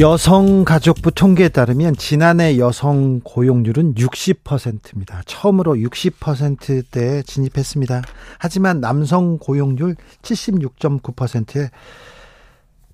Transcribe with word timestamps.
여성가족부 0.00 1.10
통계에 1.10 1.48
따르면 1.48 1.96
지난해 1.96 2.56
여성 2.58 3.18
고용률은 3.24 3.94
60%입니다. 3.94 5.22
처음으로 5.26 5.74
60%대에 5.74 7.22
진입했습니다. 7.22 8.02
하지만 8.38 8.80
남성 8.80 9.38
고용률 9.38 9.96
76.9%에 10.22 11.70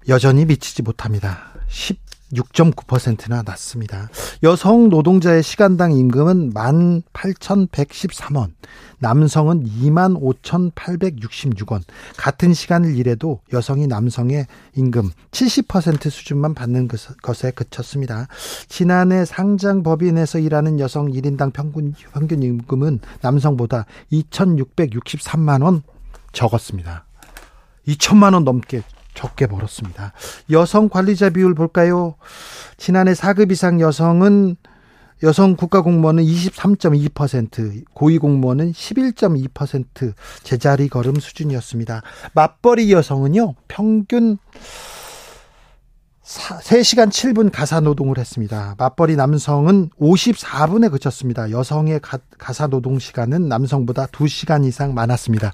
여전히 0.09 0.47
미치지 0.47 0.81
못합니다. 0.81 1.53
6.9%나 2.34 3.43
낮습니다. 3.43 4.11
여성 4.42 4.88
노동자의 4.88 5.42
시간당 5.42 5.92
임금은 5.92 6.52
18,113원, 6.52 8.52
남성은 8.98 9.65
25,866원. 9.65 11.83
같은 12.16 12.55
시간을 12.55 12.97
일해도 12.97 13.41
여성이 13.52 13.87
남성의 13.87 14.47
임금 14.77 15.11
70% 15.30 16.11
수준만 16.11 16.55
받는 16.55 16.89
것에 17.22 17.50
그쳤습니다. 17.53 18.28
지난해 18.69 19.25
상장 19.25 19.83
법인에서 19.83 20.39
일하는 20.39 20.81
여성 20.81 21.11
1인당 21.11 21.53
평균, 21.53 21.94
평균 22.12 22.42
임금은 22.42 23.00
남성보다 23.20 23.87
2,663만 24.12 25.62
원 25.62 25.83
적었습니다. 26.33 27.05
2천만 27.87 28.34
원 28.34 28.44
넘게 28.44 28.83
적게 29.15 29.47
벌었습니다. 29.47 30.12
여성 30.51 30.89
관리자 30.89 31.31
비율 31.31 31.55
볼까요? 31.55 32.17
지난해 32.77 33.12
4급 33.12 33.53
이상 33.53 33.81
여성은 33.81 34.56
여성 35.23 35.56
국가공무원은 35.56 36.23
23.2%, 36.23 37.84
고위공무원은 37.95 38.73
11.2% 38.73 40.12
제자리 40.43 40.89
걸음 40.89 41.15
수준이었습니다. 41.15 42.03
맞벌이 42.34 42.93
여성은요, 42.93 43.55
평균 43.69 44.39
3시간 46.25 47.11
7분 47.11 47.51
가사 47.53 47.81
노동을 47.81 48.19
했습니다. 48.19 48.75
맞벌이 48.78 49.15
남성은 49.17 49.91
54분에 50.01 50.91
그쳤습니다. 50.91 51.51
여성의 51.51 52.01
가사 52.39 52.67
노동 52.67 52.99
시간은 52.99 53.49
남성보다 53.49 54.06
2시간 54.06 54.65
이상 54.67 54.95
많았습니다. 54.95 55.53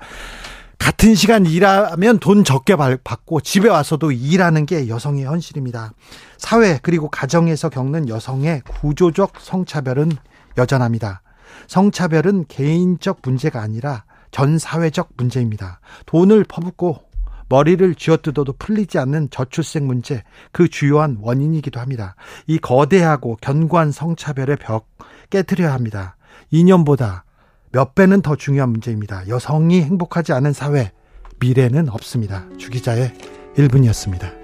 같은 0.81 1.15
시간 1.15 1.47
일하면 1.47 2.19
돈 2.19 2.43
적게 2.43 2.75
받고 2.75 3.43
집에 3.43 3.69
와서도 3.69 4.11
일하는 4.13 4.67
게 4.67 4.89
여성의 4.89 5.27
현실입니다. 5.27 5.93
사회 6.39 6.81
그리고 6.83 7.09
가정에서 7.09 7.69
겪는 7.69 8.09
여성의 8.09 8.63
구조적 8.67 9.35
성차별은 9.39 10.11
여전합니다. 10.59 11.23
성차별은 11.69 12.47
개인적 12.49 13.21
문제가 13.23 13.61
아니라 13.61 14.05
전 14.31 14.59
사회적 14.59 15.11
문제입니다. 15.17 15.81
돈을 16.07 16.45
퍼붓고 16.45 17.03
머리를 17.51 17.95
쥐어뜯어도 17.95 18.55
풀리지 18.59 18.99
않는 18.99 19.29
저출생 19.31 19.87
문제, 19.87 20.23
그 20.51 20.69
주요한 20.69 21.19
원인이기도 21.21 21.79
합니다. 21.79 22.15
이 22.47 22.59
거대하고 22.59 23.37
견고한 23.41 23.93
성차별의 23.93 24.57
벽 24.57 24.89
깨뜨려야 25.31 25.73
합니다. 25.75 26.17
이념보다 26.51 27.25
몇 27.73 27.95
배는 27.95 28.21
더 28.23 28.35
중요한 28.35 28.71
문제입니다. 28.71 29.29
여성이 29.29 29.83
행복하지 29.83 30.33
않은 30.33 30.53
사회, 30.53 30.91
미래는 31.39 31.89
없습니다. 31.89 32.47
주기자의 32.59 33.13
1분이었습니다. 33.57 34.41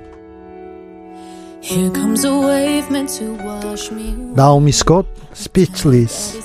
나오미 4.34 4.70
스콧, 4.70 5.06
Speechless. 5.32 6.40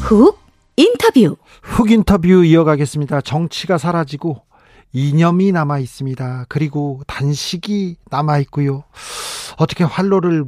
훅 0.00 0.38
인터뷰. 0.76 1.36
훅 1.62 1.90
인터뷰 1.92 2.44
이어가겠습니다. 2.44 3.20
정치가 3.20 3.78
사라지고 3.78 4.47
이념이 4.92 5.52
남아 5.52 5.78
있습니다. 5.80 6.46
그리고 6.48 7.00
단식이 7.06 7.96
남아 8.10 8.38
있고요. 8.38 8.84
어떻게 9.58 9.84
활로를 9.84 10.44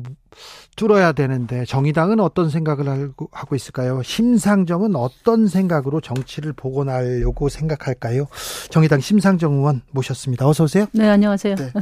뚫어야 0.77 1.13
되는데 1.13 1.65
정의당은 1.67 2.21
어떤 2.21 2.49
생각을 2.49 3.13
하고 3.33 3.55
있을까요? 3.57 4.03
심상정은 4.03 4.97
어떤 4.97 5.47
생각으로 5.47 6.01
정치를 6.01 6.53
복원하려고 6.55 7.49
생각할까요? 7.51 8.27
정의당 8.71 9.01
심상정 9.01 9.55
의원 9.55 9.83
모셨습니다. 9.91 10.49
어서 10.49 10.65
오세요. 10.65 10.87
네, 10.93 11.07
안녕하세요. 11.09 11.55
네. 11.57 11.73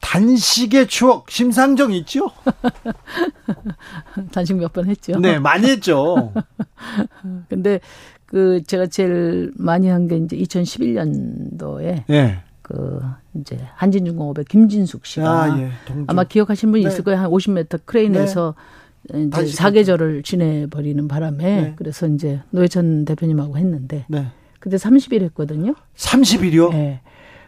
단식의 0.00 0.86
추억 0.88 1.30
심상정 1.30 1.92
있죠? 1.92 2.30
단식 4.32 4.56
몇 4.56 4.72
번 4.72 4.86
했죠. 4.88 5.18
네, 5.18 5.38
많이 5.38 5.68
했죠. 5.68 6.32
근데 7.48 7.80
그 8.26 8.62
제가 8.64 8.86
제일 8.86 9.52
많이 9.56 9.88
한 9.88 10.08
게 10.08 10.16
이제 10.16 10.36
2011년도에 10.36 12.04
예. 12.10 12.38
그 12.62 13.00
이제 13.34 13.58
한진중공업의 13.74 14.44
김진숙 14.46 15.06
씨가 15.06 15.42
아, 15.44 15.58
예. 15.60 15.70
마 16.12 16.24
기억하시는 16.24 16.72
분이 16.72 16.84
네. 16.84 16.90
있을 16.90 17.04
거예요. 17.04 17.20
한 17.20 17.30
50m 17.30 17.80
크레인에서 17.84 18.54
네. 19.10 19.22
이제 19.22 19.46
사계절을 19.46 20.22
지내 20.24 20.66
버리는 20.66 21.06
바람에 21.06 21.60
네. 21.62 21.72
그래서 21.76 22.08
이제 22.08 22.40
노회찬 22.50 23.04
대표님하고 23.04 23.56
했는데 23.56 24.04
네. 24.08 24.26
그때 24.58 24.76
30일 24.76 25.22
했거든요. 25.22 25.74
30일이요? 25.96 26.70
네. 26.70 27.00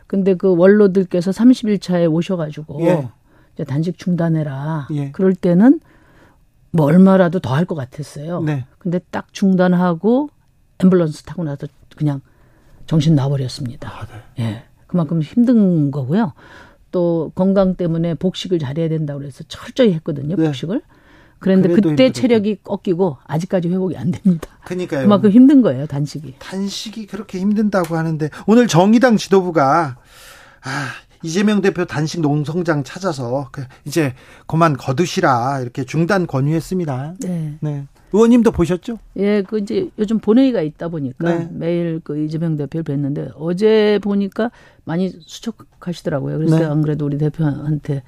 근데 0.06 0.34
그 0.34 0.54
원로들께서 0.56 1.32
30일 1.32 1.80
차에 1.82 2.06
오셔 2.06 2.36
가지고 2.36 2.80
예. 2.86 3.08
이제 3.54 3.64
단식 3.64 3.98
중단해라. 3.98 4.86
예. 4.92 5.10
그럴 5.10 5.34
때는 5.34 5.80
뭐 6.70 6.86
얼마라도 6.86 7.40
더 7.40 7.54
할 7.54 7.64
것 7.64 7.74
같았어요. 7.74 8.42
네. 8.42 8.66
근데 8.78 9.00
딱 9.10 9.32
중단하고 9.32 10.30
앰뷸런스 10.78 11.24
타고 11.26 11.44
나서 11.44 11.66
그냥 11.96 12.20
정신 12.86 13.14
나버렸습니다. 13.14 13.88
아, 13.88 14.06
네. 14.36 14.44
예. 14.44 14.62
그만큼 14.86 15.20
힘든 15.20 15.90
거고요. 15.90 16.32
또 16.90 17.30
건강 17.34 17.74
때문에 17.74 18.14
복식을 18.14 18.58
잘해야 18.58 18.88
된다고 18.88 19.20
그래서 19.20 19.44
철저히 19.48 19.92
했거든요. 19.94 20.36
네. 20.36 20.46
복식을. 20.46 20.80
그런데 21.40 21.68
그때 21.68 21.88
힘들었죠. 21.90 22.12
체력이 22.20 22.58
꺾이고 22.64 23.18
아직까지 23.24 23.68
회복이 23.68 23.96
안 23.96 24.10
됩니다. 24.10 24.48
그러니까요. 24.64 25.02
그만큼 25.02 25.30
힘든 25.30 25.62
거예요, 25.62 25.86
단식이. 25.86 26.36
단식이 26.38 27.06
그렇게 27.06 27.38
힘든다고 27.38 27.96
하는데 27.96 28.28
오늘 28.46 28.66
정의당 28.66 29.16
지도부가 29.16 29.98
아, 30.64 30.88
이재명 31.22 31.60
대표 31.60 31.84
단식 31.84 32.20
농성장 32.20 32.84
찾아서 32.84 33.48
그 33.52 33.64
이제 33.84 34.14
그만 34.46 34.76
거두시라 34.76 35.60
이렇게 35.60 35.84
중단 35.84 36.26
권유했습니다. 36.26 37.14
네. 37.20 37.58
네. 37.60 37.86
의원님도 38.12 38.52
보셨죠? 38.52 38.98
예, 39.16 39.42
그 39.42 39.58
이제 39.58 39.90
요즘 39.98 40.18
본회의가 40.18 40.62
있다 40.62 40.88
보니까 40.88 41.30
네. 41.30 41.48
매일 41.52 42.00
그 42.02 42.24
이재명 42.24 42.56
대표를 42.56 42.84
뵀는데 42.84 43.32
어제 43.36 43.98
보니까 44.02 44.50
많이 44.84 45.12
수척하시더라고요. 45.26 46.38
그래서 46.38 46.58
네. 46.58 46.64
안 46.64 46.80
그래도 46.80 47.04
우리 47.04 47.18
대표한테 47.18 48.02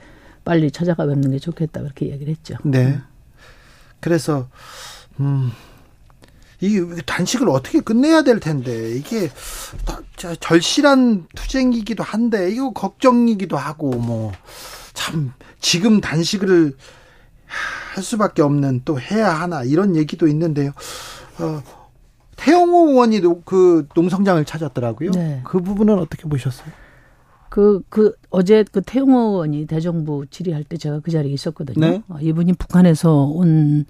빨리 0.45 0.71
찾아가 0.71 1.07
뵙는 1.07 1.33
게 1.33 1.39
좋겠다 1.39 1.83
그렇게 1.83 2.11
얘기를 2.11 2.31
했죠. 2.33 2.57
네. 2.65 2.99
그래서 4.01 4.49
음. 5.19 5.51
이 6.61 6.81
단식을 7.07 7.49
어떻게 7.49 7.81
끝내야 7.81 8.23
될 8.23 8.39
텐데 8.41 8.95
이게 8.97 9.31
절실한 10.41 11.27
투쟁이기도 11.35 12.03
한데 12.05 12.51
이거 12.51 12.73
걱정이기도 12.73 13.57
하고 13.57 13.91
뭐 13.91 14.33
참 15.01 15.33
지금 15.59 16.01
단식을 16.01 16.75
할 17.95 18.05
수밖에 18.05 18.43
없는 18.43 18.83
또 18.85 19.01
해야 19.01 19.31
하나 19.31 19.65
이런 19.65 19.97
얘기도 19.97 20.29
있는데요. 20.29 20.73
어, 21.39 21.63
태영호 22.37 22.91
의원이 22.91 23.23
그 23.45 23.89
농성장을 23.95 24.45
찾았더라고요. 24.45 25.11
네. 25.13 25.41
그 25.45 25.61
부분은 25.61 25.99
어떻게 25.99 26.29
보셨어요? 26.29 26.71
그, 27.49 27.81
그, 27.89 28.15
어제 28.29 28.65
그 28.71 28.83
태용호 28.83 29.19
의원이 29.19 29.67
대정부 29.67 30.27
질의할 30.31 30.65
때 30.65 30.77
제가 30.77 31.01
그 31.01 31.11
자리에 31.11 31.33
있었거든요. 31.33 31.81
네. 31.81 32.03
어, 32.09 32.19
이분이 32.21 32.53
북한에서 32.53 33.25
온 33.25 33.87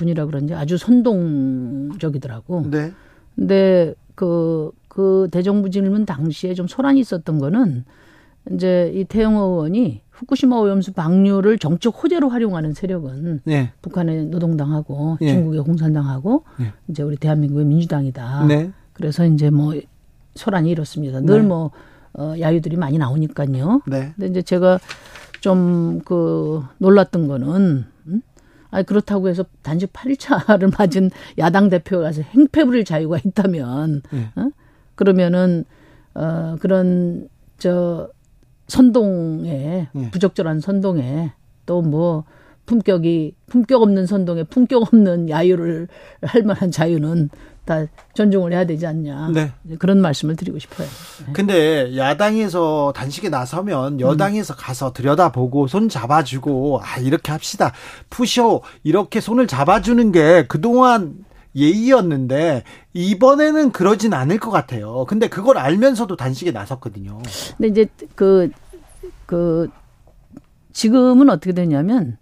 분이라 0.00 0.26
그런지 0.26 0.54
아주 0.54 0.78
선동적이더라고. 0.78 2.64
네. 2.70 2.92
근데 3.36 3.94
그, 4.14 4.70
그 4.88 5.28
대정부 5.30 5.70
질문 5.70 6.06
당시에 6.06 6.54
좀 6.54 6.66
소란이 6.66 7.00
있었던 7.00 7.38
거는 7.38 7.84
이제 8.52 8.90
이 8.94 9.04
태영호 9.04 9.40
의원이 9.40 10.00
후쿠시마 10.10 10.56
오염수 10.56 10.92
방류를 10.92 11.58
정적 11.58 12.02
호재로 12.02 12.30
활용하는 12.30 12.72
세력은 12.74 13.40
네. 13.44 13.72
북한의 13.82 14.26
노동당하고 14.26 15.18
네. 15.20 15.32
중국의 15.34 15.62
공산당하고 15.62 16.44
네. 16.58 16.72
이제 16.88 17.02
우리 17.02 17.16
대한민국의 17.16 17.66
민주당이다. 17.66 18.46
네. 18.46 18.70
그래서 18.94 19.26
이제 19.26 19.50
뭐 19.50 19.74
소란이 20.34 20.70
이렇습니다. 20.70 21.20
늘뭐 21.20 21.70
네. 21.74 22.22
어, 22.22 22.34
야유들이 22.38 22.76
많이 22.76 22.98
나오니까요. 22.98 23.82
네. 23.86 24.12
근데 24.16 24.26
이제 24.26 24.42
제가 24.42 24.78
좀 25.40 26.00
그 26.04 26.62
놀랐던 26.78 27.28
거는 27.28 27.48
음? 27.48 27.86
아니 28.70 28.86
그렇다고 28.86 29.28
해서 29.28 29.44
단지 29.62 29.86
8일차를 29.86 30.72
맞은 30.78 31.10
야당 31.38 31.68
대표가 31.68 32.04
가서 32.04 32.22
행패 32.22 32.64
부릴 32.64 32.84
자유가 32.84 33.18
있다면 33.18 34.02
네. 34.10 34.30
어? 34.36 34.50
그러면은 34.94 35.64
어 36.14 36.56
그런 36.60 37.28
저 37.58 38.10
선동에 38.68 39.88
네. 39.92 40.10
부적절한 40.10 40.60
선동에 40.60 41.32
또 41.66 41.82
뭐 41.82 42.24
품격이 42.70 43.34
품격 43.46 43.82
없는 43.82 44.06
선동에 44.06 44.44
품격 44.44 44.82
없는 44.82 45.28
야유를 45.28 45.88
할 46.22 46.42
만한 46.44 46.70
자유는 46.70 47.30
다 47.70 47.86
존중을 48.14 48.52
해야 48.52 48.66
되지 48.66 48.84
않냐. 48.84 49.28
네. 49.28 49.52
그런 49.78 50.00
말씀을 50.00 50.34
드리고 50.34 50.58
싶어요. 50.58 50.88
네. 51.24 51.32
근데 51.32 51.96
야당에서 51.96 52.92
단식에 52.96 53.28
나서면 53.28 54.00
여당에서 54.00 54.54
음. 54.54 54.56
가서 54.58 54.92
들여다보고 54.92 55.68
손 55.68 55.88
잡아주고 55.88 56.80
아 56.82 56.98
이렇게 56.98 57.30
합시다. 57.30 57.72
푸쇼 58.10 58.62
이렇게 58.82 59.20
손을 59.20 59.46
잡아주는 59.46 60.10
게 60.10 60.46
그동안 60.48 61.24
예의였는데 61.54 62.64
이번에는 62.92 63.70
그러진 63.70 64.14
않을 64.14 64.40
것 64.40 64.50
같아요. 64.50 65.04
근데 65.08 65.28
그걸 65.28 65.56
알면서도 65.56 66.16
단식에 66.16 66.50
나섰거든요. 66.50 67.22
근데 67.56 67.68
이제 67.68 67.86
그그 68.16 68.50
그 69.26 69.68
지금은 70.72 71.30
어떻게 71.30 71.52
되냐면 71.52 72.18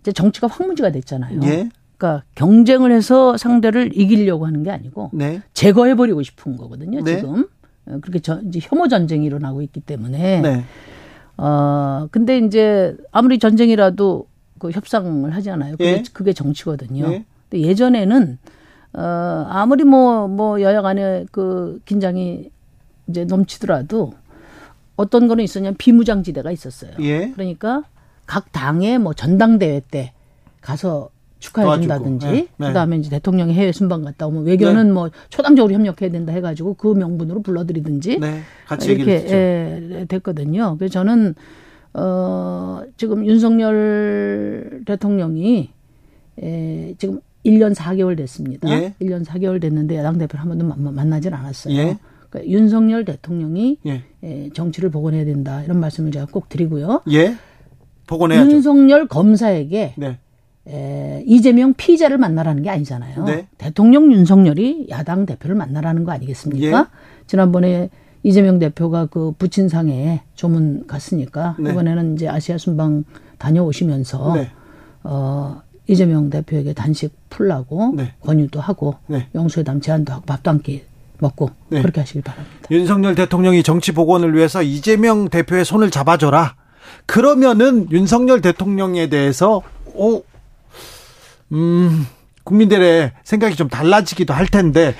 이제 0.00 0.12
정치가 0.12 0.48
황무지가 0.48 0.92
됐잖아요. 0.92 1.40
예? 1.44 1.70
그러니까 2.00 2.24
경쟁을 2.34 2.90
해서 2.92 3.36
상대를 3.36 3.90
이기려고 3.94 4.46
하는 4.46 4.62
게 4.62 4.70
아니고 4.70 5.10
네. 5.12 5.42
제거해 5.52 5.94
버리고 5.94 6.22
싶은 6.22 6.56
거거든요. 6.56 7.04
네. 7.04 7.16
지금 7.16 7.46
어, 7.84 7.98
그렇게 8.00 8.20
저, 8.20 8.40
이제 8.40 8.58
혐오 8.62 8.88
전쟁이 8.88 9.26
일어나고 9.26 9.60
있기 9.60 9.80
때문에 9.80 10.40
네. 10.40 10.64
어 11.36 12.08
근데 12.10 12.38
이제 12.38 12.96
아무리 13.12 13.38
전쟁이라도 13.38 14.26
그 14.58 14.70
협상을 14.70 15.30
하잖아요. 15.34 15.72
그게, 15.72 15.84
예. 15.84 16.02
그게 16.12 16.32
정치거든요. 16.32 17.08
네. 17.08 17.26
근데 17.50 17.66
예전에는 17.66 18.38
어 18.94 19.00
아무리 19.48 19.84
뭐뭐 19.84 20.28
뭐 20.28 20.62
여야 20.62 20.80
간에 20.80 21.26
그 21.30 21.80
긴장이 21.84 22.50
이제 23.08 23.24
넘치더라도 23.26 24.14
어떤 24.96 25.28
거는 25.28 25.44
있었냐면 25.44 25.76
비무장지대가 25.76 26.50
있었어요. 26.50 26.92
예. 27.00 27.30
그러니까 27.32 27.84
각 28.26 28.52
당의 28.52 28.98
뭐 28.98 29.12
전당대회 29.12 29.82
때 29.90 30.12
가서 30.60 31.10
축하해 31.40 31.80
준다든지 31.80 32.26
네, 32.26 32.48
네. 32.56 32.66
그다음에 32.68 32.96
이제 32.98 33.10
대통령이 33.10 33.54
해외 33.54 33.72
순방 33.72 34.02
갔다 34.02 34.26
오면 34.26 34.44
외교는 34.44 34.86
네. 34.88 34.92
뭐 34.92 35.10
초당적으로 35.30 35.74
협력해야 35.74 36.10
된다 36.10 36.32
해가지고 36.32 36.74
그 36.74 36.88
명분으로 36.88 37.42
불러들이든지 37.42 38.18
네, 38.20 38.40
같이 38.66 38.92
이렇게 38.92 39.12
예, 39.12 40.04
됐거든요. 40.06 40.76
그래서 40.78 40.92
저는 40.92 41.34
어 41.94 42.82
지금 42.96 43.26
윤석열 43.26 44.82
대통령이 44.86 45.70
에, 46.42 46.94
지금 46.98 47.20
1년 47.44 47.74
4개월 47.74 48.16
됐습니다. 48.16 48.68
예. 48.70 48.94
1년 49.00 49.24
4개월 49.24 49.60
됐는데 49.60 49.96
야당 49.96 50.18
대표를 50.18 50.40
한 50.40 50.48
번도 50.48 50.92
만나질 50.92 51.34
않았어요. 51.34 51.74
예. 51.74 51.98
그러니까 52.28 52.52
윤석열 52.52 53.04
대통령이 53.04 53.78
예. 53.86 54.02
에, 54.22 54.50
정치를 54.52 54.90
복원해야 54.90 55.24
된다 55.24 55.64
이런 55.64 55.80
말씀을 55.80 56.12
제가 56.12 56.26
꼭 56.30 56.48
드리고요. 56.48 57.02
예. 57.10 57.34
복원해야죠. 58.06 58.50
윤석열 58.50 59.08
검사에게 59.08 59.94
네. 59.96 60.18
에, 60.68 61.22
이재명 61.26 61.74
피자를 61.74 62.18
만나라는 62.18 62.62
게 62.62 62.70
아니잖아요. 62.70 63.24
네. 63.24 63.48
대통령 63.58 64.12
윤석열이 64.12 64.88
야당 64.90 65.26
대표를 65.26 65.56
만나라는 65.56 66.04
거 66.04 66.12
아니겠습니까? 66.12 66.78
예. 66.78 66.84
지난번에 67.26 67.90
이재명 68.22 68.58
대표가 68.58 69.06
그 69.06 69.32
부친상에 69.38 70.22
조문 70.34 70.86
갔으니까 70.86 71.56
네. 71.58 71.70
이번에는 71.70 72.14
이제 72.14 72.28
아시아 72.28 72.58
순방 72.58 73.04
다녀오시면서 73.38 74.34
네. 74.34 74.50
어 75.04 75.62
이재명 75.86 76.28
대표에게 76.28 76.74
단식 76.74 77.14
풀라고 77.30 77.94
네. 77.96 78.12
권유도 78.20 78.60
하고 78.60 78.96
네. 79.06 79.28
영수회담 79.34 79.80
제안도 79.80 80.12
하고 80.12 80.24
밥도 80.26 80.50
함께 80.50 80.84
먹고 81.18 81.50
네. 81.68 81.80
그렇게 81.80 82.00
하시길 82.00 82.22
바랍니다. 82.22 82.68
윤석열 82.70 83.14
대통령이 83.14 83.62
정치 83.62 83.92
복원을 83.92 84.34
위해서 84.34 84.62
이재명 84.62 85.28
대표의 85.28 85.64
손을 85.64 85.90
잡아줘라. 85.90 86.54
그러면은 87.06 87.90
윤석열 87.90 88.40
대통령에 88.40 89.08
대해서 89.08 89.62
오 89.94 90.22
음, 91.52 92.06
국민들의 92.44 93.12
생각이 93.24 93.56
좀 93.56 93.68
달라지기도 93.68 94.32
할 94.34 94.46
텐데. 94.46 94.94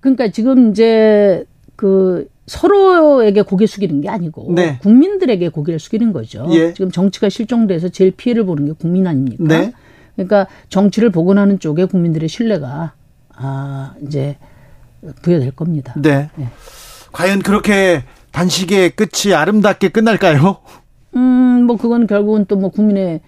그러니까 0.00 0.28
지금 0.30 0.70
이제 0.70 1.44
그 1.76 2.28
서로에게 2.46 3.42
고개 3.42 3.66
숙이는 3.66 4.02
게 4.02 4.08
아니고 4.10 4.52
네. 4.54 4.78
국민들에게 4.82 5.48
고개를 5.48 5.78
숙이는 5.80 6.12
거죠. 6.12 6.46
예. 6.50 6.74
지금 6.74 6.90
정치가 6.90 7.28
실종돼서 7.30 7.88
제일 7.88 8.10
피해를 8.10 8.44
보는 8.44 8.66
게 8.66 8.72
국민 8.78 9.06
아닙니까? 9.06 9.42
네. 9.44 9.72
그러니까 10.14 10.46
정치를 10.68 11.10
복원하는 11.10 11.58
쪽에 11.58 11.86
국민들의 11.86 12.28
신뢰가 12.28 12.92
아 13.34 13.94
이제 14.06 14.36
부여될 15.22 15.52
겁니다. 15.52 15.94
네. 15.96 16.28
네. 16.36 16.48
과연 17.12 17.40
그렇게 17.42 18.04
단식의 18.32 18.90
끝이 18.90 19.32
아름답게 19.34 19.88
끝날까요? 19.88 20.58
음, 21.16 21.64
뭐 21.66 21.76
그건 21.76 22.06
결국은 22.06 22.44
또 22.44 22.56
뭐 22.56 22.70
국민의 22.70 23.20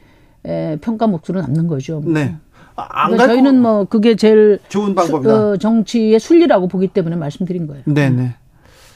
에, 0.45 0.77
평가 0.81 1.07
목소리로 1.07 1.43
남는 1.43 1.67
거죠. 1.69 2.03
네. 2.05 2.37
아, 2.77 3.09
그러니까 3.09 3.27
저희는 3.29 3.61
뭐 3.61 3.85
그게 3.85 4.15
제일 4.17 4.59
좋은 4.69 4.95
방법이다. 4.95 5.35
어, 5.35 5.57
정치의 5.57 6.21
순리라고 6.21 6.69
보기 6.69 6.89
때문에 6.89 7.17
말씀드린 7.17 7.67
거예요. 7.67 7.83
네네. 7.87 8.35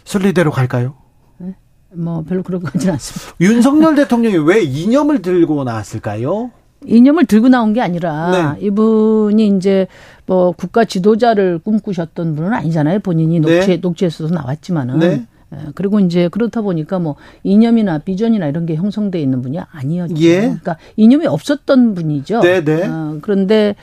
순리대로 0.05 0.51
갈까요? 0.51 0.95
네? 1.39 1.55
뭐 1.95 2.23
별로 2.23 2.43
그런 2.43 2.63
것 2.63 2.73
같지는 2.73 2.95
않습니다. 2.95 3.37
윤석열 3.41 3.95
대통령이 3.95 4.37
왜 4.39 4.63
이념을 4.63 5.23
들고 5.23 5.65
나왔을까요? 5.65 6.51
이념을 6.87 7.27
들고 7.27 7.49
나온 7.49 7.73
게 7.73 7.81
아니라 7.81 8.55
네. 8.59 8.67
이분이 8.67 9.49
이제 9.57 9.87
뭐 10.27 10.53
국가 10.53 10.85
지도자를 10.85 11.59
꿈꾸셨던 11.59 12.37
분은 12.37 12.53
아니잖아요. 12.55 13.01
본인이 13.01 13.41
녹취 13.41 13.67
네. 13.67 13.77
녹취에서도 13.77 14.33
나왔지만은. 14.35 15.27
네. 15.51 15.59
예, 15.59 15.73
그리고 15.75 16.01
이제 16.01 16.29
그렇다 16.29 16.61
보니까 16.63 16.99
뭐 16.99 17.17
이념이나 17.43 17.99
비전이나 17.99 18.47
이런 18.47 18.67
게 18.67 18.77
형성돼 18.77 19.21
있는 19.21 19.43
분이 19.43 19.59
아니었죠. 19.59 20.15
예. 20.21 20.41
그러니까 20.41 20.77
이념이 20.97 21.27
없었던 21.27 21.95
분이죠. 21.95 22.41
네, 22.41 22.65
네. 22.65 22.87
어, 22.87 23.19
그런데 23.21 23.75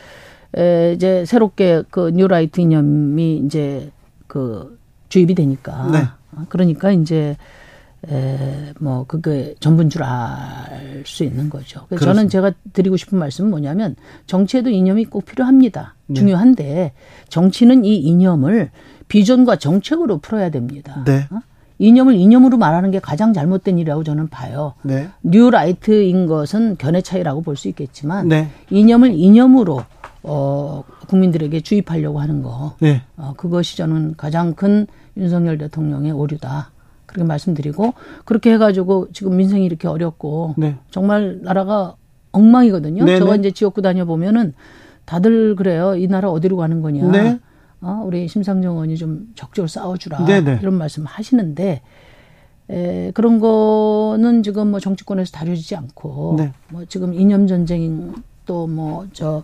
에, 0.58 0.94
이제 0.94 1.26
새롭게 1.26 1.84
그 1.90 2.10
뉴라이트 2.12 2.62
이념이 2.62 3.44
이제 3.46 3.92
그 4.28 4.78
주입이 5.10 5.36
되니까 5.36 5.90
네. 5.92 6.00
어, 6.34 6.46
그러니까 6.50 6.92
이제 6.92 7.36
에, 8.10 8.74
뭐 8.80 9.06
그게 9.06 9.56
전부인 9.60 9.90
줄 9.90 10.04
알 10.04 11.04
수 11.06 11.24
있는 11.24 11.50
거죠. 11.50 11.86
그래서 11.88 12.00
그렇습니다. 12.06 12.14
저는 12.14 12.30
제가 12.30 12.52
드리고 12.74 12.98
싶은 12.98 13.20
말씀은 13.20 13.50
뭐냐면 13.52 13.96
정치에도 14.26 14.70
이념이 14.70 15.06
꼭 15.06 15.26
필요합니다. 15.26 15.96
네. 16.08 16.16
중요한데 16.16 16.94
정치는 17.30 17.86
이 17.86 17.98
이념을 17.98 18.72
비전과 19.08 19.58
정책으로 19.58 20.18
풀어야 20.18 20.50
됩니다. 20.50 21.04
네. 21.06 21.28
어? 21.30 21.40
이념을 21.80 22.16
이념으로 22.16 22.58
말하는 22.58 22.92
게 22.92 23.00
가장 23.00 23.34
잘못된 23.34 23.78
일이라고 23.78 24.04
저는 24.04 24.28
봐요. 24.30 24.74
네. 24.84 25.10
뉴라이트인 25.24 26.26
것은 26.26 26.78
견해 26.78 27.02
차이라고 27.02 27.42
볼 27.42 27.56
수 27.56 27.68
있겠지만 27.70 28.28
네. 28.28 28.50
이념을 28.70 29.14
이념으로 29.14 29.84
어 30.24 30.84
국민들에게 31.08 31.60
주입하려고 31.62 32.20
하는 32.20 32.42
거. 32.42 32.76
네. 32.80 33.02
어 33.16 33.34
그것이 33.38 33.78
저는 33.78 34.16
가장 34.18 34.54
큰 34.54 34.88
윤석열 35.16 35.58
대통령의 35.58 36.12
오류다. 36.12 36.72
그렇게 37.06 37.26
말씀드리고 37.26 37.94
그렇게 38.26 38.52
해가지고 38.54 39.08
지금 39.14 39.38
민생이 39.38 39.66
이렇게 39.66 39.88
어렵고 39.88 40.56
네. 40.58 40.76
정말 40.92 41.40
나라가 41.42 41.96
엉망이거든요. 42.32 43.06
네 43.06 43.18
저가 43.18 43.34
네. 43.34 43.40
이제 43.40 43.52
지역구 43.52 43.82
다녀 43.82 44.06
보면은 44.06 44.54
다들 45.06 45.56
그래요. 45.56 45.96
이 45.96 46.08
나라 46.08 46.30
어디로 46.30 46.58
가는 46.58 46.82
거냐. 46.82 47.10
네. 47.80 47.88
어, 47.90 48.04
우리 48.06 48.28
심상정 48.28 48.74
의원이 48.74 48.98
좀 48.98 49.32
적극적으로 49.36 49.68
싸워주라 49.68 50.26
네네. 50.26 50.60
이런 50.62 50.74
말씀 50.76 51.06
하시는데 51.06 51.82
에, 52.70 53.12
그런 53.14 53.40
거는 53.40 54.44
지금 54.44 54.72
뭐 54.72 54.80
정치권에서 54.80 55.32
다뤄지지 55.32 55.76
않고 55.76 56.36
네. 56.38 56.52
뭐 56.70 56.86
지금 56.86 57.14
이념 57.14 57.48
전쟁 57.48 58.14
또 58.46 58.66
뭐 58.68 59.06
저 59.14 59.44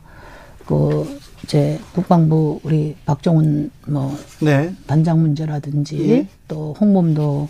그 0.66 1.06
이제 1.44 1.78
국방부 1.94 2.60
우리 2.64 2.96
박정훈 3.06 3.70
뭐 3.88 4.16
네. 4.42 4.74
반장 4.88 5.22
문제라든지 5.22 6.10
예. 6.10 6.28
또 6.48 6.74
홍범도 6.80 7.50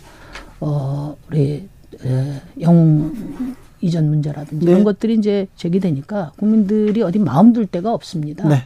어 0.60 1.16
우리 1.30 1.68
에, 2.04 2.40
영웅 2.60 3.14
이전 3.80 4.08
문제라든지 4.08 4.66
네. 4.66 4.72
이런 4.72 4.82
것들이 4.84 5.14
이제 5.14 5.46
제기되니까 5.54 6.32
국민들이 6.38 7.02
어디 7.02 7.18
마음 7.20 7.52
둘 7.52 7.66
데가 7.66 7.92
없습니다. 7.94 8.48
네. 8.48 8.64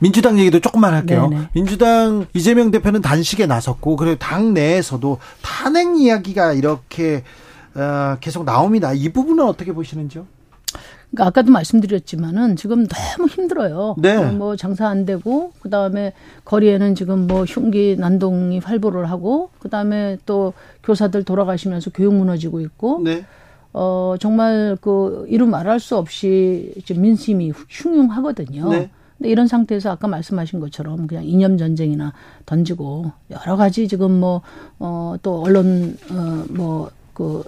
민주당 0.00 0.38
얘기도 0.38 0.60
조금만 0.60 0.94
할게요. 0.94 1.28
네네. 1.28 1.48
민주당 1.54 2.26
이재명 2.34 2.70
대표는 2.70 3.02
단식에 3.02 3.46
나섰고 3.46 3.96
그리고 3.96 4.16
당 4.18 4.54
내에서도 4.54 5.18
탄핵 5.42 5.98
이야기가 5.98 6.52
이렇게 6.52 7.22
어, 7.74 8.16
계속 8.20 8.44
나옵니다. 8.44 8.92
이 8.92 9.08
부분은 9.10 9.44
어떻게 9.44 9.72
보시는지요? 9.72 10.26
그러니까 11.10 11.26
아까도 11.26 11.52
말씀드렸지만은 11.52 12.56
지금 12.56 12.86
너무 12.86 13.28
힘들어요. 13.28 13.96
네. 13.98 14.16
어, 14.16 14.32
뭐 14.32 14.56
장사 14.56 14.88
안 14.88 15.06
되고 15.06 15.52
그 15.60 15.70
다음에 15.70 16.12
거리에는 16.44 16.94
지금 16.94 17.26
뭐 17.26 17.44
흉기 17.44 17.96
난동이 17.98 18.58
활보를 18.58 19.10
하고 19.10 19.50
그 19.58 19.70
다음에 19.70 20.18
또 20.26 20.52
교사들 20.82 21.24
돌아가시면서 21.24 21.90
교육 21.90 22.14
무너지고 22.14 22.60
있고. 22.60 23.00
네. 23.02 23.24
어 23.74 24.14
정말 24.18 24.78
그 24.80 25.26
이루 25.28 25.46
말할 25.46 25.78
수 25.78 25.96
없이 25.96 26.72
지금 26.86 27.02
민심이 27.02 27.52
흉흉하거든요. 27.68 28.70
네. 28.70 28.90
근데 29.18 29.30
이런 29.30 29.48
상태에서 29.48 29.90
아까 29.90 30.06
말씀하신 30.08 30.60
것처럼 30.60 31.06
그냥 31.06 31.24
이념 31.24 31.58
전쟁이나 31.58 32.12
던지고 32.46 33.10
여러 33.30 33.56
가지 33.56 33.88
지금 33.88 34.20
뭐 34.20 34.42
어 34.78 35.18
또 35.22 35.42
언론 35.42 35.96
어뭐그 36.10 37.42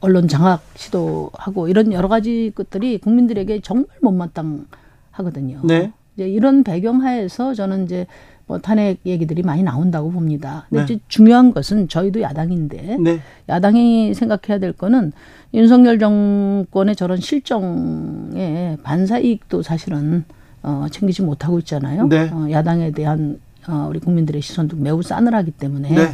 언론 0.00 0.28
장악 0.28 0.62
시도하고 0.76 1.68
이런 1.68 1.92
여러 1.92 2.08
가지 2.08 2.52
것들이 2.54 2.98
국민들에게 2.98 3.60
정말 3.60 3.86
못마땅하거든요. 4.02 5.60
네. 5.64 5.92
이제 6.14 6.28
이런 6.28 6.62
배경 6.62 7.02
하에서 7.02 7.54
저는 7.54 7.84
이제 7.84 8.06
뭐 8.46 8.58
탄핵 8.58 8.98
얘기들이 9.06 9.42
많이 9.42 9.62
나온다고 9.62 10.10
봅니다. 10.10 10.66
근데 10.68 10.84
네. 10.84 10.94
이제 10.94 11.02
중요한 11.08 11.52
것은 11.54 11.88
저희도 11.88 12.20
야당인데 12.20 12.98
네. 13.00 13.20
야당이 13.48 14.12
생각해야 14.14 14.58
될 14.58 14.72
거는 14.72 15.12
윤석열 15.54 15.98
정권의 15.98 16.96
저런 16.96 17.18
실정에 17.18 18.76
반사 18.82 19.18
이익도 19.18 19.62
사실은 19.62 20.24
어 20.64 20.86
챙기지 20.90 21.22
못하고 21.22 21.58
있잖아요. 21.60 22.06
네. 22.06 22.30
어, 22.32 22.48
야당에 22.50 22.90
대한 22.90 23.38
어 23.68 23.86
우리 23.88 23.98
국민들의 24.00 24.40
시선도 24.40 24.76
매우 24.76 25.02
싸늘하기 25.02 25.52
때문에 25.52 25.90
네. 25.90 26.08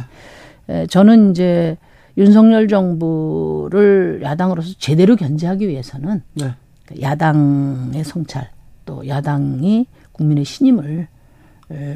에, 0.69 0.87
저는 0.87 1.31
이제 1.31 1.77
윤석열 2.17 2.67
정부를 2.67 4.19
야당으로서 4.21 4.73
제대로 4.77 5.15
견제하기 5.15 5.67
위해서는 5.67 6.21
네. 6.33 6.53
그 6.85 7.01
야당의 7.01 8.03
성찰 8.03 8.49
또 8.85 9.07
야당이 9.07 9.87
국민의 10.11 10.43
신임을 10.43 11.07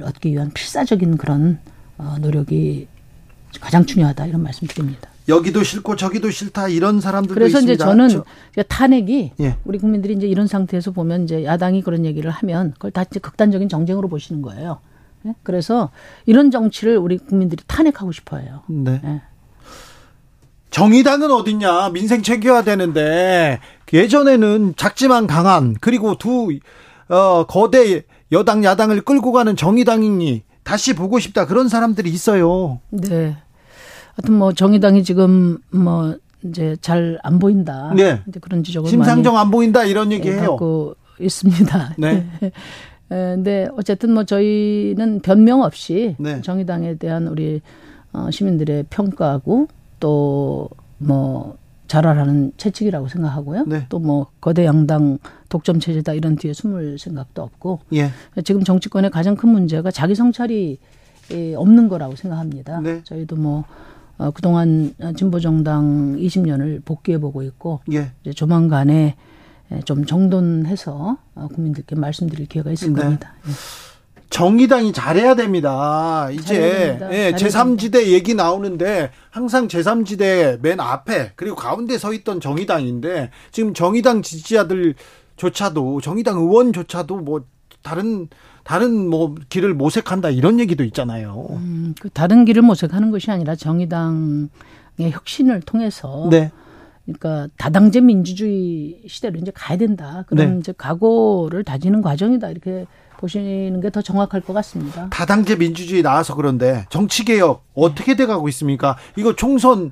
얻기 0.04 0.32
위한 0.32 0.52
필사적인 0.52 1.18
그런 1.18 1.60
어, 1.98 2.16
노력이 2.22 2.88
가장 3.60 3.86
중요하다 3.86 4.28
이런 4.28 4.42
말씀 4.42 4.68
드립니다. 4.68 5.10
여기도 5.28 5.64
싫고 5.64 5.96
저기도 5.96 6.30
싫다 6.30 6.68
이런 6.68 7.02
사람들도 7.02 7.34
그래서 7.34 7.58
있습니다. 7.58 7.74
이제 7.74 7.84
저는 7.84 8.10
저. 8.10 8.64
탄핵이 8.68 9.34
예. 9.40 9.58
우리 9.66 9.80
국민들이 9.80 10.14
이제 10.14 10.28
이런 10.28 10.48
상태에서 10.48 10.92
보면 10.92 11.24
이제 11.24 11.44
야당이 11.44 11.82
그런 11.82 12.06
얘기를 12.06 12.30
하면 12.30 12.72
그걸 12.74 12.92
다 12.92 13.04
이제 13.04 13.20
극단적인 13.20 13.68
정쟁으로 13.70 14.08
보시는 14.08 14.42
거예요. 14.42 14.80
예? 15.26 15.34
그래서 15.44 15.90
이런 16.26 16.52
정치를 16.52 16.98
우리 16.98 17.18
국민들이 17.18 17.64
탄핵하고 17.66 18.12
싶어해요. 18.12 18.62
네. 18.68 19.02
예. 19.04 19.22
정의당은 20.70 21.32
어딨냐? 21.32 21.90
민생 21.90 22.22
챙겨야 22.22 22.64
되는데 22.64 23.60
예전에는 23.94 24.74
작지만 24.76 25.26
강한 25.26 25.76
그리고 25.80 26.18
두 26.18 26.50
어, 27.08 27.46
거대 27.46 28.04
여당 28.32 28.64
야당을 28.64 29.02
끌고 29.02 29.32
가는 29.32 29.56
정의당이니 29.56 30.44
다시 30.64 30.94
보고 30.94 31.18
싶다 31.20 31.46
그런 31.46 31.70
사람들이 31.70 32.10
있어요. 32.10 32.80
네. 32.90 33.38
하여튼 34.16 34.38
뭐 34.38 34.54
정의당이 34.54 35.04
지금 35.04 35.58
뭐 35.72 36.16
이제 36.44 36.76
잘 36.82 37.20
안 37.24 37.40
보인다. 37.40 37.94
네. 37.96 38.22
이제 38.28 38.40
그런 38.40 38.64
지적을 38.64 38.90
심상정 38.90 39.38
안 39.38 39.52
보인다 39.52 39.84
이런 39.84 40.12
얘기해요. 40.12 40.44
하고 40.44 40.96
있습니다. 41.20 41.96
네. 41.98 42.26
근데 43.10 43.68
어쨌든 43.78 44.14
뭐 44.14 44.24
저희는 44.24 45.22
변명 45.22 45.62
없이 45.62 46.16
네. 46.18 46.42
정의당에 46.42 46.96
대한 46.96 47.28
우리 47.28 47.62
어, 48.14 48.32
시민들의 48.32 48.86
평가하고 48.90 49.68
또뭐 50.00 51.58
잘하라는 51.88 52.54
채찍이라고 52.58 53.08
생각하고요. 53.08 53.66
네. 53.68 53.86
또뭐 53.90 54.28
거대 54.42 54.66
양당 54.66 55.20
독점 55.50 55.80
체제다 55.80 56.14
이런 56.14 56.36
뒤에 56.36 56.54
숨을 56.54 56.98
생각도 56.98 57.44
없고 57.44 57.82
예. 57.94 58.10
지금 58.44 58.64
정치권의 58.64 59.12
가장 59.12 59.36
큰 59.36 59.50
문제가 59.50 59.92
자기 59.92 60.16
성찰이 60.16 60.80
없는 61.56 61.90
거라고 61.90 62.16
생각합니다. 62.16 62.82
네. 62.82 63.02
저희도 63.04 63.36
뭐 63.36 63.66
어, 64.18 64.32
그동안 64.32 64.94
진보 65.18 65.40
정당 65.40 66.16
20년을 66.18 66.84
복귀해 66.86 67.18
보고 67.18 67.42
있고 67.44 67.82
예. 67.92 68.12
이제 68.22 68.34
조만간에 68.34 69.16
좀 69.84 70.06
정돈해서 70.06 71.18
어, 71.36 71.48
국민들께 71.54 71.96
말씀드릴 71.96 72.48
기회가 72.48 72.72
있을 72.72 72.94
네. 72.94 73.02
겁니다. 73.02 73.34
예. 73.48 73.52
정의당이 74.30 74.92
잘해야 74.92 75.36
됩니다. 75.36 76.30
이제 76.32 77.00
예, 77.12 77.32
제3지대 77.32 78.08
얘기 78.08 78.34
나오는데 78.34 79.12
항상 79.30 79.68
제3지대 79.68 80.60
맨 80.62 80.80
앞에 80.80 81.34
그리고 81.36 81.56
가운데 81.56 81.98
서 81.98 82.12
있던 82.12 82.42
정의당인데 82.42 83.30
지금 83.52 83.74
정의당 83.74 84.24
지지자들조차도 84.24 86.02
정의당 86.02 86.38
의원조차도 86.38 87.18
뭐 87.18 87.46
다른 87.82 88.28
다른 88.66 89.08
뭐 89.08 89.36
길을 89.50 89.76
모색한다 89.76 90.32
이런 90.32 90.60
얘기도 90.60 90.84
있잖아요. 90.84 91.46
음, 91.52 91.94
그 92.02 92.10
다른 92.10 92.46
길을 92.46 92.64
모색하는 92.64 93.12
것이 93.12 93.30
아니라 93.30 93.56
정의당의 93.56 94.50
혁신을 95.12 95.62
통해서 95.62 96.28
네. 96.32 96.52
그러니까 97.06 97.48
다당제 97.58 98.02
민주주의 98.02 99.04
시대로 99.08 99.38
이제 99.38 99.52
가야 99.54 99.78
된다. 99.78 100.24
그런 100.28 100.54
네. 100.56 100.60
이제 100.60 100.74
각오를 100.76 101.64
다지는 101.64 102.02
과정이다. 102.02 102.50
이렇게 102.50 102.88
보시는 103.20 103.82
게 103.82 103.92
더 103.92 104.02
정확할 104.02 104.42
것 104.42 104.54
같습니다. 104.54 105.10
다당제 105.12 105.58
민주주의 105.58 106.02
나와서 106.02 106.34
그런데 106.36 106.88
정치 106.90 107.24
개혁 107.24 107.64
어떻게 107.76 108.16
돼 108.16 108.26
가고 108.26 108.50
있습니까? 108.50 108.98
이거 109.16 109.36
총선 109.36 109.92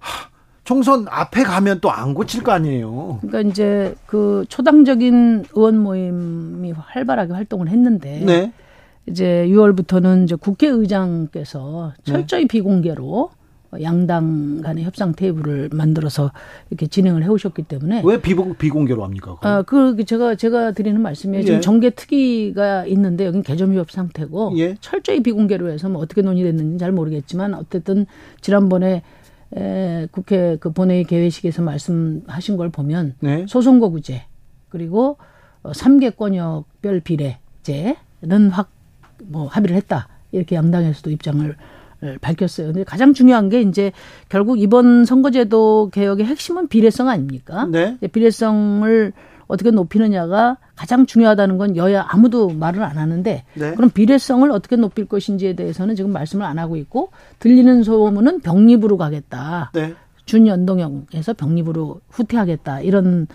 하, 0.00 0.28
총선 0.68 1.06
앞에 1.08 1.44
가면 1.44 1.80
또 1.80 1.88
안 1.88 2.12
고칠 2.12 2.42
거 2.42 2.52
아니에요. 2.52 3.20
그러니까 3.22 3.50
이제 3.50 3.94
그 4.04 4.44
초당적인 4.50 5.46
의원 5.54 5.78
모임이 5.78 6.72
활발하게 6.72 7.32
활동을 7.32 7.70
했는데 7.70 8.22
네. 8.26 8.52
이제 9.06 9.46
6월부터는 9.48 10.24
이제 10.24 10.34
국회의장께서 10.34 11.94
철저히 12.04 12.42
네. 12.42 12.48
비공개로 12.48 13.30
양당 13.82 14.60
간의 14.62 14.84
협상 14.84 15.12
테이블을 15.12 15.70
만들어서 15.72 16.32
이렇게 16.68 16.86
진행을 16.86 17.22
해오셨기 17.24 17.62
때문에 17.62 18.02
왜 18.04 18.20
비공, 18.20 18.54
비공개로 18.54 19.02
합니까? 19.02 19.38
아, 19.40 19.62
그 19.62 20.04
제가 20.04 20.34
제가 20.34 20.72
드리는 20.72 21.00
말씀이 21.00 21.38
예. 21.38 21.42
지금 21.44 21.60
정계 21.62 21.90
특위가 21.90 22.84
있는데 22.86 23.24
여긴 23.24 23.42
개점 23.42 23.72
위협 23.72 23.90
상태고 23.90 24.52
예. 24.58 24.76
철저히 24.80 25.22
비공개로 25.22 25.70
해서 25.70 25.88
뭐 25.88 26.02
어떻게 26.02 26.20
논의됐는지 26.20 26.78
잘 26.78 26.92
모르겠지만 26.92 27.54
어쨌든 27.54 28.04
지난번에 28.42 29.02
에, 29.56 30.06
국회 30.10 30.56
그 30.60 30.72
본회의 30.72 31.04
개회식에서 31.04 31.62
말씀하신 31.62 32.56
걸 32.56 32.70
보면 32.70 33.14
네. 33.20 33.46
소송거구제 33.48 34.22
그리고 34.68 35.16
어, 35.62 35.72
3개 35.72 36.16
권역별 36.16 37.00
비례제는 37.00 38.50
확 38.50 38.78
뭐 39.24 39.46
합의를 39.46 39.76
했다 39.76 40.08
이렇게 40.32 40.56
양당에서도 40.56 41.10
입장을 41.10 41.56
밝혔어요. 42.20 42.68
근데 42.68 42.84
가장 42.84 43.12
중요한 43.12 43.48
게 43.48 43.60
이제 43.60 43.90
결국 44.28 44.60
이번 44.60 45.04
선거제도 45.04 45.90
개혁의 45.92 46.26
핵심은 46.26 46.68
비례성 46.68 47.08
아닙니까? 47.08 47.66
네. 47.66 47.96
비례성을 48.12 49.12
어떻게 49.48 49.70
높이느냐가 49.70 50.58
가장 50.76 51.06
중요하다는 51.06 51.58
건 51.58 51.76
여야 51.76 52.06
아무도 52.08 52.50
말을 52.50 52.82
안 52.82 52.98
하는데 52.98 53.44
네. 53.54 53.74
그럼 53.74 53.90
비례성을 53.90 54.48
어떻게 54.50 54.76
높일 54.76 55.06
것인지에 55.06 55.54
대해서는 55.54 55.96
지금 55.96 56.12
말씀을 56.12 56.44
안 56.44 56.58
하고 56.58 56.76
있고 56.76 57.10
들리는 57.40 57.82
소문은 57.82 58.40
병립으로 58.40 58.96
가겠다. 58.98 59.72
네. 59.74 59.94
준연동형에서 60.26 61.32
병립으로 61.32 62.00
후퇴하겠다. 62.10 62.82
이런 62.82 63.26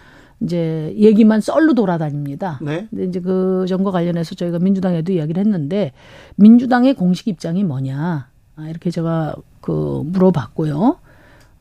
이제 0.41 0.93
얘기만 0.97 1.41
썰로 1.41 1.73
돌아다닙니다. 1.73 2.59
네. 2.61 2.87
근데 2.89 3.05
이제 3.05 3.19
그 3.19 3.65
점과 3.67 3.91
관련해서 3.91 4.35
저희가 4.35 4.59
민주당에도 4.59 5.11
이야기를 5.11 5.43
했는데 5.43 5.93
민주당의 6.35 6.93
공식 6.93 7.27
입장이 7.27 7.63
뭐냐. 7.63 8.27
아, 8.55 8.67
이렇게 8.69 8.91
제가 8.91 9.35
그 9.61 10.03
물어봤고요. 10.05 10.99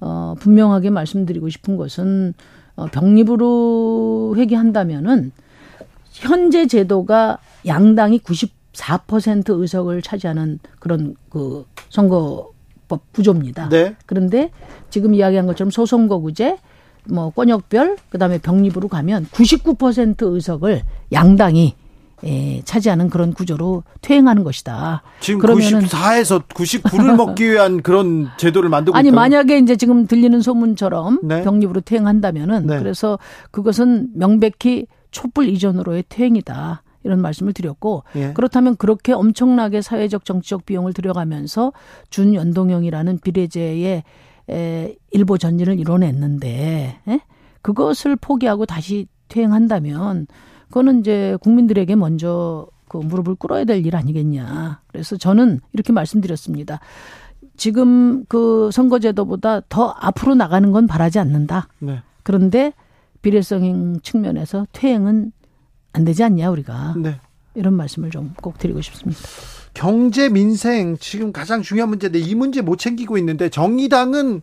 어, 0.00 0.34
분명하게 0.38 0.90
말씀드리고 0.90 1.48
싶은 1.48 1.76
것은 1.76 2.34
어, 2.82 2.86
병립으로 2.86 4.34
회귀한다면은 4.36 5.32
현재 6.10 6.66
제도가 6.66 7.38
양당이 7.66 8.18
94% 8.20 9.60
의석을 9.60 10.02
차지하는 10.02 10.58
그런 10.80 11.14
그 11.30 11.64
선거법 11.88 13.12
구조입니다. 13.12 13.68
네. 13.68 13.94
그런데 14.06 14.50
지금 14.90 15.14
이야기한 15.14 15.46
것처럼 15.46 15.70
소선거구제 15.70 16.58
뭐 17.08 17.30
권역별 17.30 17.96
그다음에 18.10 18.38
병립으로 18.38 18.88
가면 18.88 19.26
99% 19.26 20.34
의석을 20.34 20.82
양당이 21.12 21.74
예, 22.24 22.62
차지하는 22.64 23.10
그런 23.10 23.32
구조로 23.32 23.82
퇴행하는 24.00 24.44
것이다. 24.44 25.02
지금 25.20 25.40
그러면은 25.40 25.80
94에서 25.80 26.46
99를 26.46 27.16
먹기 27.16 27.50
위한 27.50 27.82
그런 27.82 28.28
제도를 28.36 28.68
만들고 28.68 28.96
아니 28.96 29.08
있다고? 29.08 29.16
만약에 29.16 29.58
이제 29.58 29.76
지금 29.76 30.06
들리는 30.06 30.40
소문처럼 30.40 31.20
네. 31.22 31.42
병립으로 31.42 31.80
퇴행한다면은 31.80 32.66
네. 32.66 32.78
그래서 32.78 33.18
그것은 33.50 34.10
명백히 34.14 34.86
촛불 35.10 35.48
이전으로의 35.48 36.04
퇴행이다. 36.08 36.82
이런 37.04 37.20
말씀을 37.20 37.52
드렸고 37.52 38.04
예. 38.14 38.32
그렇다면 38.32 38.76
그렇게 38.76 39.12
엄청나게 39.12 39.82
사회적 39.82 40.24
정치적 40.24 40.64
비용을 40.64 40.92
들여가면서 40.92 41.72
준연동형이라는 42.10 43.18
비례제의 43.18 44.04
에, 44.50 44.96
일보 45.10 45.38
전진을 45.38 45.80
이뤄냈는데 45.80 47.00
에? 47.08 47.20
그것을 47.60 48.16
포기하고 48.16 48.66
다시 48.66 49.06
퇴행한다면 49.28 50.26
그거는 50.72 51.00
이제 51.00 51.36
국민들에게 51.42 51.94
먼저 51.96 52.66
그 52.88 52.96
무릎을 52.96 53.34
꿇어야 53.34 53.64
될 53.64 53.84
일 53.84 53.94
아니겠냐. 53.94 54.80
그래서 54.86 55.16
저는 55.18 55.60
이렇게 55.74 55.92
말씀드렸습니다. 55.92 56.80
지금 57.58 58.24
그 58.26 58.70
선거제도보다 58.72 59.60
더 59.68 59.94
앞으로 60.00 60.34
나가는 60.34 60.72
건 60.72 60.86
바라지 60.86 61.18
않는다. 61.18 61.68
네. 61.78 62.00
그런데 62.22 62.72
비례성 63.20 64.00
측면에서 64.02 64.66
퇴행은 64.72 65.32
안 65.92 66.04
되지 66.04 66.24
않냐 66.24 66.48
우리가. 66.50 66.94
네. 66.96 67.20
이런 67.54 67.74
말씀을 67.74 68.08
좀 68.10 68.32
꼭 68.40 68.58
드리고 68.58 68.80
싶습니다. 68.80 69.20
경제 69.74 70.28
민생 70.30 70.96
지금 70.98 71.32
가장 71.32 71.60
중요한 71.62 71.90
문제인데 71.90 72.18
이 72.18 72.34
문제 72.34 72.62
못 72.62 72.78
챙기고 72.78 73.18
있는데 73.18 73.48
정의당은 73.50 74.40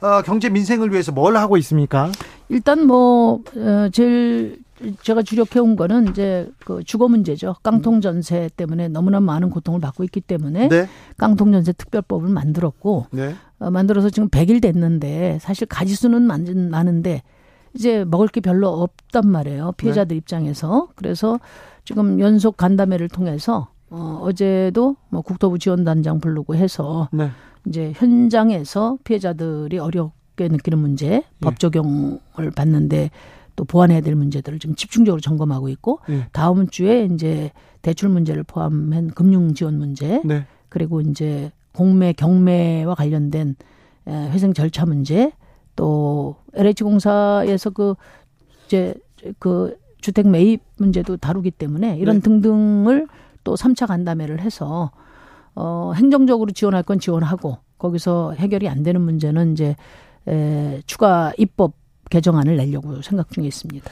어, 0.00 0.22
경제 0.22 0.48
민생을 0.48 0.90
위해서 0.90 1.12
뭘 1.12 1.36
하고 1.36 1.56
있습니까? 1.58 2.10
일단 2.48 2.86
뭐 2.86 3.42
어, 3.56 3.88
제일 3.92 4.58
제가 5.02 5.22
주력해 5.22 5.58
온 5.60 5.76
거는 5.76 6.08
이제 6.08 6.50
그 6.64 6.82
주거 6.84 7.08
문제죠. 7.08 7.56
깡통 7.62 8.00
전세 8.00 8.48
때문에 8.56 8.88
너무나 8.88 9.20
많은 9.20 9.50
고통을 9.50 9.80
받고 9.80 10.04
있기 10.04 10.20
때문에 10.20 10.68
네. 10.68 10.88
깡통 11.16 11.52
전세 11.52 11.72
특별법을 11.72 12.28
만들었고 12.28 13.06
네. 13.10 13.34
어, 13.58 13.70
만들어서 13.70 14.10
지금 14.10 14.28
100일 14.28 14.62
됐는데 14.62 15.38
사실 15.40 15.66
가지수는 15.66 16.22
많은데 16.22 17.22
이제 17.74 18.04
먹을 18.04 18.28
게 18.28 18.40
별로 18.40 18.68
없단 18.68 19.28
말이에요. 19.28 19.72
피해자들 19.72 20.14
네. 20.14 20.18
입장에서. 20.18 20.88
그래서 20.94 21.38
지금 21.84 22.20
연속 22.20 22.56
간담회를 22.56 23.08
통해서 23.08 23.68
어, 23.90 24.20
어제도 24.22 24.96
뭐 25.08 25.22
국토부 25.22 25.58
지원단장 25.58 26.20
부르고 26.20 26.54
해서 26.54 27.08
네. 27.12 27.30
이제 27.66 27.92
현장에서 27.96 28.98
피해자들이 29.04 29.78
어렵게 29.78 30.48
느끼는 30.48 30.78
문제, 30.78 31.06
예. 31.06 31.22
법 31.40 31.58
적용을 31.58 32.50
받는데 32.54 33.10
또 33.58 33.64
보완해야 33.64 34.00
될 34.00 34.14
문제들을 34.14 34.60
좀 34.60 34.76
집중적으로 34.76 35.20
점검하고 35.20 35.68
있고 35.70 35.98
예. 36.10 36.28
다음 36.30 36.68
주에 36.68 37.08
이제 37.12 37.50
대출 37.82 38.08
문제를 38.08 38.44
포함한 38.44 39.08
금융 39.08 39.52
지원 39.52 39.78
문제 39.78 40.22
네. 40.24 40.46
그리고 40.68 41.00
이제 41.00 41.50
공매 41.74 42.12
경매와 42.12 42.94
관련된 42.94 43.56
회생 44.06 44.52
절차 44.54 44.86
문제 44.86 45.32
또 45.74 46.36
LH 46.54 46.84
공사에서 46.84 47.70
그 47.70 47.96
이제 48.66 48.94
그 49.40 49.76
주택 50.00 50.28
매입 50.28 50.62
문제도 50.76 51.16
다루기 51.16 51.50
때문에 51.50 51.98
이런 51.98 52.16
네. 52.16 52.22
등등을 52.22 53.08
또 53.42 53.56
3차 53.56 53.88
간담회를 53.88 54.40
해서 54.40 54.92
어 55.56 55.92
행정적으로 55.96 56.52
지원할 56.52 56.84
건 56.84 57.00
지원하고 57.00 57.58
거기서 57.78 58.34
해결이 58.34 58.68
안 58.68 58.84
되는 58.84 59.00
문제는 59.00 59.52
이제 59.52 59.74
에 60.28 60.80
추가 60.86 61.32
입법 61.38 61.72
개정안을 62.08 62.56
내려고 62.56 63.00
생각 63.02 63.30
중에 63.30 63.46
있습니다. 63.46 63.90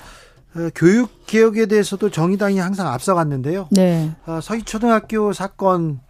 어, 0.57 0.71
교육 0.75 1.27
개혁에 1.27 1.67
대해서도 1.67 2.11
정의당이 2.11 2.59
항상 2.59 2.89
앞서갔는데요. 2.89 3.69
네. 3.71 4.13
어, 4.27 4.41
서희초등학교 4.41 5.33
사건 5.33 6.01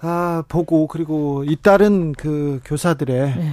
아, 0.00 0.44
보고 0.48 0.86
그리고 0.86 1.44
잇따른 1.44 2.12
그 2.12 2.60
교사들의 2.64 3.34
네. 3.36 3.52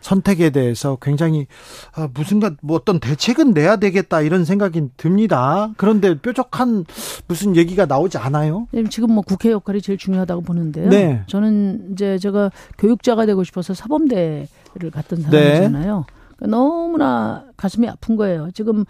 선택에 0.00 0.50
대해서 0.50 0.96
굉장히 1.00 1.46
아, 1.94 2.08
무슨가 2.12 2.52
뭐 2.62 2.76
어떤 2.76 3.00
대책은 3.00 3.52
내야 3.52 3.76
되겠다 3.76 4.22
이런 4.22 4.44
생각이 4.44 4.88
듭니다. 4.96 5.70
그런데 5.76 6.18
뾰족한 6.18 6.84
무슨 7.28 7.56
얘기가 7.56 7.86
나오지 7.86 8.18
않아요? 8.18 8.66
네, 8.72 8.84
지금 8.88 9.12
뭐 9.12 9.22
국회 9.22 9.50
역할이 9.50 9.80
제일 9.82 9.98
중요하다고 9.98 10.42
보는데요. 10.42 10.88
네. 10.88 11.22
저는 11.26 11.90
이제 11.92 12.18
제가 12.18 12.50
교육자가 12.78 13.26
되고 13.26 13.44
싶어서 13.44 13.74
사범대를 13.74 14.48
갔던 14.92 15.22
사람이잖아요. 15.22 16.04
네. 16.06 16.19
그러니까 16.40 16.56
너무나 16.56 17.44
가슴이 17.56 17.88
아픈 17.88 18.16
거예요. 18.16 18.50
지금 18.52 18.84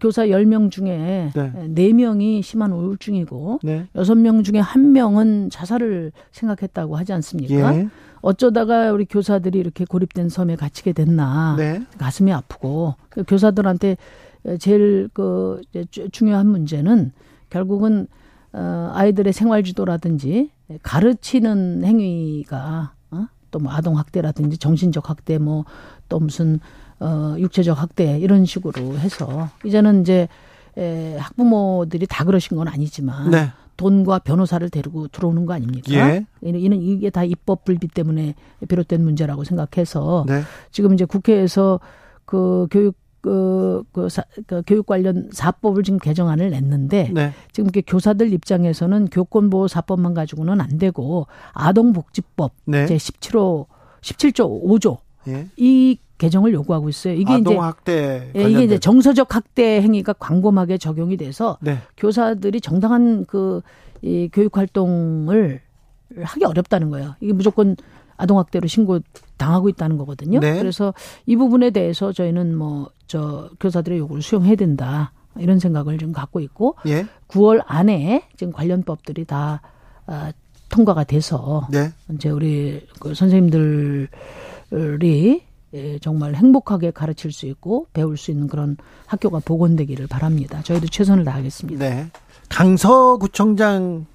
교사 0.00 0.26
10명 0.26 0.70
중에 0.70 1.30
네. 1.34 1.52
4명이 1.68 2.42
심한 2.42 2.72
우울증이고 2.72 3.60
네. 3.62 3.86
6명 3.94 4.42
중에 4.42 4.60
1명은 4.60 5.50
자살을 5.50 6.12
생각했다고 6.32 6.96
하지 6.96 7.12
않습니까? 7.12 7.76
예. 7.76 7.88
어쩌다가 8.22 8.90
우리 8.90 9.04
교사들이 9.04 9.58
이렇게 9.58 9.84
고립된 9.84 10.28
섬에 10.28 10.56
갇히게 10.56 10.92
됐나 10.92 11.54
네. 11.56 11.82
가슴이 11.98 12.32
아프고 12.32 12.94
그 13.10 13.22
교사들한테 13.22 13.96
제일 14.58 15.08
그 15.12 15.60
중요한 16.10 16.48
문제는 16.48 17.12
결국은 17.50 18.08
어 18.52 18.90
아이들의 18.94 19.32
생활 19.32 19.62
지도라든지 19.62 20.50
가르치는 20.82 21.84
행위가 21.84 22.94
어? 23.10 23.26
또뭐 23.50 23.70
아동 23.70 23.98
학대라든지 23.98 24.56
정신적 24.58 25.10
학대 25.10 25.38
뭐 25.38 25.64
또 26.08 26.18
무슨 26.20 26.60
어 27.00 27.36
육체적 27.38 27.80
학대 27.80 28.18
이런 28.18 28.44
식으로 28.44 28.98
해서 28.98 29.50
이제는 29.64 30.02
이제 30.02 30.28
에 30.78 31.16
학부모들이 31.16 32.06
다 32.06 32.24
그러신 32.24 32.56
건 32.56 32.68
아니지만 32.68 33.30
네. 33.30 33.50
돈과 33.76 34.20
변호사를 34.20 34.68
데리고 34.70 35.08
들어오는 35.08 35.46
거 35.46 35.54
아닙니까? 35.54 35.92
예. 35.92 36.26
이는 36.42 36.80
이게 36.80 37.10
다 37.10 37.24
입법 37.24 37.64
불비 37.64 37.88
때문에 37.88 38.34
비롯된 38.66 39.02
문제라고 39.02 39.44
생각해서 39.44 40.24
네. 40.26 40.42
지금 40.70 40.94
이제 40.94 41.04
국회에서 41.04 41.80
그 42.24 42.66
교육 42.70 42.96
그, 43.20 43.82
그, 43.92 44.08
사, 44.08 44.22
그 44.46 44.62
교육 44.64 44.86
관련 44.86 45.30
사법을 45.32 45.82
지금 45.82 45.98
개정안을 45.98 46.50
냈는데 46.50 47.10
네. 47.12 47.32
지금 47.50 47.66
이렇게 47.66 47.80
교사들 47.80 48.32
입장에서는 48.32 49.06
교권보호 49.06 49.66
사법만 49.66 50.14
가지고는 50.14 50.60
안 50.60 50.78
되고 50.78 51.26
아동복지법 51.52 52.52
네. 52.66 52.86
제 52.86 52.96
17호 52.96 53.66
17조 54.00 54.62
5조 54.62 54.98
예. 55.26 55.48
이 55.56 55.98
개정을 56.18 56.52
요구하고 56.54 56.88
있어요. 56.88 57.14
이게 57.14 57.38
이제 57.38 57.56
학대 57.56 58.30
예, 58.34 58.50
이게 58.50 58.64
이제 58.64 58.78
정서적 58.78 59.34
학대 59.34 59.82
행위가 59.82 60.14
광범하게 60.14 60.78
적용이 60.78 61.16
돼서 61.16 61.58
네. 61.60 61.78
교사들이 61.96 62.60
정당한 62.60 63.24
그 63.26 63.62
이 64.02 64.28
교육 64.32 64.56
활동을 64.56 65.60
하기 66.22 66.44
어렵다는 66.44 66.90
거예요. 66.90 67.14
이게 67.20 67.32
무조건 67.32 67.76
아동 68.16 68.38
학대로 68.38 68.68
신고 68.68 69.00
당하고 69.36 69.68
있다는 69.68 69.96
거거든요. 69.98 70.38
네. 70.40 70.58
그래서 70.58 70.94
이 71.24 71.34
부분에 71.36 71.70
대해서 71.70 72.12
저희는 72.12 72.56
뭐 72.56 72.90
저 73.06 73.50
교사들의 73.60 73.98
요구를 73.98 74.20
수용해야 74.20 74.56
된다. 74.56 75.12
이런 75.38 75.58
생각을 75.58 75.98
좀 75.98 76.12
갖고 76.12 76.40
있고 76.40 76.76
예. 76.86 77.06
9월 77.28 77.62
안에 77.66 78.24
지금 78.36 78.52
관련 78.52 78.82
법들이 78.82 79.24
다 79.24 79.60
아, 80.06 80.32
통과가 80.70 81.04
돼서 81.04 81.68
네. 81.70 81.92
이제 82.12 82.30
우리 82.30 82.84
그 82.98 83.14
선생님들이 83.14 84.08
예, 85.76 85.98
정말 85.98 86.34
행복하게 86.34 86.90
가르칠 86.90 87.30
수 87.32 87.46
있고 87.46 87.86
배울 87.92 88.16
수 88.16 88.30
있는 88.30 88.46
그런 88.48 88.76
학교가 89.06 89.40
복원되기를 89.44 90.06
바랍니다. 90.06 90.60
저희도 90.62 90.86
최선을 90.88 91.24
다하겠습니다. 91.24 91.78
네. 91.86 92.06
강서구청장 92.48 94.06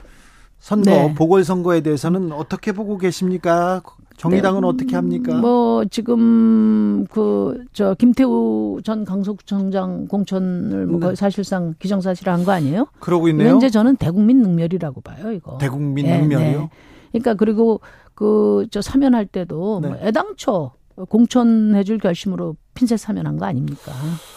선거 0.60 0.91
네. 0.91 1.13
보궐선거에 1.15 1.82
대해서는 1.82 2.32
어떻게 2.32 2.71
보고 2.71 2.97
계십니까? 2.97 3.82
정의당은 4.17 4.62
네, 4.62 4.67
어떻게 4.67 4.95
합니까? 4.95 5.36
뭐 5.38 5.84
지금 5.86 7.06
그 7.10 7.65
저 7.74 7.95
김태우 7.95 8.80
전 8.84 9.04
강서구청장 9.06 10.08
공천을 10.08 10.86
뭐 10.86 11.00
네. 11.10 11.15
사실상 11.15 11.74
기정사실한 11.80 12.43
거 12.43 12.52
아니에요? 12.52 12.88
그러고 13.00 13.28
있네요. 13.30 13.50
현재 13.50 13.69
저는 13.69 13.95
대국민 13.95 14.41
능멸이라고 14.41 15.02
봐요, 15.02 15.32
이거. 15.32 15.58
대국민 15.58 16.06
네, 16.06 16.19
능멸이요? 16.21 16.60
네. 16.60 16.69
그러니까 17.12 17.34
그리고 17.36 17.82
그 18.13 18.65
저 18.69 18.82
사면할 18.82 19.26
때도 19.26 19.80
뭐 19.80 19.95
네. 19.95 20.08
애당초 20.08 20.71
공천해줄 21.06 21.98
결심으로 21.98 22.56
핀셋 22.74 23.00
사면한 23.00 23.38
거 23.38 23.46
아닙니까? 23.46 23.92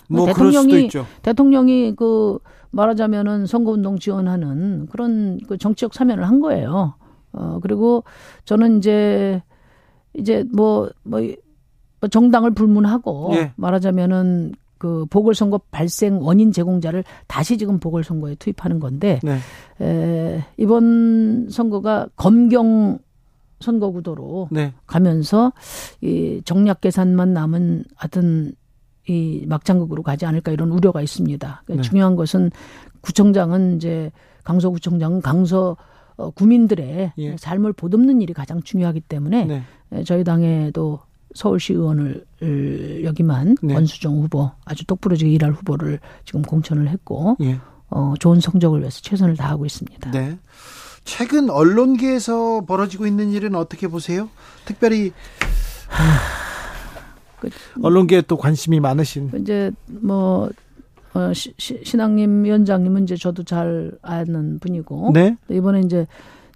뭐 0.08 0.26
대통령이 0.26 0.90
대통령이 1.22 1.94
그 1.96 2.38
말하자면은 2.70 3.46
선거운동 3.46 3.98
지원하는 3.98 4.86
그런 4.86 5.38
그 5.48 5.56
정치적 5.56 5.94
사면을 5.94 6.26
한 6.28 6.40
거예요. 6.40 6.94
어 7.32 7.58
그리고 7.62 8.04
저는 8.44 8.78
이제 8.78 9.42
이제 10.14 10.44
뭐뭐 10.52 10.90
뭐, 11.02 11.20
뭐 12.00 12.08
정당을 12.08 12.52
불문하고 12.52 13.30
예. 13.34 13.52
말하자면은 13.56 14.52
그 14.78 15.06
보궐선거 15.06 15.60
발생 15.70 16.20
원인 16.20 16.52
제공자를 16.52 17.04
다시 17.26 17.56
지금 17.56 17.78
보궐선거에 17.78 18.34
투입하는 18.34 18.80
건데 18.80 19.18
네. 19.22 19.38
에, 19.80 20.44
이번 20.58 21.48
선거가 21.48 22.08
검경 22.16 22.98
선거 23.64 23.90
구도로 23.90 24.48
네. 24.50 24.72
가면서 24.86 25.52
이 26.00 26.42
정략 26.44 26.80
계산만 26.80 27.32
남은 27.32 27.84
하여튼 27.96 28.52
이 29.08 29.44
막장극으로 29.46 30.02
가지 30.02 30.26
않을까 30.26 30.52
이런 30.52 30.70
우려가 30.70 31.02
있습니다. 31.02 31.62
그러니까 31.64 31.82
네. 31.82 31.88
중요한 31.88 32.16
것은 32.16 32.50
구청장은 33.00 33.76
이제 33.76 34.10
강서구청장은 34.44 35.20
강서 35.22 35.76
어, 36.16 36.30
구민들의 36.30 37.12
예. 37.18 37.36
삶을 37.36 37.72
보듬는 37.72 38.22
일이 38.22 38.32
가장 38.32 38.62
중요하기 38.62 39.00
때문에 39.00 39.44
네. 39.90 40.04
저희 40.04 40.22
당에도 40.22 41.00
서울시 41.34 41.72
의원을 41.72 42.24
여기만 43.02 43.56
네. 43.62 43.74
원수정 43.74 44.22
후보 44.22 44.50
아주 44.64 44.86
똑부러지게 44.86 45.30
일할 45.32 45.52
후보를 45.52 45.98
지금 46.24 46.42
공천을 46.42 46.88
했고 46.88 47.36
예. 47.40 47.58
어, 47.90 48.14
좋은 48.18 48.40
성적을 48.40 48.80
위해서 48.80 49.00
최선을 49.00 49.36
다하고 49.36 49.66
있습니다. 49.66 50.10
네. 50.12 50.38
최근 51.04 51.50
언론계에서 51.50 52.64
벌어지고 52.66 53.06
있는 53.06 53.30
일은 53.30 53.54
어떻게 53.54 53.88
보세요? 53.88 54.30
특별히 54.64 55.12
그, 57.40 57.50
언론계에 57.82 58.22
또 58.22 58.36
관심이 58.36 58.80
많으신. 58.80 59.30
이제 59.38 59.70
뭐 59.86 60.50
어, 61.14 61.32
시, 61.32 61.54
시, 61.58 61.80
신앙님 61.84 62.44
위원장님은 62.44 63.04
이제 63.04 63.16
저도 63.16 63.44
잘 63.44 63.92
아는 64.02 64.58
분이고. 64.58 65.12
네. 65.14 65.36
이번에 65.48 65.80
이제 65.80 66.06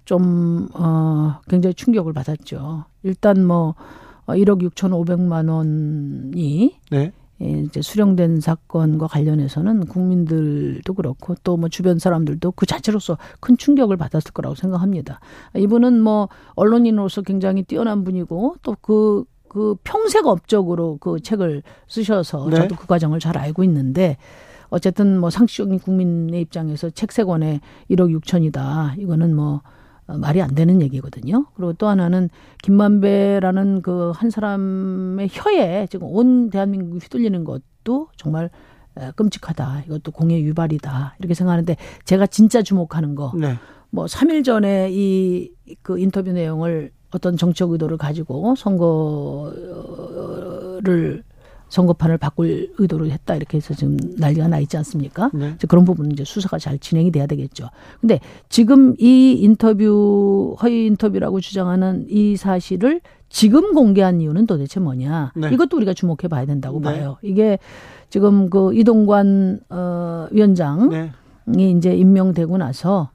좀, 0.03 0.67
어, 0.73 1.39
굉장히 1.47 1.73
충격을 1.73 2.11
받았죠. 2.13 2.85
일단 3.03 3.45
뭐, 3.45 3.75
1억 4.27 4.63
어, 4.63 4.69
6천5백만 4.69 5.49
원이. 5.49 6.75
네. 6.91 7.11
이제 7.39 7.81
수령된 7.81 8.41
사건과 8.41 9.07
관련해서는 9.07 9.85
국민들도 9.87 10.93
그렇고 10.93 11.35
또 11.43 11.57
뭐 11.57 11.67
주변 11.69 11.99
사람들도 11.99 12.51
그 12.51 12.65
자체로서 12.65 13.17
큰 13.39 13.57
충격을 13.57 13.97
받았을 13.97 14.31
거라고 14.31 14.55
생각합니다. 14.55 15.19
이분은 15.55 16.01
뭐 16.01 16.29
언론인으로서 16.55 17.21
굉장히 17.21 17.63
뛰어난 17.63 18.03
분이고 18.03 18.55
또그 18.61 19.25
그 19.49 19.75
평생 19.83 20.25
업적으로 20.25 20.97
그 21.01 21.19
책을 21.19 21.63
쓰셔서 21.87 22.49
네. 22.49 22.57
저도 22.57 22.75
그 22.75 22.87
과정을 22.87 23.19
잘 23.19 23.37
알고 23.37 23.63
있는데 23.63 24.17
어쨌든 24.69 25.19
뭐 25.19 25.29
상식적인 25.31 25.79
국민의 25.79 26.41
입장에서 26.41 26.89
책 26.91 27.11
세 27.11 27.23
권에 27.23 27.59
1억 27.89 28.15
6천이다. 28.21 28.99
이거는 28.99 29.35
뭐 29.35 29.55
어, 29.55 29.61
말이 30.17 30.41
안 30.41 30.55
되는 30.55 30.81
얘기거든요. 30.81 31.45
그리고 31.55 31.73
또 31.73 31.87
하나는 31.87 32.29
김만배라는 32.63 33.81
그 33.81 34.11
한 34.15 34.29
사람의 34.29 35.29
혀에 35.31 35.87
지금 35.89 36.07
온 36.09 36.49
대한민국이 36.49 36.99
휘둘리는 37.03 37.43
것도 37.43 38.07
정말 38.17 38.49
끔찍하다. 39.15 39.83
이것도 39.85 40.11
공의 40.11 40.43
유발이다. 40.43 41.15
이렇게 41.19 41.33
생각하는데 41.33 41.75
제가 42.05 42.27
진짜 42.27 42.61
주목하는 42.61 43.15
거. 43.15 43.31
네. 43.37 43.55
뭐 43.91 44.05
3일 44.05 44.43
전에 44.43 44.89
이 44.91 45.51
그 45.83 45.99
인터뷰 45.99 46.31
내용을 46.31 46.91
어떤 47.11 47.37
정책 47.37 47.69
의도를 47.69 47.97
가지고 47.97 48.55
선거를 50.79 51.23
선거판을 51.69 52.17
바꿀 52.17 52.73
의도를 52.77 53.11
했다 53.11 53.35
이렇게 53.35 53.57
해서 53.57 53.73
지금 53.73 53.97
난리가 54.17 54.47
나 54.47 54.59
있지 54.59 54.75
않습니까? 54.77 55.29
네. 55.33 55.55
그런 55.67 55.85
부분은 55.85 56.11
이제 56.11 56.23
수사가 56.23 56.57
잘 56.57 56.77
진행이 56.79 57.11
돼야 57.11 57.27
되겠죠. 57.27 57.69
근데 58.01 58.19
지금 58.49 58.95
이 58.99 59.37
인터뷰 59.39 60.55
허위 60.61 60.87
인터뷰라고 60.87 61.39
주장하는 61.39 62.07
이 62.09 62.35
사실을 62.35 63.01
지금 63.29 63.73
공개한 63.73 64.21
이유는 64.21 64.47
도대체 64.47 64.79
뭐냐? 64.79 65.33
네. 65.35 65.49
이것도 65.53 65.77
우리가 65.77 65.93
주목해 65.93 66.27
봐야 66.29 66.45
된다고 66.45 66.79
네. 66.79 66.85
봐요. 66.85 67.17
이게 67.21 67.59
지금 68.09 68.49
그 68.49 68.73
이동관 68.73 69.61
어 69.69 70.27
위원장이 70.31 70.89
네. 70.89 71.71
이제 71.71 71.95
임명되고 71.95 72.57
나서 72.57 73.11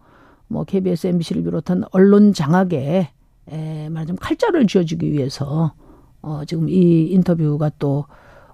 뭐 0.47 0.63
KBS, 0.65 1.09
MBC를 1.09 1.43
비롯한 1.43 1.85
언론 1.91 2.33
장악에 2.33 3.11
에 3.47 3.89
말하자면 3.91 4.19
칼자를 4.19 4.67
쥐어주기 4.67 5.13
위해서 5.13 5.75
어 6.23 6.43
지금 6.47 6.69
이 6.69 7.09
인터뷰가 7.11 7.71
또 7.79 8.07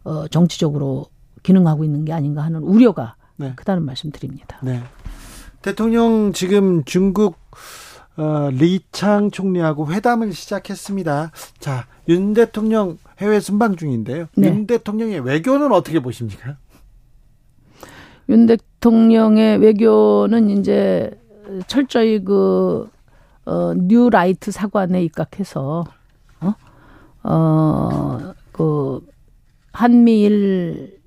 어, 0.05 0.29
정치적으로 0.29 1.07
기능하고 1.43 1.85
있는 1.85 2.05
게 2.05 2.13
아닌가 2.13 2.43
하는 2.43 2.63
우려가 2.63 3.17
네. 3.37 3.53
크다는 3.57 3.85
말씀드립니다. 3.85 4.59
네. 4.63 4.83
대통령 5.63 6.33
지금 6.33 6.85
중국 6.85 7.37
어, 8.17 8.51
리창 8.51 9.31
총리하고 9.31 9.93
회담을 9.93 10.33
시작했습니다. 10.33 11.33
자, 11.59 11.87
윤 12.09 12.35
대통령 12.35 12.99
해외 13.19 13.41
순방 13.41 13.77
중인데요. 13.77 14.27
네. 14.37 14.49
윤 14.49 14.67
대통령의 14.67 15.21
외교는 15.21 15.73
어떻게 15.73 16.01
보십니까? 16.01 16.57
윤 18.29 18.47
대통령의 18.47 19.59
외교는 19.59 20.51
이제 20.51 21.11
철저히 21.67 22.23
그 22.23 22.89
어, 23.47 23.73
뉴 23.75 24.11
라이트 24.11 24.51
사관에 24.51 25.03
입각해서 25.03 25.85
어, 26.41 26.55
어, 27.23 28.35
그 28.53 29.01
한미일 29.73 30.99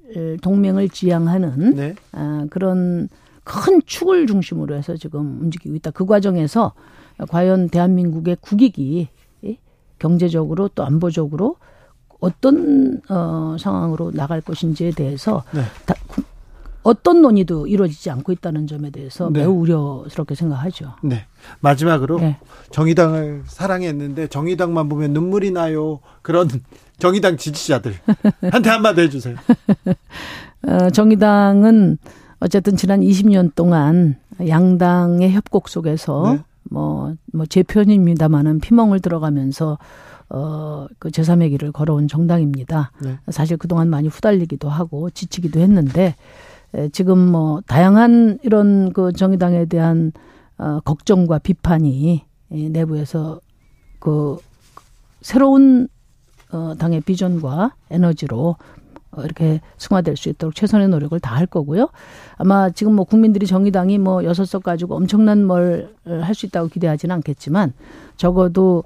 동맹을 0.42 0.90
지향하는 0.90 1.76
네. 1.76 1.96
아, 2.12 2.46
그런 2.50 3.10
큰 3.44 3.82
축을 3.86 4.28
중심으로 4.28 4.76
해서 4.76 4.96
지금 4.96 5.42
움직이고 5.42 5.76
있다. 5.76 5.92
그 5.92 6.06
과정에서 6.06 6.74
과연 7.30 7.70
대한민국의 7.70 8.38
국익이 8.42 9.10
경제적으로 10.00 10.70
또 10.76 10.84
안보적으로 10.84 11.58
어떤 12.20 13.02
어, 13.10 13.56
상황으로 13.60 14.12
나갈 14.12 14.42
것인지에 14.42 14.92
대해서 14.92 15.44
네. 15.54 15.62
다, 15.86 15.96
어떤 16.84 17.22
논의도 17.22 17.68
이루어지지 17.68 18.10
않고 18.10 18.32
있다는 18.34 18.68
점에 18.68 18.90
대해서 18.90 19.30
네. 19.32 19.40
매우 19.40 19.54
우려스럽게 19.54 20.36
생각하죠. 20.36 20.94
네. 21.02 21.26
마지막으로 21.62 22.20
네. 22.20 22.38
정의당을 22.72 23.44
사랑했는데 23.46 24.28
정의당만 24.28 24.90
보면 24.90 25.14
눈물이 25.14 25.52
나요. 25.52 26.00
그런 26.22 26.50
정의당 27.04 27.36
지지자들한테 27.36 28.70
한마디 28.70 29.02
해주세요. 29.02 29.36
어, 30.66 30.90
정의당은 30.90 31.98
어쨌든 32.40 32.78
지난 32.78 33.02
20년 33.02 33.54
동안 33.56 34.16
양당의 34.48 35.34
협곡 35.34 35.68
속에서 35.68 36.34
네. 36.34 36.44
뭐, 36.64 37.14
뭐, 37.34 37.46
제 37.46 37.62
편입니다만은 37.62 38.62
피멍을 38.62 39.02
들어가면서 39.02 39.78
어, 40.30 40.88
그 40.98 41.10
제3의 41.10 41.50
길을 41.50 41.74
걸어온 41.74 42.08
정당입니다. 42.08 42.94
네. 43.02 43.20
사실 43.32 43.58
그동안 43.58 43.90
많이 43.90 44.08
후달리기도 44.08 44.70
하고 44.70 45.10
지치기도 45.10 45.60
했는데, 45.60 46.16
에, 46.74 46.88
지금 46.88 47.20
뭐, 47.20 47.60
다양한 47.68 48.40
이런 48.44 48.94
그 48.94 49.12
정의당에 49.12 49.66
대한 49.66 50.14
어, 50.58 50.80
걱정과 50.86 51.40
비판이 51.40 52.24
이 52.52 52.70
내부에서 52.70 53.42
그 54.00 54.38
새로운 55.22 55.90
어, 56.54 56.76
당의 56.78 57.02
비전과 57.02 57.74
에너지로 57.90 58.56
어, 59.12 59.22
이렇게 59.24 59.62
승화될 59.78 60.18
수 60.18 60.30
있도록 60.30 60.56
최선의 60.56 60.88
노력을 60.90 61.20
다할 61.20 61.46
거고요. 61.46 61.90
아마 62.38 62.70
지금 62.70 62.94
뭐 62.94 63.06
국민들이 63.06 63.46
정의당이 63.46 63.98
뭐 64.00 64.24
여섯 64.24 64.46
석 64.46 64.64
가지고 64.64 64.96
엄청난 64.96 65.46
뭘 65.46 65.90
할 66.06 66.34
수 66.36 66.46
있다고 66.46 66.68
기대하지는 66.70 67.14
않겠지만 67.16 67.74
적어도 68.18 68.84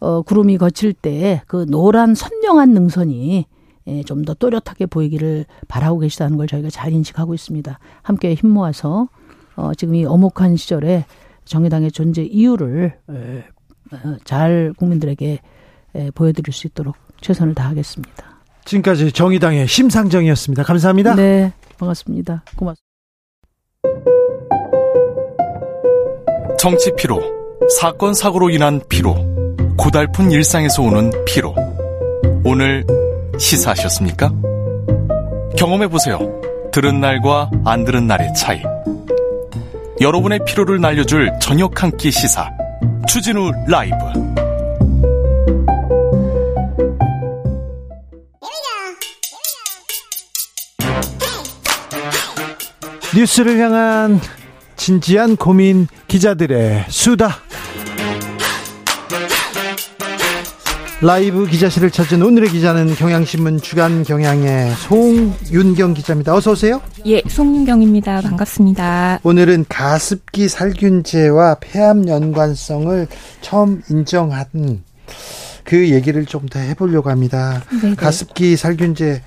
어, 0.00 0.22
구름이 0.22 0.56
거칠 0.58 0.92
때 0.92 1.42
그 1.46 1.66
노란 1.68 2.14
선명한 2.14 2.70
능선이 2.72 3.46
예, 3.86 4.02
좀 4.04 4.24
더 4.24 4.34
또렷하게 4.34 4.86
보이기를 4.86 5.46
바라고 5.68 5.98
계시다는 6.00 6.36
걸 6.36 6.46
저희가 6.46 6.68
잘 6.70 6.92
인식하고 6.92 7.34
있습니다. 7.34 7.78
함께 8.02 8.34
힘 8.34 8.50
모아서 8.50 9.08
어, 9.56 9.72
지금 9.74 9.94
이 9.94 10.04
어목한 10.04 10.56
시절에 10.56 11.04
정의당의 11.46 11.90
존재 11.92 12.22
이유를 12.22 12.98
어, 13.08 14.16
잘 14.24 14.72
국민들에게 14.76 15.40
예, 15.96 16.10
보여드릴 16.14 16.52
수 16.52 16.66
있도록 16.66 16.94
최선을 17.20 17.54
다하겠습니다. 17.54 18.24
지금까지 18.64 19.12
정의당의 19.12 19.66
심상정이었습니다. 19.66 20.62
감사합니다. 20.62 21.14
네, 21.14 21.52
반갑습니다. 21.78 22.44
고맙습니다. 22.56 22.86
정치 26.58 26.90
피로, 26.96 27.20
사건 27.80 28.12
사고로 28.14 28.50
인한 28.50 28.80
피로, 28.88 29.14
고달픈 29.76 30.30
일상에서 30.30 30.82
오는 30.82 31.10
피로. 31.24 31.54
오늘 32.44 32.84
시사하셨습니까? 33.38 34.30
경험해 35.56 35.88
보세요. 35.88 36.18
들은 36.72 37.00
날과 37.00 37.50
안 37.64 37.84
들은 37.84 38.06
날의 38.06 38.34
차이. 38.34 38.62
여러분의 40.00 40.40
피로를 40.46 40.80
날려줄 40.80 41.30
저녁 41.40 41.82
한 41.82 41.90
끼 41.96 42.10
시사. 42.10 42.48
추진우 43.08 43.50
라이브. 43.68 43.96
뉴스를 53.16 53.58
향한 53.58 54.20
진지한 54.76 55.36
고민 55.36 55.86
기자들의 56.08 56.86
수다. 56.88 57.36
라이브 61.02 61.46
기자실을 61.46 61.90
찾은 61.90 62.22
오늘의 62.22 62.50
기자는 62.50 62.94
경향신문 62.94 63.62
주간 63.62 64.02
경향의 64.04 64.70
송윤경 64.74 65.94
기자입니다. 65.94 66.34
어서 66.34 66.50
오세요. 66.52 66.82
예, 67.06 67.22
송윤경입니다. 67.26 68.20
반갑습니다. 68.20 69.20
오늘은 69.22 69.64
가습기 69.68 70.48
살균제와 70.48 71.56
폐암 71.60 72.06
연관성을 72.06 73.06
처음 73.40 73.82
인정한 73.88 74.44
그 75.64 75.88
얘기를 75.90 76.26
좀 76.26 76.48
더 76.50 76.58
해보려고 76.58 77.08
합니다. 77.10 77.62
네네. 77.80 77.94
가습기 77.94 78.56
살균제 78.56 79.22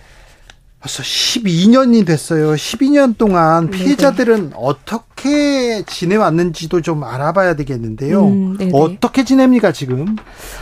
벌써 0.84 1.02
12년이 1.02 2.06
됐어요. 2.06 2.56
12년 2.56 3.18
동안 3.18 3.70
피해자들은 3.70 4.36
네네. 4.36 4.52
어떻게 4.58 5.82
지내왔는지도 5.86 6.82
좀 6.82 7.06
알아봐야 7.06 7.56
되겠는데요. 7.56 8.26
음, 8.28 8.58
어떻게 8.74 9.24
지냅니까, 9.24 9.72
지금? 9.72 10.18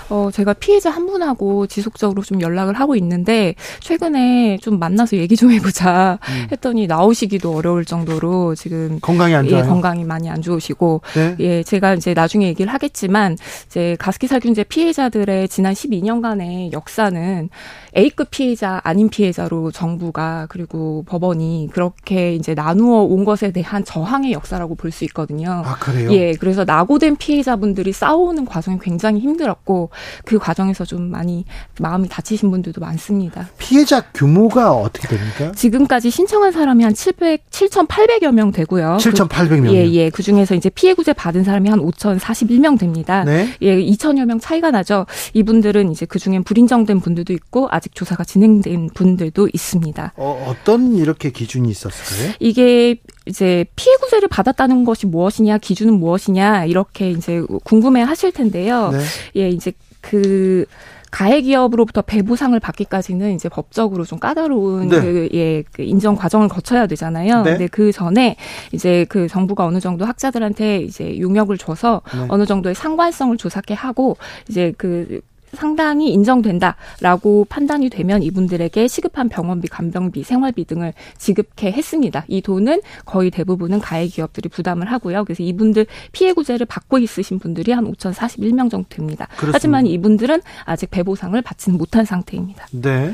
어, 0.10 0.30
제가 0.32 0.54
피해자 0.54 0.92
한 0.92 1.08
분하고 1.08 1.66
지속적으로 1.66 2.22
좀 2.22 2.40
연락을 2.40 2.76
하고 2.76 2.96
있는데, 2.98 3.56
최근에 3.80 4.60
좀 4.62 4.78
만나서 4.78 5.18
얘기 5.18 5.36
좀 5.36 5.50
해보자 5.52 6.20
음. 6.30 6.48
했더니 6.52 6.86
나오시기도 6.86 7.56
어려울 7.56 7.84
정도로 7.84 8.54
지금. 8.54 9.00
건강이 9.02 9.34
안 9.34 9.48
좋아요. 9.48 9.64
예, 9.64 9.68
건강이 9.68 10.04
많이 10.04 10.30
안 10.30 10.44
좋으시고. 10.44 11.02
네? 11.16 11.36
예, 11.40 11.64
제가 11.64 11.96
이제 11.96 12.14
나중에 12.14 12.46
얘기를 12.46 12.72
하겠지만, 12.72 13.38
이제 13.66 13.96
가습기 13.98 14.28
살균제 14.28 14.66
피해자들의 14.66 15.50
지난 15.50 15.74
12년간의 15.74 16.74
역사는 16.74 17.50
A급 17.98 18.30
피해자, 18.30 18.80
아닌 18.84 19.10
피해자로 19.10 19.72
정부 19.72 20.11
가 20.12 20.46
그리고 20.50 21.04
법원이 21.08 21.70
그렇게 21.72 22.36
이제 22.36 22.54
나누어 22.54 23.02
온 23.04 23.24
것에 23.26 23.52
대한 23.52 23.84
저항의 23.86 24.32
역사라고 24.34 24.76
볼 24.76 24.92
수 24.92 25.06
있거든요. 25.06 25.64
아, 25.66 25.78
그래요? 25.80 26.12
예, 26.12 26.34
그래서 26.34 26.66
낙오된 26.66 27.16
피해자분들이 27.16 27.94
싸우는 27.94 28.46
과정이 28.46 28.78
굉장히 28.82 29.22
힘들었고 29.22 29.90
그 30.26 30.38
과정에서 30.38 30.84
좀 30.84 31.10
많이 31.10 31.46
마음이 31.80 32.10
다치신 32.10 32.52
분들도 32.52 32.82
많습니다. 32.82 33.48
피해자 33.58 34.02
규모가 34.12 34.74
어떻게 34.74 35.08
됩니까? 35.08 35.54
지금까지 35.54 36.10
신청한 36.10 36.52
사람이 36.52 36.84
한 36.84 36.94
700, 36.94 37.50
7,800여 37.50 38.34
명 38.34 38.52
되고요. 38.52 38.98
7,800명. 39.00 39.72
예, 39.74 39.90
예. 39.92 40.10
그 40.10 40.22
중에서 40.24 40.56
이제 40.56 40.70
피해 40.70 40.94
구제 40.94 41.14
받은 41.14 41.44
사람이 41.46 41.70
한 41.70 41.80
5,041명 41.80 42.78
됩니다. 42.78 43.24
네. 43.24 43.48
예, 43.62 43.78
2천여 43.78 44.26
명 44.26 44.40
차이가 44.40 44.72
나죠. 44.72 45.06
이분들은 45.34 45.92
이제 45.92 46.06
그 46.06 46.20
중엔 46.20 46.44
불인정된 46.44 47.00
분들도 47.00 47.32
있고 47.34 47.70
아직 47.72 47.96
조사가 47.96 48.26
진행된 48.26 48.90
분들도 48.94 49.48
있습니다. 49.54 50.01
어, 50.16 50.46
어떤 50.48 50.96
이렇게 50.96 51.32
기준이 51.32 51.70
있었을까요? 51.70 52.34
이게 52.40 52.98
이제 53.26 53.66
피해 53.76 53.96
구제를 53.98 54.28
받았다는 54.28 54.86
것이 54.86 55.06
무엇이냐, 55.06 55.58
기준은 55.60 55.94
무엇이냐 56.00 56.66
이렇게 56.66 57.12
이제 57.12 57.42
궁금해 57.64 58.02
하실 58.02 58.32
텐데요. 58.32 58.92
네. 58.92 59.00
예, 59.36 59.50
이제 59.50 59.74
그 60.02 60.66
가해 61.12 61.42
기업으로부터 61.42 62.02
배부상을 62.02 62.58
받기까지는 62.60 63.36
이제 63.36 63.50
법적으로 63.50 64.06
좀 64.06 64.18
까다로운 64.18 64.88
네. 64.88 65.02
그, 65.02 65.30
예, 65.34 65.62
그 65.74 65.84
인정 65.84 66.16
과정을 66.16 66.48
거쳐야 66.48 66.88
되잖아요. 66.88 67.44
네. 67.44 67.52
근데 67.52 67.68
그 67.68 67.92
전에 67.92 68.38
이제 68.72 69.06
그 69.10 69.28
정부가 69.28 69.66
어느 69.66 69.82
정도 69.82 70.06
학자들한테 70.06 70.78
이제 70.80 71.20
용역을 71.20 71.58
줘서 71.58 72.02
네. 72.14 72.26
어느 72.30 72.46
정도의 72.46 72.76
상관성을 72.76 73.36
조사케 73.36 73.74
하고 73.74 74.16
이제 74.48 74.74
그 74.78 75.20
상당히 75.54 76.12
인정된다라고 76.12 77.46
판단이 77.50 77.90
되면 77.90 78.24
이분들에게 78.24 78.88
시급한 78.88 79.30
병원비, 79.30 79.68
간병비, 79.68 80.24
생활비 80.24 80.66
등을 80.66 80.94
지급해 81.18 81.72
했습니다. 81.72 82.26
이 82.28 82.42
돈은 82.42 82.82
거의 83.06 83.32
대부분은 83.32 83.80
가해 83.80 84.08
기업들이 84.08 84.50
부담을 84.50 84.92
하고요. 84.92 85.24
그래서 85.26 85.44
이분들 85.44 85.86
피해 86.12 86.34
구제를 86.34 86.66
받고 86.66 87.00
있으신 87.00 87.40
분들이 87.40 87.72
한 87.72 87.86
5,041명 87.86 88.70
정도 88.70 88.88
됩니다. 88.90 89.28
그렇습니다. 89.32 89.56
하지만 89.56 89.86
이분들은 89.88 90.42
아직 90.66 90.90
배보상을 90.92 91.40
받지는 91.42 91.78
못한 91.78 92.06
상태입니다. 92.06 92.68
네. 92.72 93.14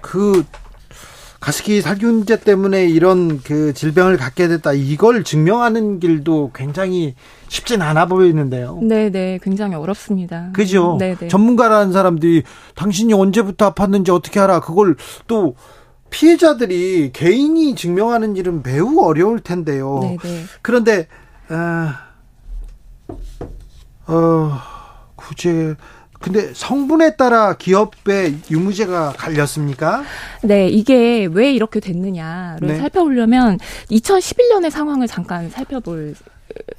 그 0.00 0.44
가습기 1.40 1.80
살균제 1.80 2.40
때문에 2.40 2.86
이런 2.86 3.40
그 3.40 3.72
질병을 3.72 4.18
갖게 4.18 4.46
됐다. 4.46 4.74
이걸 4.74 5.24
증명하는 5.24 5.98
길도 5.98 6.52
굉장히 6.54 7.14
쉽진 7.48 7.80
않아 7.80 8.06
보이는데요. 8.06 8.78
네, 8.82 9.10
네. 9.10 9.38
굉장히 9.42 9.74
어렵습니다. 9.74 10.50
그죠? 10.52 10.96
네, 11.00 11.16
네. 11.16 11.28
전문가라는 11.28 11.92
사람들이 11.92 12.42
당신이 12.74 13.14
언제부터 13.14 13.72
아팠는지 13.72 14.14
어떻게 14.14 14.38
알아? 14.38 14.60
그걸 14.60 14.96
또 15.26 15.54
피해자들이 16.10 17.12
개인이 17.12 17.74
증명하는 17.74 18.36
일은 18.36 18.62
매우 18.62 19.00
어려울 19.00 19.40
텐데요. 19.40 20.00
네, 20.02 20.18
네. 20.22 20.44
그런데 20.60 21.08
아, 21.48 22.00
어, 24.06 24.52
굳이 25.16 25.74
근데 26.20 26.52
성분에 26.52 27.16
따라 27.16 27.54
기업의 27.56 28.36
유무죄가 28.50 29.14
갈렸습니까? 29.16 30.04
네, 30.42 30.68
이게 30.68 31.26
왜 31.32 31.50
이렇게 31.52 31.80
됐느냐를 31.80 32.68
네. 32.68 32.76
살펴보려면 32.76 33.58
2011년의 33.90 34.70
상황을 34.70 35.06
잠깐 35.06 35.48
살펴볼 35.48 36.14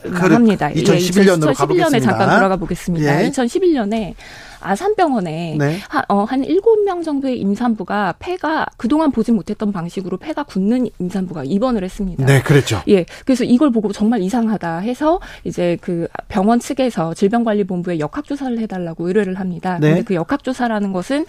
합니다. 0.03 0.69
2011년으로 0.69 1.49
예, 1.49 1.53
2011년에 1.53 2.03
잠깐 2.03 2.29
돌아가 2.29 2.55
보겠습니다. 2.55 3.23
예. 3.23 3.29
2011년에 3.29 4.13
아산병원에 4.61 5.55
네. 5.57 5.79
한, 5.89 6.03
어, 6.07 6.23
한 6.23 6.41
7명 6.43 7.03
정도의 7.03 7.39
임산부가 7.39 8.15
폐가 8.19 8.65
그동안 8.77 9.11
보지 9.11 9.31
못했던 9.31 9.71
방식으로 9.71 10.17
폐가 10.17 10.43
굳는 10.43 10.89
임산부가 10.99 11.43
입원을 11.43 11.83
했습니다. 11.83 12.25
네, 12.25 12.41
그랬죠. 12.41 12.81
예. 12.87 13.05
그래서 13.25 13.43
이걸 13.43 13.71
보고 13.71 13.91
정말 13.91 14.21
이상하다 14.21 14.79
해서 14.79 15.19
이제 15.43 15.77
그 15.81 16.07
병원 16.27 16.59
측에서 16.59 17.13
질병관리본부에 17.13 17.99
역학조사를 17.99 18.57
해달라고 18.59 19.07
의뢰를 19.07 19.39
합니다. 19.39 19.77
네. 19.79 19.89
근데 19.89 20.03
그 20.03 20.13
역학조사라는 20.15 20.93
것은 20.93 21.25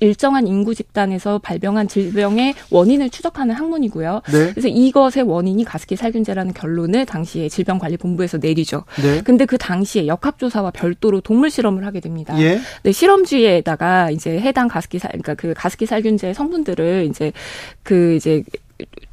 일정한 0.00 0.46
인구 0.46 0.74
집단에서 0.74 1.38
발병한 1.38 1.88
질병의 1.88 2.54
원인을 2.70 3.10
추적하는 3.10 3.54
학문이고요. 3.54 4.22
네. 4.32 4.50
그래서 4.50 4.68
이것의 4.68 5.22
원인이 5.26 5.64
가습기 5.64 5.96
살균제라는 5.96 6.54
결론을 6.54 7.06
당시에 7.06 7.48
질병관리본부에서 7.48 8.38
내리죠. 8.38 8.84
네. 9.02 9.22
근데 9.22 9.46
그 9.46 9.58
당시에 9.58 10.06
역학조사와 10.06 10.70
별도로 10.70 11.20
동물 11.20 11.50
실험을 11.50 11.84
하게 11.86 12.00
됩니다. 12.00 12.38
예. 12.40 12.60
네, 12.82 12.92
실험주의에다가 12.92 14.10
이제 14.10 14.38
해당 14.38 14.68
가습기 14.68 14.98
살, 14.98 15.10
그러니까 15.10 15.34
그 15.34 15.54
가습기 15.54 15.86
살균제 15.86 16.34
성분들을 16.34 17.06
이제 17.08 17.32
그 17.82 18.14
이제 18.14 18.42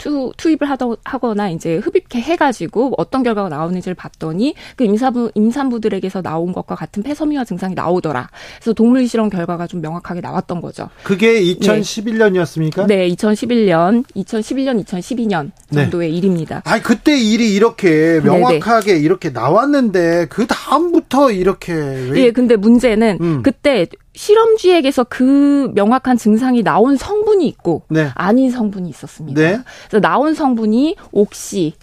투, 0.02 0.34
투입을 0.36 0.68
하더, 0.68 0.98
하거나 1.04 1.52
이제 1.52 1.78
흡입해 1.78 2.24
해가지고 2.24 2.96
어떤 2.98 3.22
결과가 3.22 3.50
나오는지를 3.50 3.94
봤더니 3.94 4.56
그 4.76 4.84
임산부, 4.84 5.32
임산부들에게서 5.36 6.24
나온 6.24 6.54
것과 6.54 6.74
같은 6.74 7.04
폐섬유화 7.04 7.46
증상이 7.46 7.76
나오더라. 7.76 8.32
그래서 8.56 8.74
동물 8.74 9.08
실험 9.08 9.30
결과가 9.30 9.68
좀 9.68 9.80
명확하게 9.82 10.22
나왔던 10.22 10.60
거죠. 10.60 10.90
그게 11.04 11.40
2011년이었습니까? 11.44 12.88
네, 12.88 13.08
2011년, 13.10 14.04
2011년, 14.16 14.84
2012년 14.84 15.52
정도의 15.72 16.10
네. 16.10 16.18
일입니다. 16.18 16.64
아 16.66 16.82
그때 16.82 17.16
일이 17.20 17.54
이렇게 17.54 18.20
명확하게 18.24 18.94
네네. 18.94 19.06
이렇게 19.06 19.30
나왔는데 19.30 20.28
그 20.32 20.48
다음부터 20.48 21.30
이렇게. 21.30 21.74
왜... 21.74 22.26
예, 22.26 22.32
근데 22.32 22.56
문제는 22.56 23.20
음. 23.22 23.44
그때 23.44 23.86
실험쥐에게서 24.14 25.06
그 25.06 25.72
명확한 25.74 26.18
증상이 26.18 26.64
나온 26.64 26.98
성분이 26.98 27.48
있고 27.48 27.84
네. 27.90 28.10
아닌 28.16 28.52
성분이 28.52 28.90
있었습니다. 28.90 29.42
네. 29.42 29.62
나온 30.00 30.34
성분이 30.34 30.96
옥시, 31.12 31.74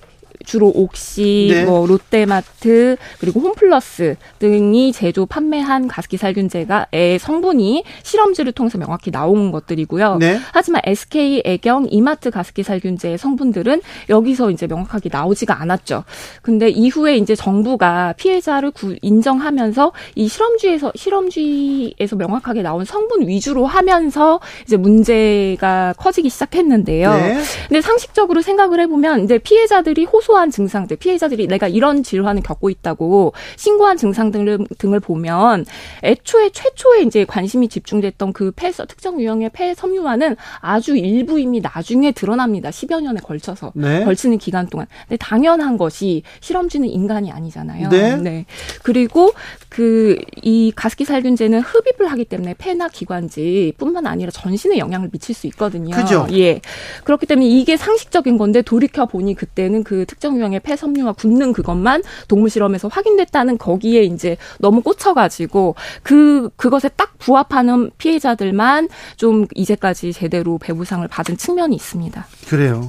주로 0.49 0.73
옥시, 0.75 1.49
네. 1.51 1.65
뭐 1.67 1.87
롯데마트 1.87 2.97
그리고 3.21 3.41
홈플러스 3.41 4.17
등이 4.39 4.93
제조 4.93 5.27
판매한 5.27 5.89
가습기 5.89 6.17
살균제가의 6.17 7.19
성분이 7.19 7.85
실험지를 8.03 8.53
통해서 8.53 8.79
명확히 8.79 9.11
나온 9.11 9.53
것들이고요. 9.53 10.17
네. 10.17 10.41
하지만 10.53 10.81
SK 10.87 11.43
애경 11.45 11.89
이마트 11.91 12.31
가습기 12.31 12.63
살균제의 12.63 13.19
성분들은 13.19 13.83
여기서 14.09 14.51
이제 14.51 14.67
명확하게 14.67 15.11
나오지가 15.13 15.61
않았죠. 15.61 16.05
근데 16.41 16.71
이후에 16.71 17.19
이제 17.19 17.35
정부가 17.35 18.15
피해자를 18.17 18.71
구, 18.71 18.97
인정하면서 19.03 19.93
이 20.15 20.29
실험주에서 20.29 20.93
실험주에서 20.95 22.17
명확하게 22.17 22.63
나온 22.63 22.87
성분 22.87 23.29
위주로 23.29 23.67
하면서 23.67 24.41
이제 24.63 24.79
문제가 24.79 25.93
커지기 25.99 26.31
시작했는데요. 26.31 27.13
네. 27.13 27.39
근데 27.69 27.83
상식적으로 27.83 28.41
생각을 28.41 28.81
해보면 28.81 29.25
이제 29.25 29.37
피해자들이 29.37 30.07
호소한 30.07 30.38
신고한 30.39 30.51
증상들, 30.51 30.97
피해자들이 30.97 31.49
내가 31.49 31.67
이런 31.69 32.03
질환을 32.03 32.43
겪고 32.43 32.71
있다고 32.71 33.33
신고한 33.57 33.97
증상 33.97 34.31
등을, 34.31 34.59
등을 34.79 35.01
보면 35.01 35.67
애초에 36.05 36.51
최초에 36.51 37.03
이제 37.03 37.25
관심이 37.25 37.69
집중됐던 37.69 38.33
그 38.33 38.53
폐, 38.53 38.71
특정 38.71 39.21
유형의 39.21 39.51
폐 39.53 39.75
섬유화는 39.75 40.37
아주 40.61 40.97
일부 40.97 41.41
이미 41.41 41.61
나중에 41.61 42.13
드러납니다. 42.13 42.71
10여 42.71 43.01
년에 43.01 43.21
걸쳐서. 43.21 43.73
네. 43.75 44.05
걸치는 44.05 44.39
기간 44.39 44.69
동안. 44.69 44.87
근데 45.09 45.17
당연한 45.17 45.77
것이 45.77 46.23
실험쥐는 46.41 46.89
인간이 46.89 47.33
아니잖아요. 47.33 47.89
네. 47.89 48.17
네. 48.17 48.47
그리고 48.83 49.33
그 49.69 50.17
이 50.43 50.73
가습기 50.75 51.05
살균제는 51.05 51.61
흡입을 51.61 52.11
하기 52.13 52.25
때문에 52.25 52.55
폐나 52.57 52.89
기관지뿐만 52.89 54.07
아니라 54.07 54.31
전신에 54.31 54.79
영향을 54.79 55.11
미칠 55.11 55.35
수 55.35 55.47
있거든요. 55.49 55.95
그죠? 55.95 56.27
예. 56.33 56.61
그렇기 57.05 57.27
때문에 57.27 57.47
이게 57.47 57.77
상식적인 57.77 58.39
건데 58.39 58.63
돌이켜 58.63 59.07
보니 59.07 59.35
그때는 59.35 59.85
그 59.85 60.05
특정 60.07 60.28
특정 60.29 60.37
유형의 60.37 60.61
폐섬유가 60.61 61.13
굳는 61.13 61.53
그것만 61.53 62.03
동물 62.29 62.51
실험에서 62.51 62.89
확인됐다는 62.89 63.57
거기에 63.59 64.03
이제 64.03 64.37
너무 64.59 64.83
꽂혀가지고 64.83 65.75
그 66.03 66.51
그것에 66.57 66.89
딱 66.91 67.19
부합하는 67.19 67.91
피해자들만 67.99 68.89
좀 69.17 69.47
이제까지 69.55 70.13
제대로 70.13 70.59
배부상을 70.59 71.07
받은 71.09 71.37
측면이 71.39 71.75
있습니다. 71.75 72.27
그래요. 72.49 72.89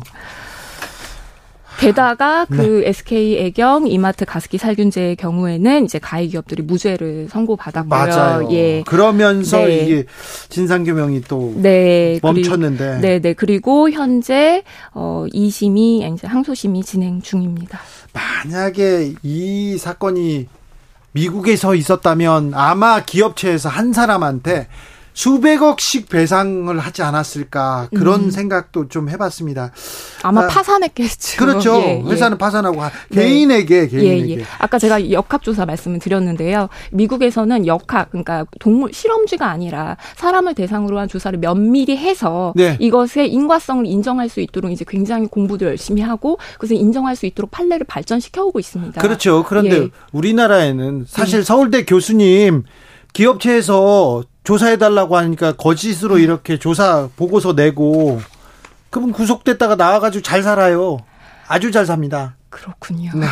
게다가 1.79 2.45
그 2.45 2.81
네. 2.83 2.89
SK 2.89 3.37
애경, 3.37 3.87
이마트 3.87 4.25
가습기 4.25 4.57
살균제의 4.57 5.15
경우에는 5.15 5.85
이제 5.85 5.99
가해 5.99 6.27
기업들이 6.27 6.61
무죄를 6.63 7.27
선고받았고요. 7.29 7.89
맞아요. 7.89 8.49
예. 8.51 8.83
그러면서 8.83 9.65
네. 9.65 9.79
이게 9.79 10.05
진상 10.49 10.83
규명이 10.83 11.21
또 11.21 11.53
네. 11.55 12.19
멈췄는데. 12.21 12.99
네, 12.99 13.19
네. 13.19 13.33
그리고 13.33 13.89
현재 13.89 14.63
어 14.93 15.25
2심이 15.33 16.13
이제 16.13 16.27
항소심이 16.27 16.83
진행 16.83 17.21
중입니다. 17.21 17.79
만약에 18.13 19.13
이 19.23 19.77
사건이 19.77 20.47
미국에서 21.11 21.75
있었다면 21.75 22.53
아마 22.53 23.01
기업체에서 23.01 23.69
한 23.69 23.93
사람한테 23.93 24.67
수백억씩 25.13 26.09
배상을 26.09 26.77
하지 26.79 27.01
않았을까 27.01 27.89
그런 27.95 28.25
음. 28.25 28.31
생각도 28.31 28.87
좀 28.87 29.09
해봤습니다. 29.09 29.71
아마 30.23 30.43
아, 30.43 30.47
파산했겠죠. 30.47 31.37
그렇죠. 31.37 31.75
예, 31.81 32.03
예. 32.05 32.09
회사는 32.09 32.37
파산하고 32.37 32.81
네. 33.09 33.21
개인에게 33.21 33.87
개인에게. 33.87 34.35
예, 34.35 34.39
예. 34.39 34.45
아까 34.59 34.79
제가 34.79 35.11
역학 35.11 35.43
조사 35.43 35.65
말씀을 35.65 35.99
드렸는데요. 35.99 36.69
미국에서는 36.91 37.67
역학 37.67 38.11
그러니까 38.11 38.45
동물 38.59 38.93
실험쥐가 38.93 39.45
아니라 39.45 39.97
사람을 40.15 40.55
대상으로 40.55 40.99
한 40.99 41.07
조사를 41.07 41.37
면밀히 41.39 41.97
해서 41.97 42.53
네. 42.55 42.77
이것의 42.79 43.31
인과성을 43.31 43.85
인정할 43.85 44.29
수 44.29 44.39
있도록 44.41 44.71
이제 44.71 44.85
굉장히 44.87 45.27
공부도 45.27 45.65
열심히 45.65 46.01
하고 46.01 46.37
그것을 46.53 46.75
인정할 46.77 47.15
수 47.15 47.25
있도록 47.25 47.51
판례를 47.51 47.85
발전시켜 47.85 48.43
오고 48.45 48.59
있습니다. 48.59 49.01
그렇죠. 49.01 49.43
그런데 49.43 49.77
예. 49.77 49.89
우리나라에는 50.11 51.05
사실 51.07 51.39
네. 51.39 51.43
서울대 51.43 51.83
교수님 51.83 52.63
기업체에서 53.13 54.23
조사해달라고 54.49 55.15
하니까 55.15 55.51
거짓으로 55.51 56.15
음. 56.15 56.21
이렇게 56.21 56.57
조사 56.57 57.07
보고서 57.15 57.53
내고 57.53 58.19
그분 58.89 59.11
구속됐다가 59.11 59.75
나와가지고 59.75 60.23
잘 60.23 60.41
살아요. 60.41 60.97
아주 61.47 61.71
잘 61.71 61.85
삽니다. 61.85 62.33
그렇군요. 62.49 63.11
네. 63.13 63.27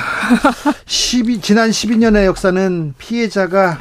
12, 0.86 1.42
지난 1.42 1.72
12년의 1.72 2.26
역사는 2.26 2.94
피해자가 3.00 3.80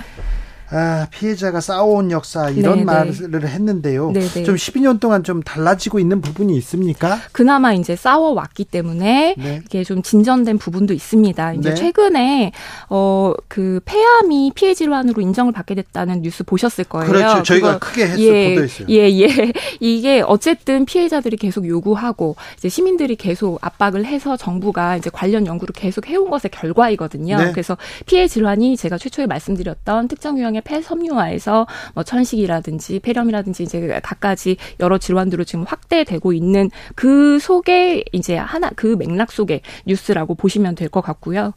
아, 0.71 1.07
피해자가 1.11 1.61
싸워온 1.61 2.11
역사 2.11 2.51
이런 2.51 2.85
네네. 2.85 2.85
말을 2.85 3.49
했는데요. 3.49 4.11
네네. 4.13 4.45
좀 4.45 4.55
12년 4.57 5.01
동안 5.01 5.23
좀 5.25 5.43
달라지고 5.43 5.99
있는 5.99 6.21
부분이 6.21 6.57
있습니까? 6.59 7.19
그나마 7.33 7.73
이제 7.73 7.97
싸워왔기 7.97 8.65
때문에 8.65 9.35
네. 9.39 9.63
이게 9.65 9.85
좀 9.85 10.03
진전된 10.03 10.59
부분도 10.59 10.95
있습니다. 10.95 11.55
이제 11.55 11.71
네. 11.71 11.75
최근에 11.75 12.53
어 12.89 13.35
그 13.49 13.81
폐암이 13.85 14.53
피해 14.55 14.75
질환으로 14.75 15.23
인정을 15.23 15.53
받게 15.53 15.75
됐다는 15.75 16.23
뉴스 16.23 16.45
보셨을 16.45 16.85
거예요. 16.85 17.11
그렇죠. 17.11 17.43
저희가 17.43 17.79
크게 17.79 18.07
했어 18.07 18.21
예, 18.21 18.49
보도했어요. 18.51 18.87
예, 18.91 19.11
예. 19.21 19.53
이게 19.81 20.23
어쨌든 20.27 20.85
피해자들이 20.85 21.37
계속 21.37 21.67
요구하고 21.67 22.37
이제 22.57 22.69
시민들이 22.69 23.17
계속 23.17 23.59
압박을 23.63 24.05
해서 24.05 24.37
정부가 24.37 24.97
이제 24.97 25.11
관련 25.13 25.47
연구를 25.47 25.73
계속 25.75 26.09
해온 26.09 26.31
것의 26.31 26.51
결과이거든요. 26.53 27.39
네. 27.39 27.53
그래서 27.53 27.77
피해 28.07 28.29
질환이 28.29 28.77
제가 28.77 28.99
최초에 28.99 29.27
말씀드렸던 29.27 30.09
특정 30.09 30.39
유형 30.39 30.56
질병의 30.57 30.63
폐섬유화에서 30.63 31.67
뭐 31.95 32.03
천식이라든지 32.03 33.01
폐렴이라든지 33.01 33.63
이제 33.63 34.01
갖가지 34.03 34.57
여러 34.81 34.99
질환들로 34.99 35.45
지금 35.45 35.65
확대되고 35.65 36.33
있는 36.33 36.71
그 36.95 37.39
속에 37.39 38.05
이제 38.13 38.37
하나 38.37 38.71
그 38.75 38.97
맥락 38.99 39.31
속의 39.31 39.61
뉴스라고 39.87 40.35
보시면 40.35 40.75
될 40.75 40.87
것 40.87 41.01
같고요. 41.01 41.53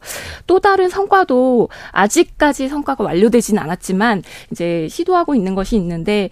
또 0.48 0.58
다른 0.58 0.88
성과도 0.88 1.68
아직까지 1.92 2.66
성과가 2.68 3.04
완료되지는 3.04 3.62
않았지만 3.62 4.24
이제 4.50 4.88
시도하고 4.90 5.36
있는 5.36 5.54
것이 5.54 5.76
있는데 5.76 6.30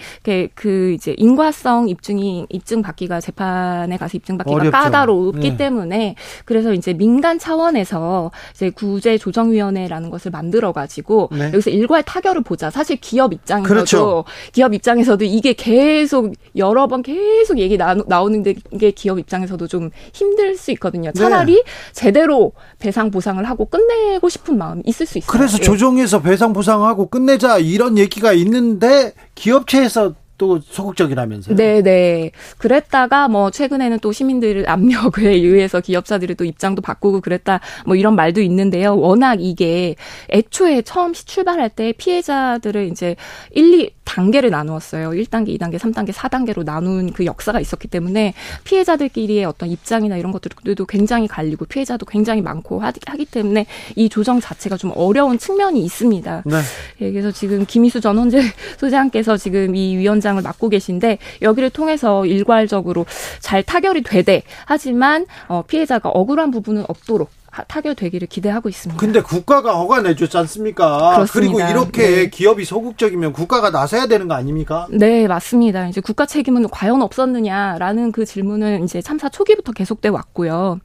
그 0.54 0.92
이제 0.92 1.14
인과성 1.16 1.88
입증이 1.88 2.46
입증 2.50 2.82
받기가 2.82 3.20
재판에 3.20 3.96
가서 3.96 4.16
입증 4.18 4.36
받기가 4.36 4.56
어렵죠. 4.56 4.70
까다롭기 4.72 5.50
네. 5.50 5.56
때문에 5.56 6.16
그래서 6.44 6.72
이제 6.72 6.92
민간 6.92 7.38
차원에서 7.38 8.32
이제 8.52 8.70
구제 8.70 9.16
조정위원회라는 9.16 10.10
것을 10.10 10.32
만들어 10.32 10.72
가지고 10.72 11.28
네. 11.30 11.46
여기서 11.46 11.70
일괄 11.70 12.02
타결을 12.02 12.42
보 12.42 12.56
보자. 12.58 12.70
사실 12.70 12.96
기업 12.96 13.32
입장에서도 13.32 13.68
그렇죠. 13.68 14.24
기업 14.52 14.74
입장에서도 14.74 15.24
이게 15.24 15.52
계속 15.52 16.32
여러 16.56 16.88
번 16.88 17.02
계속 17.02 17.58
얘기 17.58 17.78
나, 17.78 17.94
나오는 18.06 18.42
게 18.42 18.90
기업 18.90 19.18
입장에서도 19.18 19.66
좀 19.68 19.90
힘들 20.12 20.56
수 20.56 20.72
있거든요. 20.72 21.12
차라리 21.12 21.54
네. 21.54 21.62
제대로 21.92 22.52
배상 22.78 23.10
보상을 23.10 23.42
하고 23.48 23.64
끝내고 23.66 24.28
싶은 24.28 24.58
마음이 24.58 24.82
있을 24.84 25.06
수 25.06 25.18
있어요. 25.18 25.30
그래서 25.30 25.58
예. 25.58 25.62
조정에서 25.62 26.20
배상 26.20 26.52
보상하고 26.52 27.06
끝내자 27.06 27.58
이런 27.58 27.96
얘기가 27.96 28.32
있는데 28.32 29.12
기업체에서 29.36 30.14
또 30.38 30.60
소극적이라면서요? 30.60 31.56
네, 31.56 31.82
네. 31.82 32.30
그랬다가 32.56 33.28
뭐 33.28 33.50
최근에는 33.50 33.98
또 33.98 34.12
시민들 34.12 34.68
압력에 34.68 35.28
의해서 35.28 35.80
기업사들이 35.80 36.36
또 36.36 36.44
입장도 36.44 36.80
바꾸고 36.80 37.20
그랬다 37.20 37.60
뭐 37.84 37.96
이런 37.96 38.14
말도 38.14 38.40
있는데요. 38.40 38.96
워낙 38.96 39.38
이게 39.40 39.96
애초에 40.30 40.82
처음 40.82 41.12
출발할 41.12 41.70
때 41.70 41.92
피해자들을 41.92 42.86
이제 42.86 43.16
1, 43.50 43.74
2 43.80 43.90
단계를 44.08 44.50
나누었어요. 44.50 45.10
1단계, 45.10 45.58
2단계, 45.58 45.78
3단계, 45.78 46.12
4단계로 46.12 46.64
나눈 46.64 47.12
그 47.12 47.26
역사가 47.26 47.60
있었기 47.60 47.88
때문에 47.88 48.32
피해자들끼리의 48.64 49.44
어떤 49.44 49.68
입장이나 49.68 50.16
이런 50.16 50.32
것들도 50.32 50.86
굉장히 50.86 51.28
갈리고 51.28 51.66
피해자도 51.66 52.06
굉장히 52.06 52.40
많고 52.40 52.80
하기 52.80 53.26
때문에 53.26 53.66
이 53.96 54.08
조정 54.08 54.40
자체가 54.40 54.78
좀 54.78 54.92
어려운 54.94 55.38
측면이 55.38 55.84
있습니다. 55.84 56.44
네. 56.46 56.56
예, 57.02 57.12
그래서 57.12 57.30
지금 57.30 57.66
김희수 57.66 58.00
전 58.00 58.18
헌재 58.18 58.40
소장께서 58.80 59.36
지금 59.36 59.76
이 59.76 59.96
위원장 59.96 60.27
을 60.36 60.42
맡고 60.42 60.68
계신데 60.68 61.18
여기를 61.42 61.70
통해서 61.70 62.26
일괄적으로 62.26 63.06
잘 63.40 63.62
타결이 63.62 64.02
되되 64.02 64.42
하지만 64.66 65.26
어, 65.48 65.62
피해자가 65.66 66.10
억울한 66.10 66.50
부분은 66.50 66.84
없도록 66.88 67.30
타결되기를 67.66 68.28
기대하고 68.28 68.68
있습니다. 68.68 69.00
근데 69.00 69.20
국가가 69.20 69.72
허가 69.72 70.00
내줬지 70.00 70.36
않습니까? 70.36 71.14
그렇습니다. 71.14 71.54
그리고 71.54 71.70
이렇게 71.70 72.02
네. 72.02 72.30
기업이 72.30 72.64
소극적이면 72.64 73.32
국가가 73.32 73.70
나서야 73.70 74.06
되는 74.06 74.28
거 74.28 74.34
아닙니까? 74.34 74.86
네, 74.90 75.26
맞습니다. 75.26 75.88
이제 75.88 76.00
국가 76.00 76.26
책임은 76.26 76.68
과연 76.68 77.02
없었느냐라는 77.02 78.12
그 78.12 78.24
질문은 78.24 78.84
이제 78.84 79.00
참사 79.00 79.28
초기부터 79.28 79.72
계속돼 79.72 80.08
왔고요. 80.08 80.78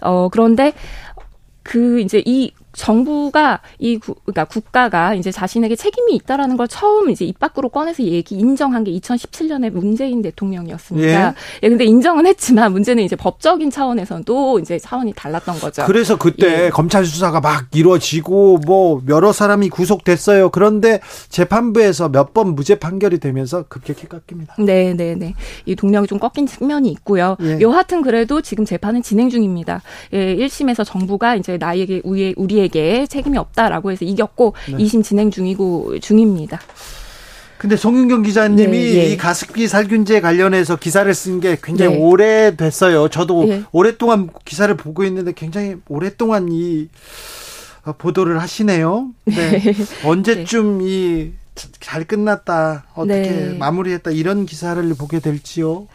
어, 0.00 0.28
그런데 0.30 0.72
그 1.62 2.00
이제 2.00 2.22
이 2.24 2.52
정부가 2.78 3.60
이 3.78 3.98
구, 3.98 4.14
그러니까 4.24 4.44
국가가 4.44 5.14
이제 5.14 5.30
자신에게 5.30 5.76
책임이 5.76 6.14
있다라는 6.14 6.56
걸 6.56 6.68
처음 6.68 7.10
이제 7.10 7.24
입 7.24 7.38
밖으로 7.38 7.68
꺼내서 7.68 8.02
얘기 8.04 8.36
인정한 8.36 8.84
게 8.84 8.92
2017년에 8.92 9.70
문재인 9.70 10.22
대통령이었습니다. 10.22 11.08
예. 11.08 11.34
예 11.62 11.68
근데 11.68 11.84
인정은 11.84 12.26
했지만 12.26 12.72
문제는 12.72 13.02
이제 13.02 13.16
법적인 13.16 13.70
차원에서도 13.70 14.60
이제 14.60 14.78
차원이 14.78 15.12
달랐던 15.14 15.58
거죠. 15.58 15.84
그래서 15.86 16.16
그때 16.16 16.66
예. 16.66 16.70
검찰 16.70 17.04
수사가 17.04 17.40
막 17.40 17.66
이루어지고 17.74 18.60
뭐 18.66 19.02
여러 19.08 19.32
사람이 19.32 19.68
구속됐어요. 19.68 20.50
그런데 20.50 21.00
재판부에서 21.28 22.08
몇 22.08 22.28
번 22.38 22.54
무죄 22.54 22.76
판결이 22.76 23.18
되면서 23.18 23.64
급격히 23.68 24.06
깎입니다. 24.06 24.54
네, 24.58 24.94
네, 24.94 25.14
네. 25.14 25.34
이 25.66 25.74
동력이 25.74 26.06
좀 26.06 26.18
꺾인 26.18 26.46
측면이 26.46 26.88
있고요. 26.90 27.36
예. 27.40 27.58
여하튼 27.60 28.02
그래도 28.02 28.40
지금 28.42 28.64
재판은 28.64 29.02
진행 29.02 29.28
중입니다. 29.28 29.82
예, 30.12 30.36
1심에서 30.36 30.84
정부가 30.84 31.34
이제 31.34 31.56
나에게 31.56 32.02
우리 32.04 32.34
우리의 32.36 32.67
우리에게 32.68 33.06
책임이 33.06 33.36
없다라고 33.38 33.90
해서 33.90 34.04
이겼고 34.04 34.54
네. 34.70 34.76
2심 34.76 35.02
진행 35.02 35.30
중이고 35.30 35.98
중입니다. 36.00 36.60
근데 37.56 37.76
송윤경 37.76 38.22
기자님이 38.22 38.78
네, 38.78 38.92
네. 38.94 39.06
이 39.06 39.16
가습기 39.16 39.66
살균제 39.66 40.20
관련해서 40.20 40.76
기사를 40.76 41.12
쓴 41.12 41.40
게 41.40 41.58
굉장히 41.62 41.96
네. 41.96 42.00
오래됐어요. 42.00 43.08
저도 43.08 43.46
네. 43.46 43.62
오랫동안 43.72 44.28
기사를 44.44 44.72
보고 44.76 45.02
있는데 45.04 45.32
굉장히 45.34 45.76
오랫동안 45.88 46.48
이 46.52 46.88
보도를 47.98 48.40
하시네요. 48.40 49.08
네. 49.24 49.34
네. 49.58 49.74
언제쯤 50.04 50.82
이 50.82 51.32
잘 51.80 52.04
끝났다, 52.04 52.86
어떻게 52.94 53.56
마무리했다 53.58 54.12
이런 54.12 54.46
기사를 54.46 54.94
보게 54.94 55.18
될지요? 55.18 55.88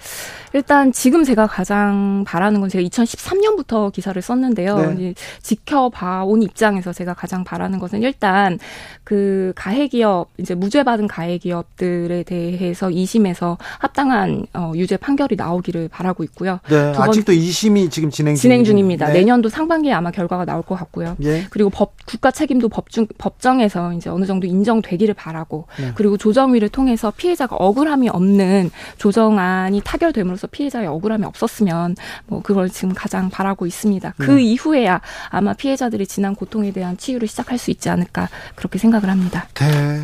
일단 0.54 0.92
지금 0.92 1.24
제가 1.24 1.48
가장 1.48 2.24
바라는 2.26 2.60
건 2.62 2.70
제가 2.70 2.88
2013년부터 2.88 3.92
기사를 3.92 4.20
썼는데요. 4.22 4.94
네. 4.96 5.14
지켜봐 5.42 6.26
온 6.26 6.44
입장에서 6.44 6.94
제가 6.94 7.14
가장 7.14 7.44
바라는 7.44 7.80
것은 7.80 8.04
일단 8.04 8.60
그 9.04 9.52
가해 9.56 9.88
기업 9.88 10.30
이제 10.38 10.54
무죄 10.56 10.84
받은 10.84 11.08
가해 11.08 11.38
기업들에 11.40 12.24
대해서 12.24 12.88
2심에서 12.88 13.58
합당한 13.80 14.46
어, 14.54 14.72
유죄 14.76 14.96
판결이 14.98 15.36
나오기를 15.36 15.90
바라고 15.90 16.24
있고요. 16.24 16.60
네. 16.70 16.94
아직도 16.96 17.34
2심이 17.34 17.90
지금 17.90 18.10
진행 18.10 18.36
진행 18.36 18.64
중입니다. 18.64 19.08
네. 19.08 19.14
내년도 19.14 19.50
상반기에 19.50 19.92
아마 19.92 20.12
결과가 20.12 20.46
나올 20.46 20.62
것 20.62 20.76
같고요. 20.76 21.18
예. 21.24 21.46
그리고 21.50 21.70
법 21.70 21.94
국가 22.06 22.32
책임도 22.32 22.70
법중 22.70 23.08
법정에서 23.18 23.94
이제 23.94 24.10
어느 24.10 24.26
정도 24.26 24.46
인정되기를 24.48 25.16
바라고 25.16 25.68
네. 25.80 25.92
그리고 25.96 26.18
조정위를 26.18 26.70
통해서 26.70 27.12
피해자가 27.16 27.56
억울함이 27.56 28.10
없는 28.10 28.70
조정안이 28.98 29.82
타결됨으로써 29.84 30.43
있어서 30.44 30.48
피해자의 30.48 30.88
억울함이 30.88 31.26
없었으면 31.26 31.96
뭐 32.28 32.42
그걸 32.42 32.70
지금 32.70 32.94
가장 32.94 33.30
바라고 33.30 33.66
있습니다. 33.66 34.14
그 34.18 34.32
네. 34.32 34.44
이후에야 34.44 35.02
아마 35.30 35.54
피해자들이 35.54 36.06
지난 36.06 36.36
고통에 36.36 36.72
대한 36.72 36.98
치유를 36.98 37.28
시작할 37.28 37.58
수 37.58 37.72
있지 37.72 37.90
않을까 37.90 38.30
그렇게 38.56 38.78
생각을 38.78 39.10
합니다. 39.10 39.48
네. 39.56 40.02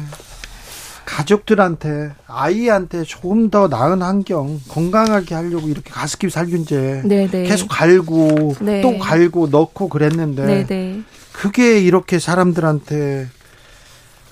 가족들한테 1.06 2.12
아이한테 2.28 3.04
조금 3.04 3.50
더 3.50 3.68
나은 3.68 4.02
환경 4.02 4.60
건강하게 4.70 5.34
하려고 5.34 5.68
이렇게 5.68 5.90
가습기 5.90 6.30
살균제 6.30 7.02
네네. 7.06 7.44
계속 7.44 7.68
갈고 7.68 8.56
네. 8.62 8.82
또 8.82 8.98
갈고 9.00 9.48
넣고 9.48 9.90
그랬는데 9.90 10.66
네네. 10.66 11.02
그게 11.34 11.80
이렇게 11.80 12.20
사람들한테 12.20 13.28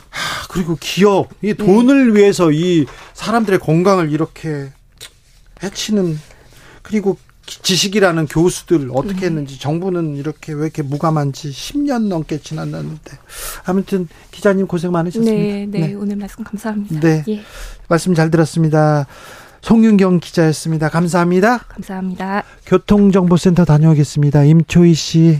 하, 0.10 0.48
그리고 0.50 0.78
기업 0.80 1.30
이 1.42 1.56
돈을 1.56 2.14
네. 2.14 2.20
위해서 2.20 2.52
이 2.52 2.86
사람들의 3.14 3.60
건강을 3.60 4.12
이렇게 4.12 4.70
해치는 5.64 6.18
그리고 6.82 7.18
지식이라는 7.48 8.28
교수들 8.28 8.90
어떻게 8.94 9.22
네. 9.22 9.26
했는지 9.28 9.60
정부는 9.60 10.18
이렇게 10.18 10.54
왜 10.54 10.64
이렇게 10.64 10.82
무감한지 10.82 11.50
10년 11.50 12.08
넘게 12.08 12.40
지났는데 12.40 13.18
아무튼 13.66 14.08
기자님 14.32 14.68
고생 14.68 14.92
많으셨습니다. 14.92 15.32
네, 15.32 15.66
네, 15.66 15.88
네. 15.88 15.94
오늘 15.94 16.18
말씀 16.18 16.44
감사합니다. 16.44 17.00
네, 17.00 17.24
예. 17.30 17.42
말씀 17.88 18.14
잘 18.14 18.30
들었습니다. 18.30 19.08
송윤경 19.62 20.20
기자였습니다. 20.20 20.90
감사합니다. 20.90 21.58
감사합니다. 21.70 22.44
교통정보센터 22.66 23.66
다녀오겠습니다. 23.66 24.44
임초희 24.44 24.94
씨. 24.94 25.40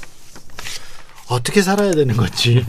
어떻게 1.31 1.61
살아야 1.61 1.91
되는 1.91 2.15
건지. 2.17 2.65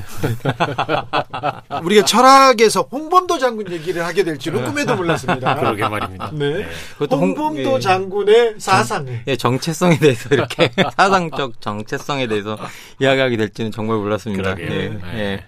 우리가 1.83 2.05
철학에서 2.05 2.89
홍범도 2.93 3.39
장군 3.39 3.73
얘기를 3.73 4.05
하게 4.05 4.23
될 4.23 4.39
줄은 4.39 4.65
꿈에도 4.65 4.95
몰랐습니다. 4.95 5.57
그러게 5.61 5.89
말입니다. 5.89 6.31
네. 6.33 6.59
네. 6.59 6.67
홍범도 7.01 7.71
홍, 7.71 7.77
예. 7.77 7.81
장군의 7.81 8.55
사상을. 8.59 9.23
예, 9.27 9.37
정체성에 9.37 9.99
대해서 9.99 10.29
이렇게 10.31 10.71
사상적 10.97 11.61
정체성에 11.61 12.29
대해서 12.29 12.57
이야기하게 13.01 13.37
될지는 13.37 13.73
정말 13.73 13.97
몰랐습니다. 13.97 14.55
그러게요. 14.55 14.81
예. 14.81 14.89
네. 14.89 15.01
예. 15.15 15.45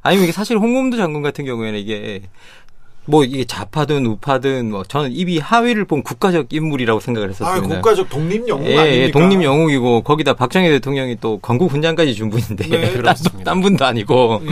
아니 0.00 0.22
이게 0.22 0.32
사실 0.32 0.56
홍범도 0.56 0.96
장군 0.96 1.22
같은 1.22 1.44
경우에는 1.44 1.78
이게 1.78 2.22
뭐 3.06 3.24
이게 3.24 3.44
좌파든 3.44 4.04
우파든 4.06 4.70
뭐 4.70 4.84
저는 4.84 5.12
입이 5.12 5.38
하위를 5.38 5.84
본 5.84 6.02
국가적 6.02 6.52
인물이라고 6.52 7.00
생각을 7.00 7.30
했었습니다. 7.30 7.66
아, 7.66 7.76
국가적 7.76 8.08
독립 8.08 8.46
영웅 8.48 8.66
예, 8.66 8.78
아닙니까? 8.78 9.02
예, 9.06 9.10
독립 9.10 9.42
영웅이고 9.42 10.02
거기다 10.02 10.34
박정희 10.34 10.68
대통령이 10.68 11.16
또 11.20 11.38
건국 11.38 11.70
훈장까지 11.72 12.14
준 12.14 12.30
분인데 12.30 12.68
네, 12.68 12.92
딴, 13.02 13.14
딴, 13.44 13.60
분도 13.60 13.84
아니고 13.84 14.42
네. 14.44 14.50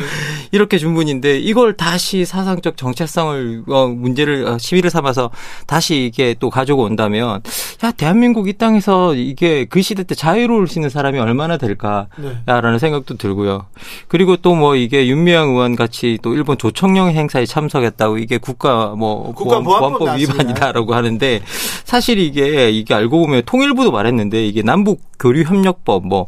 이렇게 0.52 0.78
준 0.78 0.94
분인데 0.94 1.38
이걸 1.38 1.76
다시 1.76 2.24
사상적 2.24 2.76
정체성을 2.76 3.64
어, 3.68 3.88
문제를 3.88 4.46
어, 4.46 4.58
시비를 4.58 4.90
삼아서 4.90 5.30
다시 5.66 6.06
이게 6.06 6.34
또 6.38 6.48
가지고 6.48 6.84
온다면 6.84 7.42
야 7.84 7.90
대한민국 7.90 8.48
이 8.48 8.54
땅에서 8.54 9.14
이게 9.14 9.64
그 9.64 9.82
시대 9.82 10.04
때 10.04 10.14
자유로울 10.14 10.68
수 10.68 10.78
있는 10.78 10.88
사람이 10.88 11.18
얼마나 11.18 11.56
될까라는 11.56 12.12
네. 12.72 12.78
생각도 12.78 13.16
들고요. 13.16 13.66
그리고 14.08 14.36
또 14.36 14.62
뭐 14.62 14.76
이게 14.76 15.08
윤미향 15.08 15.50
의원 15.50 15.74
같이 15.74 16.18
또 16.22 16.34
일본 16.34 16.56
조청령 16.56 17.08
행사에 17.08 17.46
참석했다고 17.46 18.18
이게 18.18 18.38
국가 18.42 18.94
뭐 18.94 19.32
국가보안법 19.32 20.18
위반이다라고 20.18 20.94
하는데 20.94 21.40
사실 21.84 22.18
이게 22.18 22.70
이게 22.70 22.92
알고 22.92 23.20
보면 23.20 23.42
통일부도 23.46 23.90
말했는데 23.90 24.44
이게 24.44 24.60
남북 24.62 25.00
교류 25.18 25.44
협력법 25.44 26.06
뭐 26.06 26.26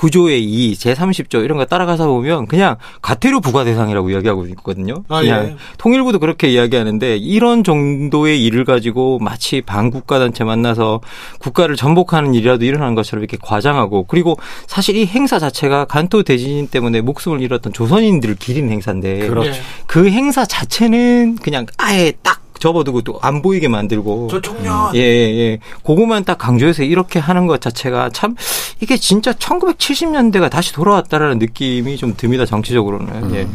구조의 0.00 0.42
2, 0.42 0.76
제30조 0.76 1.44
이런 1.44 1.58
거 1.58 1.66
따라가서 1.66 2.06
보면 2.06 2.46
그냥 2.46 2.76
가태료 3.02 3.40
부과 3.40 3.64
대상이라고 3.64 4.08
이야기하고 4.08 4.46
있거든요. 4.46 5.04
아, 5.08 5.20
그냥 5.20 5.44
예. 5.44 5.56
통일부도 5.76 6.20
그렇게 6.20 6.48
이야기하는데 6.48 7.18
이런 7.18 7.62
정도의 7.62 8.42
일을 8.42 8.64
가지고 8.64 9.18
마치 9.18 9.60
반국가 9.60 10.18
단체 10.18 10.42
만나서 10.42 11.02
국가를 11.38 11.76
전복하는 11.76 12.32
일이라도 12.32 12.64
일어나는 12.64 12.94
것처럼 12.94 13.22
이렇게 13.22 13.36
과장하고 13.42 14.04
그리고 14.04 14.38
사실 14.66 14.96
이 14.96 15.04
행사 15.04 15.38
자체가 15.38 15.84
간토 15.84 16.22
대지진 16.22 16.68
때문에 16.68 17.02
목숨을 17.02 17.42
잃었던 17.42 17.74
조선인들을 17.74 18.36
기린 18.36 18.70
행사인데 18.70 19.28
그렇죠. 19.28 19.60
그 19.86 20.08
행사 20.08 20.46
자체는 20.46 21.36
그냥 21.42 21.66
아예 21.76 22.14
딱 22.22 22.39
접어두고 22.60 23.02
또 23.02 23.20
안 23.22 23.42
보이게 23.42 23.68
만들고. 23.68 24.28
저 24.30 24.40
청년. 24.40 24.94
예, 24.94 25.00
예, 25.00 25.38
예. 25.38 25.58
그거만 25.84 26.24
딱 26.24 26.38
강조해서 26.38 26.82
이렇게 26.82 27.18
하는 27.18 27.46
것 27.46 27.60
자체가 27.60 28.10
참 28.10 28.34
이게 28.80 28.96
진짜 28.96 29.32
1970년대가 29.32 30.50
다시 30.50 30.72
돌아왔다라는 30.72 31.38
느낌이 31.38 31.96
좀 31.96 32.14
듭니다, 32.16 32.46
정치적으로는. 32.46 33.22
음. 33.22 33.34
예. 33.34 33.46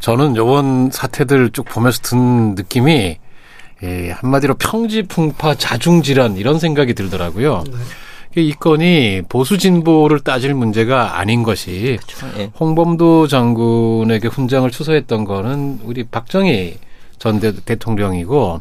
저는 0.00 0.36
요번 0.36 0.90
사태들 0.90 1.50
쭉 1.52 1.64
보면서 1.64 2.00
든 2.02 2.54
느낌이 2.54 3.16
예, 3.82 4.10
한마디로 4.10 4.54
평지풍파 4.54 5.54
자중질환 5.54 6.36
이런 6.36 6.58
생각이 6.58 6.94
들더라고요. 6.94 7.64
네. 7.66 7.78
이 8.36 8.52
건이 8.52 9.22
보수 9.28 9.58
진보를 9.58 10.20
따질 10.20 10.54
문제가 10.54 11.18
아닌 11.18 11.42
것이 11.42 11.98
그렇죠. 12.06 12.38
예. 12.38 12.50
홍범도 12.60 13.26
장군에게 13.26 14.28
훈장을 14.28 14.70
추서했던 14.70 15.24
거는 15.24 15.80
우리 15.84 16.04
박정희 16.04 16.78
전 17.20 17.38
대통령이고 17.38 18.58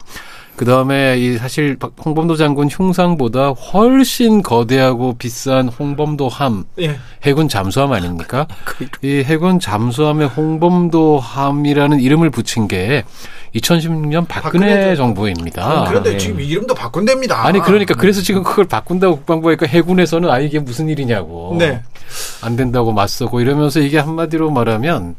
그 0.58 0.66
다음에 0.66 1.18
이 1.18 1.38
사실 1.38 1.78
홍범도 2.04 2.36
장군 2.36 2.68
흉상보다 2.68 3.52
훨씬 3.52 4.44
거대하고 4.44 5.16
비싼 5.18 5.70
홍범도함 5.70 6.66
예. 6.82 7.00
해군 7.24 7.48
잠수함 7.48 7.94
아닙니까? 7.94 8.46
이 9.02 9.24
해군 9.24 9.62
잠수함에 9.62 10.26
홍범도함이라는 10.26 12.02
이름을 12.02 12.30
붙인 12.30 12.68
게 12.68 13.06
2016년 13.56 14.28
박근혜, 14.28 14.68
박근혜 14.68 14.96
정부입니다. 14.98 15.64
아, 15.64 15.86
그런데 15.86 16.12
네. 16.12 16.18
지금 16.18 16.42
이름도 16.42 16.76
바꾼답니다. 16.76 17.46
아니 17.46 17.62
그러니까 17.62 17.94
그래서 17.94 18.22
지금 18.22 18.44
그걸 18.44 18.66
바꾼다고 18.66 19.16
국방부가 19.16 19.66
해군에서는 19.66 20.30
아 20.30 20.40
이게 20.40 20.60
무슨 20.60 20.90
일이냐고. 20.90 21.56
네. 21.58 21.82
안 22.42 22.58
된다고 22.58 22.92
맞서고 22.92 23.40
이러면서 23.40 23.80
이게 23.80 23.98
한마디로 23.98 24.52
말하면 24.52 25.16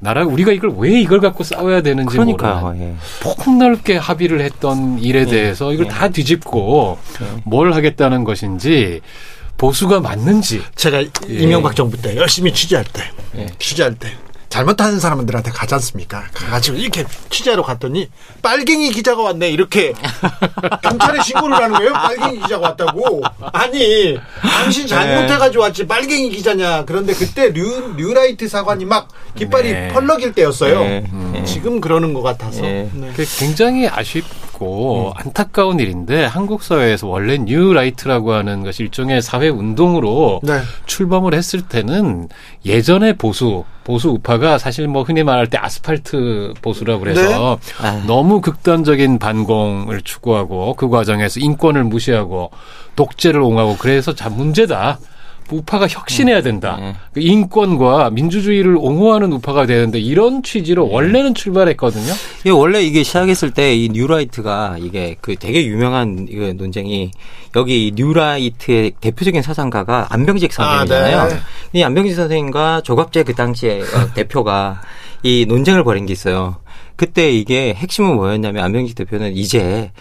나라 0.00 0.24
우리가 0.24 0.52
이걸 0.52 0.72
왜 0.76 0.98
이걸 1.00 1.20
갖고 1.20 1.44
싸워야 1.44 1.82
되는지 1.82 2.10
그러니까요. 2.10 2.74
예. 2.78 2.94
폭넓게 3.22 3.96
합의를 3.96 4.40
했던 4.40 4.98
일에 4.98 5.20
예. 5.20 5.24
대해서 5.26 5.72
이걸 5.72 5.86
예. 5.86 5.90
다 5.90 6.08
뒤집고 6.08 6.98
예. 7.20 7.42
뭘 7.44 7.72
하겠다는 7.74 8.24
것인지 8.24 9.02
보수가 9.58 10.00
맞는지 10.00 10.62
제가 10.74 11.02
예. 11.02 11.08
이명박 11.28 11.76
정부 11.76 12.00
때 12.00 12.16
열심히 12.16 12.52
취재할 12.52 12.84
때 12.84 13.02
예. 13.36 13.46
취재할 13.58 13.94
때 13.94 14.08
잘못하는 14.50 14.98
사람들한테 14.98 15.52
가지 15.52 15.74
않습니까? 15.74 16.24
가가지고 16.34 16.76
이렇게 16.76 17.06
취재하러 17.30 17.62
갔더니 17.62 18.10
빨갱이 18.42 18.90
기자가 18.90 19.22
왔네 19.22 19.48
이렇게 19.48 19.94
경찰에 20.82 21.22
신고를 21.22 21.56
하는 21.56 21.70
거예요. 21.78 21.92
빨갱이 21.92 22.40
기자가 22.42 22.68
왔다고. 22.68 23.22
아니 23.52 24.18
당신 24.42 24.88
잘못해가지고 24.88 25.62
왔지 25.62 25.86
빨갱이 25.86 26.30
기자냐. 26.30 26.84
그런데 26.84 27.14
그때 27.14 27.50
류, 27.50 27.94
류라이트 27.96 28.48
사관이 28.48 28.84
막 28.84 29.08
깃발이 29.36 29.72
네. 29.72 29.88
펄럭일 29.88 30.32
때였어요. 30.32 30.80
네. 30.80 31.04
음. 31.12 31.44
지금 31.46 31.80
그러는 31.80 32.12
것 32.12 32.22
같아서. 32.22 32.62
네. 32.62 32.90
네. 32.92 33.12
굉장히 33.38 33.86
아쉽 33.88 34.24
고 34.60 35.08
음. 35.08 35.12
안타까운 35.16 35.80
일인데 35.80 36.26
한국 36.26 36.62
사회에서 36.62 37.08
원래 37.08 37.38
뉴라이트라고 37.38 38.34
하는 38.34 38.62
것이 38.62 38.82
일종의 38.82 39.22
사회 39.22 39.48
운동으로 39.48 40.40
네. 40.42 40.60
출범을 40.84 41.32
했을 41.32 41.62
때는 41.62 42.28
예전의 42.66 43.14
보수 43.14 43.64
보수 43.84 44.10
우파가 44.10 44.58
사실 44.58 44.86
뭐 44.86 45.02
흔히 45.02 45.22
말할 45.24 45.46
때 45.46 45.56
아스팔트 45.56 46.52
보수라고 46.60 47.00
그래서 47.00 47.58
네? 47.58 47.86
아. 47.86 48.04
너무 48.06 48.42
극단적인 48.42 49.18
반공을 49.18 50.02
추구하고 50.02 50.74
그 50.74 50.90
과정에서 50.90 51.40
인권을 51.40 51.84
무시하고 51.84 52.50
독재를 52.96 53.40
옹호하고 53.40 53.78
그래서 53.78 54.14
자 54.14 54.28
문제다. 54.28 54.98
우파가 55.56 55.88
혁신해야 55.88 56.42
된다. 56.42 56.76
음, 56.78 56.84
음. 56.84 56.94
인권과 57.16 58.10
민주주의를 58.10 58.76
옹호하는 58.76 59.32
우파가 59.32 59.66
되는데 59.66 59.98
이런 59.98 60.42
취지로 60.42 60.86
음. 60.86 60.92
원래는 60.92 61.34
출발했거든요. 61.34 62.12
예, 62.46 62.50
원래 62.50 62.82
이게 62.82 63.02
시작했을 63.02 63.50
때 63.50 63.80
이 63.80 63.88
뉴라이트가 63.92 64.76
이게 64.78 65.16
그 65.20 65.36
되게 65.36 65.64
유명한 65.66 66.26
이거 66.28 66.52
논쟁이 66.52 67.10
여기 67.56 67.92
뉴라이트의 67.94 68.92
대표적인 69.00 69.42
사상가가 69.42 70.08
안병직 70.10 70.52
선생님이잖아요. 70.52 71.18
아, 71.18 71.28
네. 71.28 71.36
이 71.72 71.82
안병직 71.82 72.14
선생님과 72.14 72.82
조갑재 72.82 73.22
그 73.24 73.34
당시에 73.34 73.80
어, 73.80 74.12
대표가 74.14 74.82
이 75.22 75.46
논쟁을 75.48 75.84
벌인 75.84 76.06
게 76.06 76.12
있어요. 76.12 76.56
그때 76.96 77.30
이게 77.30 77.74
핵심은 77.74 78.14
뭐였냐면 78.16 78.64
안병직 78.64 78.94
대표는 78.96 79.34
이제 79.36 79.92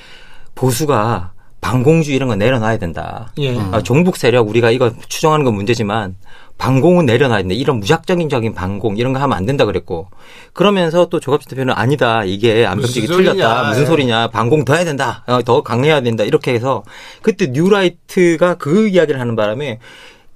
보수가 0.56 1.32
반공주의 1.62 2.16
이런 2.16 2.30
거 2.30 2.36
내려놔야 2.36 2.78
된다. 2.78 3.32
예. 3.38 3.57
아, 3.72 3.82
종북 3.82 4.18
세력 4.18 4.47
우리가 4.49 4.72
이거 4.72 4.91
추정하는 5.07 5.43
건 5.45 5.55
문제지만 5.55 6.16
반공은 6.57 7.05
내려놔야 7.05 7.39
된다. 7.39 7.55
이런 7.55 7.80
무작정적인 7.80 8.53
반공 8.53 8.97
이런 8.97 9.14
거 9.14 9.20
하면 9.20 9.38
안 9.38 9.45
된다 9.45 9.66
그랬고 9.66 10.07
그러면서 10.53 11.07
또 11.07 11.20
조갑진 11.20 11.49
대표는 11.49 11.74
아니다. 11.74 12.24
이게 12.26 12.66
안병직이 12.66 13.07
틀렸다. 13.07 13.70
무슨 13.70 13.86
소리냐. 13.86 14.28
반공 14.30 14.66
더 14.66 14.76
해야 14.76 14.84
된다. 14.86 15.24
어, 15.28 15.41
더 15.41 15.62
강해야 15.64 16.01
된다. 16.01 16.24
이렇게 16.24 16.53
해서 16.53 16.84
그때 17.22 17.47
뉴라이트가 17.47 18.55
그 18.55 18.88
이야기를 18.89 19.20
하는 19.20 19.36
바람에 19.36 19.80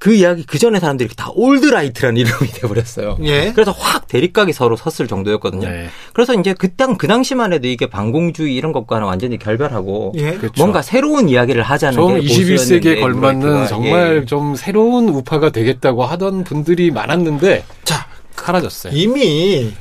그 0.04 0.14
이야기 0.14 0.44
그 0.46 0.60
전에 0.60 0.82
사람들이 0.82 1.16
다 1.16 1.32
올드라이트라는 1.34 2.18
이름이 2.18 2.50
돼버렸어요. 2.60 3.20
예. 3.24 3.54
그래서 3.54 3.72
확 3.72 4.10
대립각이 4.10 4.52
서로 4.52 4.76
섰을 4.76 5.08
정도였거든요. 5.08 5.66
예. 5.66 5.88
그래서 6.12 6.34
이제 6.34 6.52
그땅 6.54 6.98
그 6.98 7.08
당시만 7.08 7.54
해도 7.54 7.70
이게 7.70 7.86
반공주의 7.86 8.54
이런 8.54 8.74
것과는 8.74 9.08
완전히 9.08 9.40
결별하고 9.40 10.12
예. 10.18 10.34
그렇죠. 10.34 10.56
뭔가 10.58 10.82
새로운 10.82 11.30
이야기를 11.30 11.64
하자는 11.64 12.20
게 12.20 12.28
21세기에 12.28 13.00
걸맞는 13.00 13.68
정말 13.68 14.18
예. 14.24 14.26
좀 14.26 14.58
새로운 14.58 15.08
우파가 15.08 15.52
되겠다고 15.52 16.04
하던 16.04 16.44
분들이 16.44 16.92
많았는데 16.92 17.64
자 17.86 18.06
사라졌어요. 18.36 18.92
이미 18.94 19.72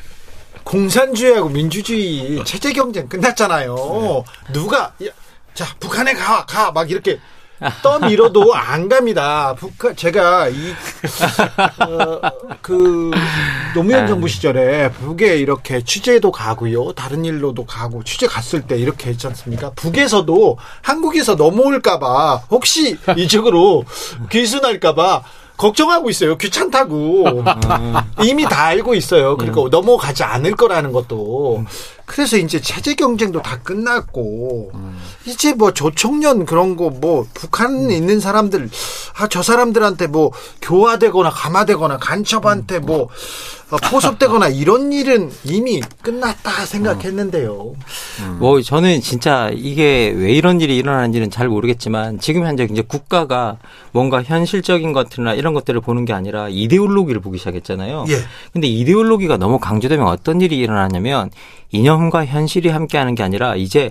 공산주의하고 0.62 1.48
민주주의 1.48 2.40
체제 2.44 2.72
경쟁 2.72 3.08
끝났잖아요. 3.08 3.74
네. 4.46 4.52
누가 4.52 4.92
자 5.54 5.66
북한에 5.80 6.14
가 6.14 6.46
가 6.46 6.70
막 6.70 6.92
이렇게 6.92 7.18
떠밀어도 7.82 8.54
안 8.54 8.88
갑니다. 8.88 9.54
북한 9.58 9.94
제가 9.96 10.48
이그 10.48 10.80
어, 11.80 12.20
노무현 13.74 14.06
정부 14.06 14.28
시절에 14.28 14.90
북에 14.90 15.38
이렇게 15.38 15.82
취재도 15.82 16.32
가고요. 16.32 16.92
다른 16.92 17.24
일로도 17.24 17.64
가고 17.66 18.02
취재 18.04 18.26
갔을 18.26 18.62
때 18.62 18.76
이렇게 18.76 19.10
했지 19.10 19.26
않습니까? 19.26 19.70
북에서도 19.76 20.58
한국에서 20.82 21.34
넘어올까봐 21.34 22.42
혹시 22.50 22.98
이쪽으로 23.16 23.84
귀순할까봐 24.30 25.22
걱정하고 25.56 26.10
있어요. 26.10 26.36
귀찮다고. 26.38 27.44
이미 28.24 28.44
다 28.44 28.64
알고 28.64 28.94
있어요. 28.94 29.36
그러니까 29.36 29.62
음. 29.62 29.70
넘어가지 29.70 30.24
않을 30.24 30.56
거라는 30.56 30.92
것도. 30.92 31.64
그래서 32.12 32.36
이제 32.36 32.60
체제 32.60 32.94
경쟁도 32.94 33.40
다 33.40 33.58
끝났고 33.62 34.70
음. 34.74 34.98
이제 35.24 35.54
뭐 35.54 35.72
조총련 35.72 36.44
그런 36.44 36.76
거 36.76 36.90
뭐 36.90 37.26
북한에 37.32 37.96
있는 37.96 38.20
사람들 38.20 38.68
아 39.16 39.26
저 39.28 39.42
사람들한테 39.42 40.08
뭐 40.08 40.30
교화되거나 40.60 41.30
감화되거나 41.30 41.96
간첩한테 41.96 42.80
뭐 42.80 43.08
어, 43.70 43.76
포섭되거나 43.90 44.48
이런 44.48 44.92
일은 44.92 45.30
이미 45.44 45.80
끝났다 46.02 46.66
생각했는데요. 46.66 47.72
음. 48.20 48.36
뭐 48.38 48.60
저는 48.60 49.00
진짜 49.00 49.50
이게 49.54 50.12
왜 50.14 50.32
이런 50.32 50.60
일이 50.60 50.76
일어나는지는 50.76 51.30
잘 51.30 51.48
모르겠지만 51.48 52.20
지금 52.20 52.44
현재 52.46 52.68
이제 52.70 52.82
국가가 52.82 53.56
뭔가 53.92 54.22
현실적인 54.22 54.92
것들이나 54.92 55.32
이런 55.32 55.54
것들을 55.54 55.80
보는 55.80 56.04
게 56.04 56.12
아니라 56.12 56.48
이데올로기를 56.50 57.22
보기 57.22 57.38
시작했잖아요. 57.38 58.04
예. 58.08 58.16
근데 58.52 58.66
이데올로기가 58.66 59.38
너무 59.38 59.58
강조되면 59.58 60.06
어떤 60.06 60.42
일이 60.42 60.58
일어나냐면 60.58 61.30
이념과 61.72 62.26
현실이 62.26 62.68
함께하는 62.68 63.14
게 63.14 63.22
아니라 63.22 63.56
이제 63.56 63.90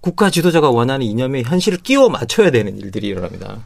국가 0.00 0.30
지도자가 0.30 0.70
원하는 0.70 1.06
이념에 1.06 1.42
현실을 1.42 1.78
끼워 1.78 2.08
맞춰야 2.08 2.50
되는 2.50 2.78
일들이 2.78 3.08
일어납니다. 3.08 3.64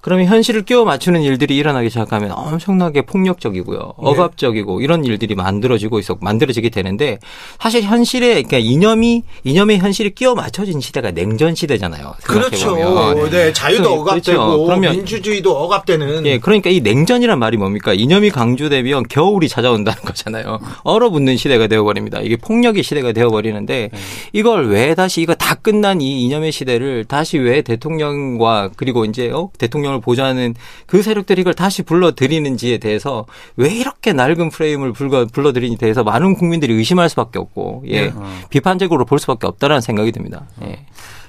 그러면 0.00 0.26
현실을 0.26 0.62
끼워 0.62 0.84
맞추는 0.84 1.22
일들이 1.22 1.56
일어나기 1.56 1.90
시작하면 1.90 2.32
엄청나게 2.32 3.02
폭력적이고요. 3.02 3.78
네. 3.78 3.92
억압적이고 3.96 4.80
이런 4.80 5.04
일들이 5.04 5.34
만들어지고 5.34 5.98
있어 5.98 6.16
만들어지게 6.20 6.70
되는데 6.70 7.18
사실 7.58 7.82
현실에 7.82 8.42
그러니까 8.42 8.58
이념이 8.58 9.22
이념의 9.44 9.78
현실이 9.78 10.14
끼워 10.14 10.34
맞춰진 10.34 10.80
시대가 10.80 11.10
냉전 11.10 11.54
시대잖아요. 11.54 12.14
그렇죠. 12.22 12.76
네. 12.76 13.30
네. 13.30 13.52
자유도 13.52 14.04
그렇죠. 14.04 14.32
억압되고 14.32 14.64
그렇죠. 14.66 14.80
민주주의도 14.80 15.56
억압되는 15.56 16.26
예. 16.26 16.38
그러니까 16.38 16.70
이 16.70 16.80
냉전이란 16.80 17.38
말이 17.38 17.56
뭡니까? 17.58 17.92
이념이 17.92 18.30
강조되면 18.30 19.04
겨울이 19.08 19.48
찾아온다는 19.48 20.02
거잖아요. 20.02 20.60
얼어붙는 20.84 21.36
시대가 21.36 21.66
되어 21.66 21.84
버립니다. 21.84 22.20
이게 22.22 22.36
폭력의 22.36 22.82
시대가 22.82 23.12
되어 23.12 23.28
버리는데 23.28 23.90
네. 23.92 23.98
이걸 24.32 24.68
왜 24.68 24.94
다시 24.94 25.20
이거 25.20 25.34
다 25.34 25.54
끝난 25.54 26.00
이 26.00 26.22
이념의 26.24 26.52
시대를 26.52 27.04
다시 27.04 27.38
왜 27.38 27.60
대통령과 27.60 28.70
그리고 28.76 29.04
이제 29.04 29.30
어? 29.30 29.50
대통령 29.58 29.89
대통령을 29.90 30.00
보좌하는 30.00 30.54
그 30.86 31.02
세력들이 31.02 31.40
이걸 31.40 31.54
다시 31.54 31.82
불러들이는지에 31.82 32.78
대해서 32.78 33.26
왜 33.56 33.70
이렇게 33.70 34.12
낡은 34.12 34.50
프레임을 34.50 34.92
불러, 34.92 35.26
불러들이니 35.26 35.76
대해서 35.76 36.04
많은 36.04 36.34
국민들이 36.34 36.72
의심할 36.74 37.08
수밖에 37.08 37.38
없고 37.38 37.84
예 37.88 38.06
네. 38.06 38.12
비판적으로 38.48 39.04
볼 39.04 39.18
수밖에 39.18 39.46
없다라는 39.46 39.80
생각이 39.80 40.12
듭니다. 40.12 40.46
예. 40.62 40.86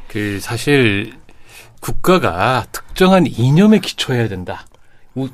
그 0.08 0.40
사실 0.40 1.14
국가가 1.80 2.66
특정한 2.72 3.26
이념에 3.26 3.80
기초해야 3.80 4.28
된다. 4.28 4.66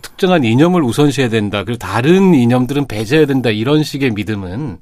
특정한 0.01 0.43
이념을 0.43 0.81
우선시해야 0.81 1.29
된다. 1.29 1.63
그리고 1.63 1.77
다른 1.77 2.33
이념들은 2.33 2.87
배제해야 2.87 3.27
된다. 3.27 3.49
이런 3.49 3.83
식의 3.83 4.11
믿음은 4.11 4.79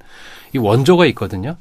이 0.54 0.58
원조가 0.58 1.06
있거든요. 1.08 1.58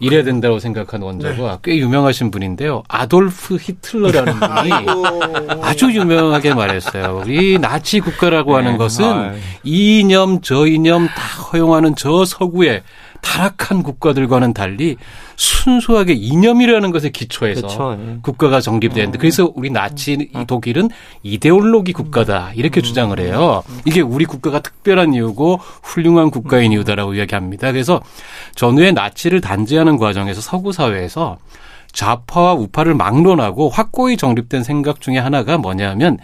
이래야 0.00 0.22
된다고 0.22 0.58
생각한 0.58 1.02
원자가 1.02 1.52
네. 1.52 1.58
꽤 1.62 1.76
유명하신 1.78 2.30
분인데요. 2.30 2.84
아돌프 2.88 3.56
히틀러라는 3.56 4.34
분이 4.38 5.60
아주 5.62 5.90
유명하게 5.92 6.54
말했어요. 6.54 7.22
우리 7.24 7.58
나치 7.58 8.00
국가라고 8.00 8.56
하는 8.56 8.72
네. 8.72 8.78
것은 8.78 9.38
이 9.64 10.00
이념 10.00 10.40
저 10.40 10.66
이념 10.66 11.08
다 11.08 11.42
허용하는 11.52 11.94
저 11.96 12.24
서구의 12.24 12.82
타락한 13.20 13.82
국가들과는 13.82 14.54
달리 14.54 14.96
순수하게 15.36 16.14
이념이라는 16.14 16.90
것에 16.90 17.10
기초해서 17.10 17.60
그렇죠. 17.62 17.98
예. 18.00 18.18
국가가 18.22 18.60
정립되는데 18.60 19.18
음. 19.18 19.20
그래서 19.20 19.52
우리 19.54 19.70
나치 19.70 20.12
이 20.12 20.44
독일은 20.46 20.90
이데올로기 21.22 21.92
국가다 21.92 22.52
이렇게 22.54 22.80
음. 22.80 22.82
주장을 22.82 23.18
해요. 23.20 23.62
이게 23.84 24.00
우리 24.00 24.24
국가가 24.24 24.60
특별한 24.60 25.14
이유고 25.14 25.60
훌륭한 25.82 26.30
국가인 26.30 26.72
이유다라고 26.72 27.14
이야기합니다. 27.14 27.72
그래서 27.72 28.00
전후에 28.54 28.92
나치를 28.92 29.40
단죄하는 29.40 29.98
과정에서 29.98 30.40
서구 30.40 30.72
사회에서 30.72 31.38
좌파와 31.92 32.54
우파를 32.54 32.94
막론하고 32.94 33.70
확고히 33.70 34.16
정립된 34.16 34.62
생각 34.62 35.00
중에 35.00 35.18
하나가 35.18 35.58
뭐냐면 35.58 36.18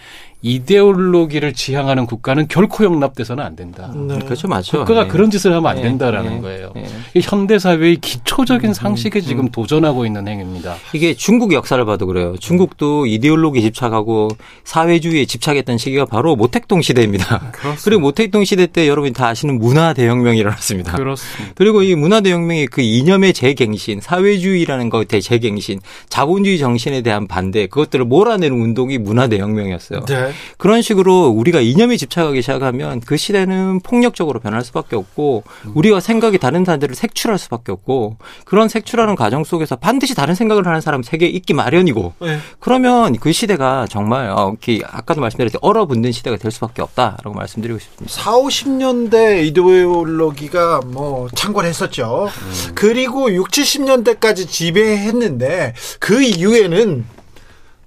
이데올로기를 0.44 1.54
지향하는 1.54 2.04
국가는 2.04 2.46
결코 2.48 2.84
용납돼서는 2.84 3.42
안 3.42 3.56
된다. 3.56 3.90
네. 3.96 4.18
그렇죠, 4.18 4.46
맞죠. 4.46 4.80
국가가 4.80 5.04
네. 5.04 5.08
그런 5.08 5.30
짓을 5.30 5.54
하면 5.54 5.66
안 5.66 5.76
네. 5.76 5.82
된다라는 5.82 6.34
네. 6.34 6.40
거예요. 6.42 6.72
네. 6.74 6.86
현대 7.22 7.58
사회의 7.58 7.96
기초적인 7.96 8.68
음, 8.68 8.70
음, 8.70 8.74
상식에 8.74 9.20
음, 9.20 9.22
지금 9.22 9.48
도전하고 9.48 10.04
있는 10.04 10.28
행위입니다. 10.28 10.76
이게 10.92 11.14
중국 11.14 11.54
역사를 11.54 11.82
봐도 11.86 12.06
그래요. 12.06 12.36
중국도 12.38 13.06
이데올로기 13.06 13.62
집착하고 13.62 14.28
사회주의에 14.64 15.24
집착했던 15.24 15.78
시기가 15.78 16.04
바로 16.04 16.36
모택동 16.36 16.82
시대입니다. 16.82 17.38
그렇습니다. 17.52 17.82
그리고 17.82 18.02
모택동 18.02 18.44
시대 18.44 18.66
때 18.66 18.86
여러분이 18.86 19.14
다 19.14 19.28
아시는 19.28 19.58
문화 19.58 19.94
대혁명이 19.94 20.36
일어났습니다. 20.38 20.92
그렇습니다. 20.92 21.54
그리고 21.54 21.82
이 21.82 21.94
문화 21.94 22.20
대혁명이 22.20 22.66
그 22.66 22.82
이념의 22.82 23.32
재갱신, 23.32 24.02
사회주의라는 24.02 24.90
것의 24.90 25.22
재갱신, 25.22 25.80
자본주의 26.10 26.58
정신에 26.58 27.00
대한 27.00 27.26
반대, 27.26 27.66
그것들을 27.66 28.04
몰아내는 28.04 28.60
운동이 28.60 28.98
문화 28.98 29.26
대혁명이었어요. 29.26 30.04
네. 30.04 30.33
그런 30.58 30.82
식으로 30.82 31.28
우리가 31.28 31.60
이념에 31.60 31.96
집착하기 31.96 32.42
시작하면 32.42 33.00
그 33.00 33.16
시대는 33.16 33.80
폭력적으로 33.80 34.40
변할 34.40 34.62
수밖에 34.64 34.96
없고 34.96 35.44
우리가 35.74 36.00
생각이 36.00 36.38
다른 36.38 36.64
사람들을 36.64 36.94
색출할 36.94 37.38
수밖에 37.38 37.72
없고 37.72 38.16
그런 38.44 38.68
색출하는 38.68 39.16
과정 39.16 39.44
속에서 39.44 39.76
반드시 39.76 40.14
다른 40.14 40.34
생각을 40.34 40.66
하는 40.66 40.80
사람 40.80 41.02
세계에 41.02 41.28
있기 41.28 41.54
마련이고 41.54 42.14
네. 42.20 42.38
그러면 42.60 43.16
그 43.18 43.32
시대가 43.32 43.86
정말 43.88 44.30
어, 44.30 44.54
아까도 44.84 45.20
말씀드렸듯이 45.20 45.58
얼어붙는 45.60 46.12
시대가 46.12 46.36
될 46.36 46.50
수밖에 46.50 46.82
없다라고 46.82 47.34
말씀드리고 47.34 47.78
싶습니다. 47.78 48.22
4, 48.22 48.32
50년대 48.32 49.44
이데올로기가 49.46 50.82
뭐 50.86 51.28
창궐했었죠. 51.34 52.28
음. 52.28 52.72
그리고 52.74 53.32
6, 53.32 53.48
70년대까지 53.48 54.48
지배했는데 54.48 55.74
그 55.98 56.22
이후에는 56.22 57.04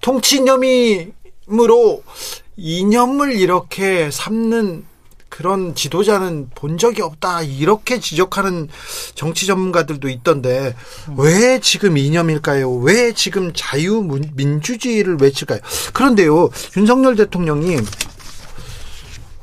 통치념이 0.02 1.08
으로 1.52 2.04
이념을 2.58 3.34
이렇게 3.34 4.12
삼는 4.12 4.86
그런 5.30 5.76
지도자는 5.76 6.50
본 6.56 6.78
적이 6.78 7.04
없다 7.04 7.44
이렇게 7.44 8.00
지적하는 8.00 8.70
정치 9.14 9.46
전문가들도 9.46 10.10
있던데 10.10 10.76
왜 11.16 11.60
지금 11.60 11.98
이념일까요? 11.98 12.74
왜 12.78 13.14
지금 13.14 13.52
자유민주주의를 13.54 15.18
외칠까요? 15.22 15.60
그런데요 15.94 16.50
윤석열 16.76 17.16
대통령이 17.16 17.78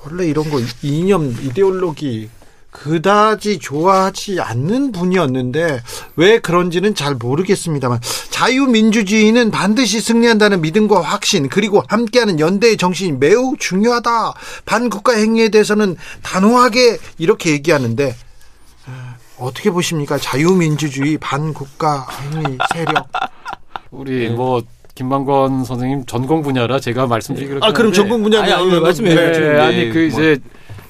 원래 0.05 0.27
이런 0.27 0.51
거 0.51 0.61
이념 0.83 1.31
이데올로기 1.31 2.29
그다지 2.75 3.61
좋아하지 3.61 4.41
않는 4.41 4.91
분이었는데 4.91 5.81
왜 6.17 6.39
그런지는 6.41 6.97
잘 6.97 7.15
모르겠습니다만 7.15 8.01
자유민주주의는 8.31 9.53
반드시 9.53 10.01
승리한다는 10.01 10.61
믿음과 10.61 11.01
확신 11.01 11.49
그리고 11.49 11.85
함께하는 11.87 12.41
연대의 12.41 12.77
정신이 12.77 13.13
매우 13.13 13.55
중요하다. 13.59 14.35
반국가 14.67 15.15
행위에 15.17 15.51
대해서는 15.51 15.97
단호하게 16.23 16.99
이렇게 17.19 17.51
얘기하는데 17.53 18.13
어떻게 19.39 19.71
보십니까? 19.71 20.19
자유민주주의 20.19 21.17
반국가 21.19 22.09
행위 22.33 22.59
세력. 22.75 23.09
우리 23.93 24.29
네. 24.29 24.35
뭐 24.35 24.63
김만권 24.97 25.65
선생님 25.65 26.07
전공 26.07 26.43
분야라 26.43 26.81
제가 26.81 27.07
말씀드리기로 27.07 27.61
아 27.63 27.73
그럼 27.73 27.93
전공 27.93 28.25
분야는 28.25 28.53
아니, 28.53 28.73
아니, 28.73 28.81
말씀해 28.81 29.15
네, 29.15 29.39
네, 29.39 29.61
아니 29.61 29.91
그 29.91 29.99
뭐. 29.99 30.07
이제 30.07 30.39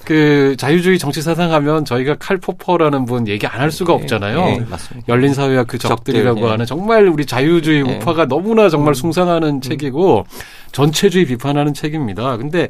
그 0.05 0.55
자유주의 0.59 0.99
정치 0.99 1.23
사상 1.23 1.53
하면 1.53 1.85
저희가 1.85 2.17
칼포퍼라는 2.17 3.05
분 3.07 3.27
얘기 3.29 3.47
안 3.47 3.65
할 3.65 3.71
수가 3.71 3.97
네, 3.97 4.03
없잖아요. 4.03 4.45
네, 4.45 4.59
네, 4.59 4.67
열린 5.09 5.33
사회와 5.33 5.65
그 5.65 5.79
적들이라고 5.79 6.41
적들, 6.41 6.53
하는 6.53 6.67
정말 6.67 7.09
우리 7.09 7.25
자유주의 7.25 7.81
우파가 7.83 8.27
너무나 8.27 8.69
정말 8.69 8.91
음. 8.91 8.95
숭상하는 8.95 9.49
음. 9.49 9.61
책이고 9.63 10.27
전체주의 10.73 11.25
비판하는 11.25 11.73
책입니다. 11.73 12.37
근데 12.37 12.69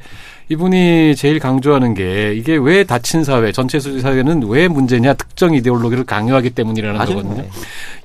이분이 0.51 1.16
제일 1.16 1.38
강조하는 1.38 1.95
게 1.95 2.34
이게 2.34 2.57
왜 2.57 2.84
닫힌 2.84 3.24
사회, 3.24 3.51
전체주의 3.51 4.01
사회는 4.01 4.42
왜 4.49 4.68
문제냐 4.68 5.14
특정 5.14 5.55
이데올로기를 5.55 6.05
강요하기 6.05 6.51
때문이라는 6.51 6.99
맞아요. 6.99 7.16
거거든요. 7.16 7.42
네. 7.42 7.49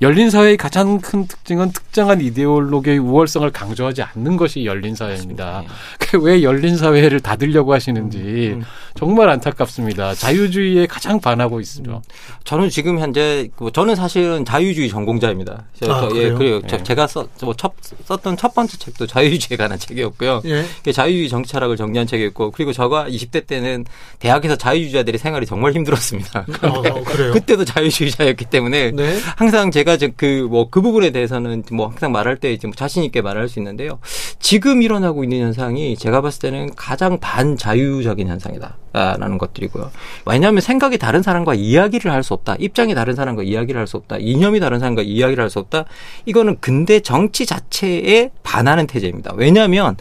열린 0.02 0.30
사회의 0.30 0.56
가장 0.56 1.02
큰 1.02 1.28
특징은 1.28 1.74
특정한 1.74 2.22
이데올로기의 2.22 3.00
우월성을 3.00 3.50
강조하지 3.52 4.04
않는 4.04 4.38
것이 4.38 4.64
열린 4.64 4.96
사회입니다. 4.96 5.64
네. 6.00 6.18
왜 6.22 6.42
열린 6.42 6.78
사회를 6.78 7.20
닫으려고 7.20 7.74
하시는지 7.74 8.52
음, 8.54 8.60
음. 8.60 8.64
정말 8.96 9.30
안타깝습니다. 9.30 10.16
자유주의에 10.16 10.88
가장 10.88 11.20
반하고 11.20 11.60
있습니다. 11.60 11.94
음. 11.94 12.02
저는 12.46 12.70
지금 12.70 13.00
현재 13.00 13.50
그 13.58 13.70
저는 13.74 13.96
사실은 13.96 14.46
자유주의 14.46 14.88
전공자입니다. 14.88 15.66
저, 15.84 15.92
아, 15.92 16.10
예, 16.16 16.32
그래요. 16.32 16.62
네. 16.62 16.84
제가 16.84 17.06
써, 17.06 17.28
뭐 17.44 17.54
첫, 17.54 17.74
썼던 18.06 18.38
첫 18.38 18.56
번째 18.56 18.78
책도 18.78 19.08
자유주의에 19.08 19.58
관한 19.58 19.78
책이었고요. 19.78 20.42
예. 20.46 20.92
자유주의 20.92 21.28
정치 21.28 21.52
철학을 21.52 21.76
정리한 21.76 22.08
책이 22.08 22.29
있고 22.30 22.52
그리고 22.52 22.74
저가 22.74 23.08
20대 23.10 23.46
때는 23.46 23.86
대학에서 24.20 24.56
자유주의자들의 24.56 25.20
생활이 25.20 25.46
정말 25.46 25.74
힘들었습니다. 25.74 26.46
어, 26.64 26.82
그때도 27.34 27.66
자유주의자였기 27.66 28.46
때문에 28.46 28.92
네. 28.92 29.20
항상 29.36 29.72
제가 29.72 29.98
그뭐그 29.98 30.48
뭐 30.50 30.70
그 30.70 30.82
부분에 30.82 31.12
대해서는 31.12 31.64
뭐 31.72 31.88
항상 31.88 32.12
말할 32.12 32.38
때 32.38 32.54
이제 32.54 32.68
뭐 32.68 32.74
자신 32.76 33.04
있게 33.04 33.22
말할 33.22 33.50
수 33.50 33.60
있는데요. 33.60 34.00
지금 34.40 34.82
일어나고 34.82 35.24
있는 35.24 35.40
현상이 35.42 35.98
제가 35.98 36.22
봤을 36.22 36.40
때는 36.42 36.76
가장 36.76 37.20
반자유적인 37.20 38.28
현상이다라는 38.28 39.38
것들이고요. 39.38 39.92
왜냐하면 40.26 40.62
생각이 40.62 40.98
다른 40.98 41.22
사람과 41.22 41.54
이야기를 41.56 42.12
할 42.12 42.24
수 42.24 42.34
없다. 42.34 42.56
입장이 42.60 42.94
다른 42.96 43.16
사람과 43.16 43.44
이야기를 43.44 43.80
할 43.80 43.88
수 43.88 43.98
없다. 43.98 44.18
이념이 44.20 44.60
다른 44.60 44.80
사람과 44.80 45.02
이야기를 45.02 45.42
할 45.42 45.50
수 45.50 45.60
없다. 45.60 45.86
이거는 46.26 46.58
근대 46.62 47.00
정치 47.00 47.46
자체에 47.46 48.30
반하는 48.44 48.86
태제입니다. 48.88 49.34
왜냐하면 49.36 49.98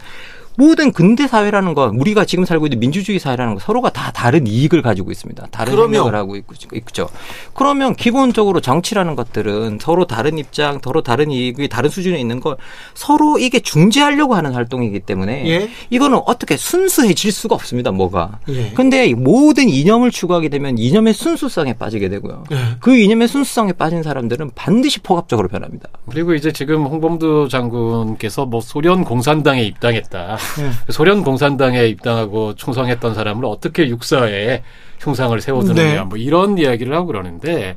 모든 0.59 0.91
근대 0.91 1.25
사회라는 1.25 1.73
건 1.73 1.95
우리가 1.95 2.25
지금 2.25 2.43
살고 2.43 2.65
있는 2.65 2.81
민주주의 2.81 3.17
사회라는 3.17 3.53
건 3.53 3.59
서로가 3.61 3.91
다 3.91 4.11
다른 4.11 4.45
이익을 4.45 4.81
가지고 4.81 5.09
있습니다. 5.09 5.47
다른 5.51 5.71
그러면. 5.71 5.93
생각을 5.93 6.15
하고 6.15 6.35
있고 6.35 6.53
있죠. 6.73 7.07
그러면 7.53 7.95
기본적으로 7.95 8.59
정치라는 8.59 9.15
것들은 9.15 9.79
서로 9.81 10.05
다른 10.05 10.37
입장, 10.37 10.81
서로 10.83 11.01
다른 11.01 11.31
이익이 11.31 11.69
다른 11.69 11.89
수준에 11.89 12.19
있는 12.19 12.41
걸 12.41 12.57
서로 12.93 13.39
이게 13.39 13.61
중재하려고 13.61 14.35
하는 14.35 14.51
활동이기 14.51 14.99
때문에 14.99 15.47
예? 15.47 15.69
이거는 15.91 16.19
어떻게 16.25 16.57
순수해질 16.57 17.31
수가 17.31 17.55
없습니다. 17.55 17.91
뭐가. 17.91 18.39
예. 18.49 18.71
근데 18.71 19.13
모든 19.13 19.69
이념을 19.69 20.11
추구하게 20.11 20.49
되면 20.49 20.77
이념의 20.77 21.13
순수성에 21.13 21.75
빠지게 21.75 22.09
되고요. 22.09 22.43
예. 22.51 22.57
그 22.81 22.97
이념의 22.97 23.29
순수성에 23.29 23.71
빠진 23.73 24.03
사람들은 24.03 24.51
반드시 24.55 24.99
포괄적으로 24.99 25.47
변합니다. 25.47 25.87
그리고 26.09 26.33
이제 26.33 26.51
지금 26.51 26.85
홍범도 26.85 27.47
장군께서 27.47 28.45
뭐 28.45 28.59
소련 28.59 29.05
공산당에 29.05 29.63
입당했다. 29.63 30.37
네. 30.57 30.71
소련 30.91 31.23
공산당에 31.23 31.85
입당하고 31.87 32.55
충성했던 32.55 33.13
사람을 33.13 33.45
어떻게 33.45 33.87
육사에 33.87 34.63
흉상을 34.99 35.39
세워두느냐 35.39 35.93
네. 35.93 36.01
뭐 36.01 36.17
이런 36.17 36.57
이야기를 36.57 36.93
하고 36.93 37.07
그러는데 37.07 37.75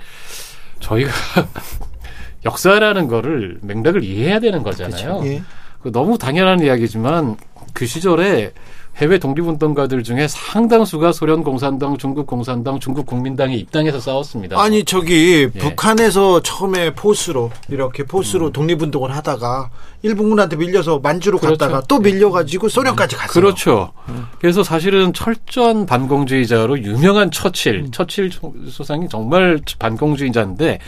저희가 0.80 1.10
역사라는 2.44 3.08
거를 3.08 3.58
맥락을 3.62 4.02
이해해야 4.02 4.40
되는 4.40 4.62
거잖아요. 4.62 5.18
그렇죠. 5.20 5.26
예. 5.26 5.42
그 5.82 5.92
너무 5.92 6.18
당연한 6.18 6.60
이야기지만 6.60 7.36
그 7.72 7.86
시절에 7.86 8.52
해외 8.96 9.18
독립운동가들 9.18 10.02
중에 10.02 10.28
상당수가 10.28 11.12
소련 11.12 11.42
공산당, 11.42 11.96
중국 11.96 12.26
공산당, 12.26 12.78
중국 12.78 13.06
국민당에 13.06 13.54
입당해서 13.56 13.98
싸웠습니다. 13.98 14.60
아니 14.60 14.84
저기 14.84 15.50
예. 15.54 15.58
북한에서 15.58 16.42
처음에 16.42 16.94
포스로 16.94 17.50
이렇게 17.68 18.04
포스로 18.04 18.48
음. 18.48 18.52
독립운동을 18.52 19.14
하다가 19.16 19.70
일본군한테 20.02 20.56
밀려서 20.56 20.98
만주로 20.98 21.38
그렇죠. 21.38 21.56
갔다가 21.56 21.82
또 21.86 21.98
밀려가지고 22.00 22.68
소련까지 22.68 23.16
갔어요. 23.16 23.32
그렇죠. 23.32 23.92
음. 24.08 24.26
그래서 24.40 24.64
사실은 24.64 25.12
철저한 25.12 25.86
반공주의자로 25.86 26.80
유명한 26.82 27.30
처칠, 27.30 27.84
음. 27.86 27.90
처칠 27.92 28.30
소상이 28.68 29.08
정말 29.08 29.60
반공주의자인데 29.78 30.80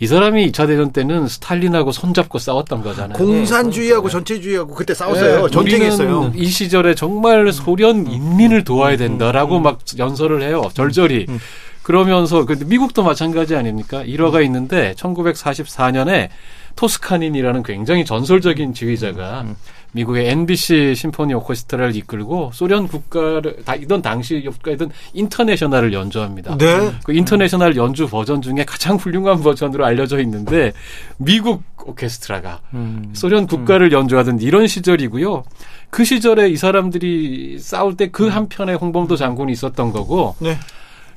이 0.00 0.06
사람이 0.06 0.50
2차 0.50 0.66
대전 0.66 0.92
때는 0.92 1.28
스탈린하고 1.28 1.92
손잡고 1.92 2.38
싸웠던 2.38 2.82
거잖아요. 2.82 3.18
공산주의하고 3.18 4.08
네. 4.08 4.12
전체주의하고 4.12 4.74
그때 4.74 4.94
싸웠어요. 4.94 5.46
네, 5.46 5.50
전쟁했어요. 5.50 6.32
이 6.34 6.46
시절에 6.46 6.94
정말 6.94 7.52
소련 7.52 8.06
인민을 8.10 8.64
도와야 8.64 8.96
된다라고 8.96 9.58
음. 9.58 9.62
막 9.62 9.80
연설을 9.96 10.42
해요. 10.42 10.62
절절히. 10.74 11.26
음. 11.28 11.38
그러면서 11.82 12.46
근데 12.46 12.64
미국도 12.64 13.02
마찬가지 13.02 13.54
아닙니까? 13.54 14.02
일화가 14.02 14.40
있는데 14.40 14.94
1944년에 14.96 16.30
토스카니니라는 16.76 17.62
굉장히 17.62 18.04
전설적인 18.04 18.72
지휘자가 18.74 19.42
음. 19.42 19.56
미국의 19.92 20.28
NBC 20.28 20.94
심포니 20.96 21.34
오케스트라를 21.34 21.94
이끌고 21.94 22.50
소련 22.52 22.88
국가를 22.88 23.62
다 23.64 23.76
이던 23.76 24.02
당시 24.02 24.42
국가이던 24.42 24.90
인터내셔널을 25.12 25.92
연주합니다. 25.92 26.58
네. 26.58 26.92
그 27.04 27.12
인터내셔널 27.12 27.76
연주 27.76 28.08
버전 28.08 28.42
중에 28.42 28.64
가장 28.66 28.96
훌륭한 28.96 29.40
버전으로 29.42 29.84
알려져 29.84 30.18
있는데 30.20 30.72
미국 31.16 31.62
오케스트라가 31.84 32.60
음. 32.74 33.10
소련 33.12 33.46
국가를 33.46 33.88
음. 33.88 33.98
연주하던 33.98 34.40
이런 34.40 34.66
시절이고요. 34.66 35.44
그 35.90 36.04
시절에 36.04 36.48
이 36.48 36.56
사람들이 36.56 37.58
싸울 37.60 37.96
때 37.96 38.08
그 38.14 38.28
한편에 38.28 38.74
홍범도 38.74 39.16
장군이 39.16 39.52
있었던 39.52 39.92
거고 39.92 40.36
네. 40.38 40.56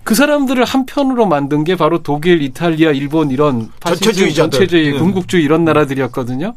그 0.08 0.16
사람들을 0.16 0.64
한편으로 0.64 1.26
만든 1.26 1.66
게 1.66 1.76
바로 1.76 2.02
독일, 2.02 2.42
이탈리아, 2.42 2.92
일본 2.92 3.30
이런 3.30 3.70
전체주의, 3.82 4.34
전체주의, 4.34 4.94
네. 4.94 4.98
군국주의 4.98 5.44
이런 5.44 5.66
나라들이었거든요. 5.66 6.54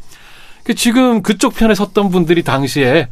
그 0.62 0.76
지금 0.76 1.20
그쪽 1.20 1.56
편에 1.56 1.74
섰던 1.74 2.10
분들이 2.10 2.44
당시에 2.44 3.08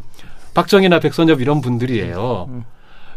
박정희나 0.54 1.00
백선엽 1.00 1.40
이런 1.40 1.60
분들이에요. 1.60 2.46
음. 2.50 2.64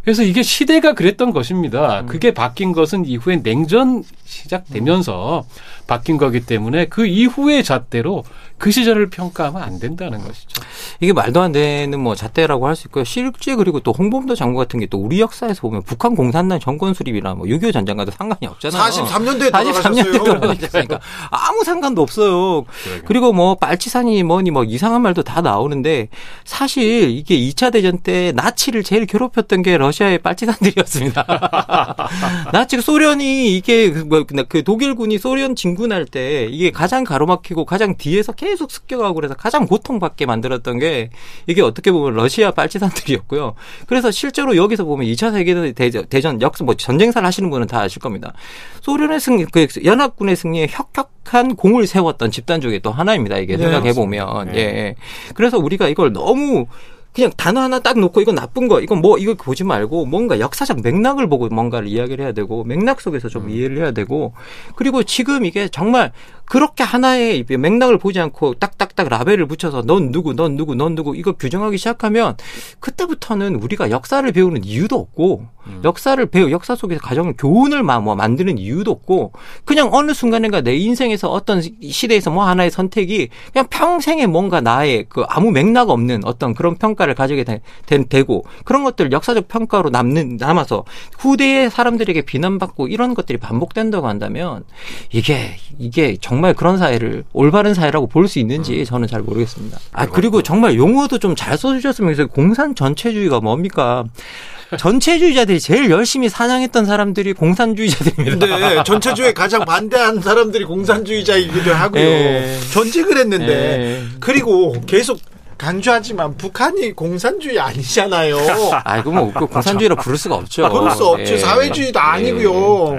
그래서 0.04 0.24
이게 0.24 0.42
시대가 0.42 0.96
그랬던 0.96 1.32
것입니다. 1.32 2.00
음. 2.02 2.06
그게 2.08 2.34
바뀐 2.34 2.72
것은 2.72 3.06
이후에 3.06 3.44
냉전 3.44 4.04
시작되면서 4.26 5.46
바뀐 5.86 6.18
거기 6.18 6.44
때문에 6.44 6.86
그 6.86 7.06
이후의 7.06 7.64
잣대로 7.64 8.24
그 8.62 8.70
시절을 8.70 9.10
평가하면 9.10 9.64
안 9.64 9.80
된다는 9.80 10.20
것이죠. 10.24 10.62
이게 11.00 11.12
말도 11.14 11.42
안 11.42 11.52
되는 11.52 12.00
뭐 12.00 12.14
잣대라고 12.14 12.68
할 12.68 12.76
수 12.76 12.88
있고요. 12.88 13.04
실제 13.04 13.56
그리고 13.56 13.80
또 13.80 13.92
홍범도 13.92 14.36
장군 14.36 14.64
같은 14.64 14.80
게 14.80 14.86
또 14.92 14.98
우리 15.00 15.20
역사에서 15.22 15.62
보면 15.62 15.84
북한 15.84 16.16
공산당 16.16 16.60
정권 16.60 16.94
수립이나 16.94 17.34
뭐 17.34 17.48
6.25 17.48 17.72
전쟁과도 17.74 18.12
상관이 18.12 18.46
없잖아요. 18.46 18.84
43년도에 18.84 19.50
43년대 19.52 20.18
돌아가셨으니까 20.26 21.00
아무 21.30 21.64
상관도 21.64 22.02
없어요. 22.02 22.66
그러게. 22.66 23.02
그리고 23.06 23.32
뭐 23.32 23.56
빨치산이 23.56 24.22
뭐니 24.24 24.52
뭐 24.52 24.64
이상한 24.66 25.02
말도 25.02 25.24
다 25.24 25.40
나오는데 25.42 26.10
사실 26.44 27.10
이게 27.10 27.38
2차 27.38 27.72
대전 27.72 28.00
때 28.00 28.34
나치를 28.36 28.84
제일 28.84 29.06
괴롭혔던 29.06 29.62
게 29.62 29.78
러시아의 29.78 30.20
빨치산들이었습니다. 30.20 31.26
나치 32.52 32.82
소련이 32.82 33.56
이게 33.56 33.92
그, 33.92 34.00
뭐, 34.00 34.26
그 34.50 34.64
독일군이 34.64 35.18
소련 35.18 35.56
진군할 35.56 36.06
때 36.06 36.48
이게 36.52 36.72
가장 36.72 37.06
가로막히고 37.06 37.66
가장 37.66 37.96
뒤에서 37.98 38.34
계속 38.34 38.51
계속 38.52 38.70
습격하고 38.70 39.14
그래서 39.14 39.34
가장 39.34 39.66
고통받게 39.66 40.26
만들었던 40.26 40.78
게 40.78 41.10
이게 41.48 41.62
어떻게 41.62 41.92
보면 41.92 42.14
러시아 42.16 42.52
빨치산들이었고요. 42.52 43.56
그래서 43.88 44.12
실제로 44.12 44.58
여기서 44.58 44.84
보면 44.84 45.08
2차 45.08 45.32
세계대전 45.32 46.06
대전 46.08 46.42
역사 46.42 46.66
뭐 46.66 46.76
전쟁사를 46.76 47.26
하시는 47.26 47.50
분은 47.50 47.68
다 47.68 47.80
아실 47.80 48.02
겁니다. 48.02 48.34
소련의 48.82 49.22
승리, 49.22 49.46
그 49.46 49.68
연합군의 49.86 50.36
승리에 50.36 50.68
혁혁한 50.70 51.56
공을 51.56 51.88
세웠던 51.88 52.32
집단 52.32 52.60
중에 52.60 52.80
또 52.80 52.92
하나입니다. 52.92 53.38
이게 53.38 53.56
네, 53.56 53.64
생각해 53.64 53.94
보면 53.94 54.52
네. 54.52 54.58
예. 54.58 54.96
그래서 55.34 55.58
우리가 55.58 55.88
이걸 55.88 56.12
너무 56.12 56.68
그냥 57.14 57.32
단어 57.36 57.62
하나 57.62 57.80
딱 57.80 58.00
놓고 58.00 58.22
이건 58.22 58.36
나쁜 58.36 58.68
거, 58.68 58.80
이건 58.80 59.02
뭐 59.02 59.18
이거 59.18 59.34
보지 59.34 59.64
말고 59.64 60.06
뭔가 60.06 60.40
역사적 60.40 60.82
맥락을 60.82 61.28
보고 61.28 61.48
뭔가를 61.50 61.88
이야기를 61.88 62.24
해야 62.24 62.32
되고 62.32 62.64
맥락 62.64 63.02
속에서 63.02 63.28
좀 63.28 63.46
음. 63.46 63.50
이해를 63.50 63.78
해야 63.78 63.92
되고 63.92 64.34
그리고 64.76 65.04
지금 65.04 65.46
이게 65.46 65.68
정말 65.68 66.14
그렇게 66.52 66.84
하나의 66.84 67.46
맥락을 67.48 67.98
보지 67.98 68.20
않고 68.20 68.56
딱딱딱 68.56 69.08
라벨을 69.08 69.46
붙여서 69.46 69.84
넌 69.84 70.12
누구, 70.12 70.34
넌 70.34 70.58
누구, 70.58 70.76
넌 70.76 70.96
누구 70.96 71.16
이거 71.16 71.32
규정하기 71.32 71.78
시작하면 71.78 72.36
그때부터는 72.82 73.56
우리가 73.56 73.90
역사를 73.90 74.30
배우는 74.30 74.66
이유도 74.66 74.98
없고 74.98 75.46
음. 75.68 75.82
역사를 75.84 76.24
배우 76.26 76.52
역사 76.52 76.76
속에서 76.76 77.00
가정 77.02 77.34
교훈을 77.38 77.84
뭐 77.84 78.16
만드는 78.16 78.58
이유도 78.58 78.92
없고 78.92 79.32
그냥 79.64 79.90
어느 79.94 80.14
순간인가 80.14 80.62
내 80.62 80.76
인생에서 80.76 81.30
어떤 81.30 81.62
시대에서 81.62 82.32
뭐 82.32 82.46
하나의 82.46 82.72
선택이 82.72 83.30
그냥 83.54 83.68
평생에 83.70 84.26
뭔가 84.26 84.60
나의 84.60 85.06
그 85.08 85.24
아무 85.30 85.52
맥락 85.52 85.90
없는 85.90 86.26
어떤 86.26 86.54
그런 86.54 86.76
평가를 86.76 87.16
가지게 87.16 87.44
되, 87.44 87.62
되 87.86 88.24
고 88.24 88.44
그런 88.66 88.84
것들 88.84 89.12
역사적 89.12 89.48
평가로 89.48 89.90
남는 89.90 90.38
남아서 90.38 90.84
후대의 91.18 91.70
사람들에게 91.70 92.22
비난받고 92.24 92.88
이런 92.88 93.14
것들이 93.14 93.38
반복된다고 93.38 94.08
한다면 94.08 94.64
이게 95.12 95.56
이게 95.80 96.18
정말 96.20 96.41
정말 96.42 96.54
그런 96.56 96.78
사회를 96.80 97.24
올바른 97.34 97.74
사회라고 97.76 98.08
볼 98.08 98.28
수 98.28 98.40
있는지 98.40 98.84
저는 98.86 99.08
잘 99.08 99.22
모르겠습니다. 99.22 99.78
아 99.94 100.06
그리고 100.08 100.42
정말 100.42 100.76
용어도 100.76 101.18
좀 101.20 101.36
잘 101.36 101.58
써주셨으면 101.58 102.14
좋겠어요. 102.14 102.28
공산 102.30 102.74
전체주의가 102.76 103.40
뭡니까? 103.42 104.04
전체주의자들이 104.78 105.60
제일 105.60 105.90
열심히 105.92 106.30
사냥했던 106.30 106.86
사람들이 106.86 107.34
공산주의자들입니다. 107.34 108.46
네, 108.70 108.84
전체주의에 108.86 109.34
가장 109.34 109.66
반대한 109.66 110.22
사람들이 110.22 110.64
공산주의자이기도 110.66 111.74
하고요. 111.74 112.02
네. 112.04 112.58
전직을 112.74 113.18
했는데 113.18 113.46
네. 113.48 114.04
그리고 114.20 114.74
계속 114.88 115.20
강조하지만 115.58 116.38
북한이 116.38 116.94
공산주의 116.94 117.60
아니잖아요. 117.60 118.38
아이고 118.86 119.12
뭐그 119.12 119.46
공산주의로 119.48 119.96
부를 119.98 120.18
수가 120.18 120.36
없죠. 120.36 120.70
부를 120.70 120.92
수 120.92 121.06
없죠. 121.06 121.34
네. 121.34 121.38
사회주의도 121.38 122.00
아니고요. 122.00 122.98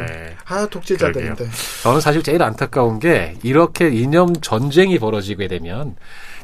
네. 0.52 0.62
아 0.62 0.66
독재자들인데. 0.66 1.48
저는 1.82 2.00
사실 2.00 2.22
제일 2.22 2.42
안타까운 2.42 2.98
게 2.98 3.36
이렇게 3.42 3.88
이념 3.88 4.34
전쟁이 4.40 4.98
벌어지게 4.98 5.48
되면 5.48 5.96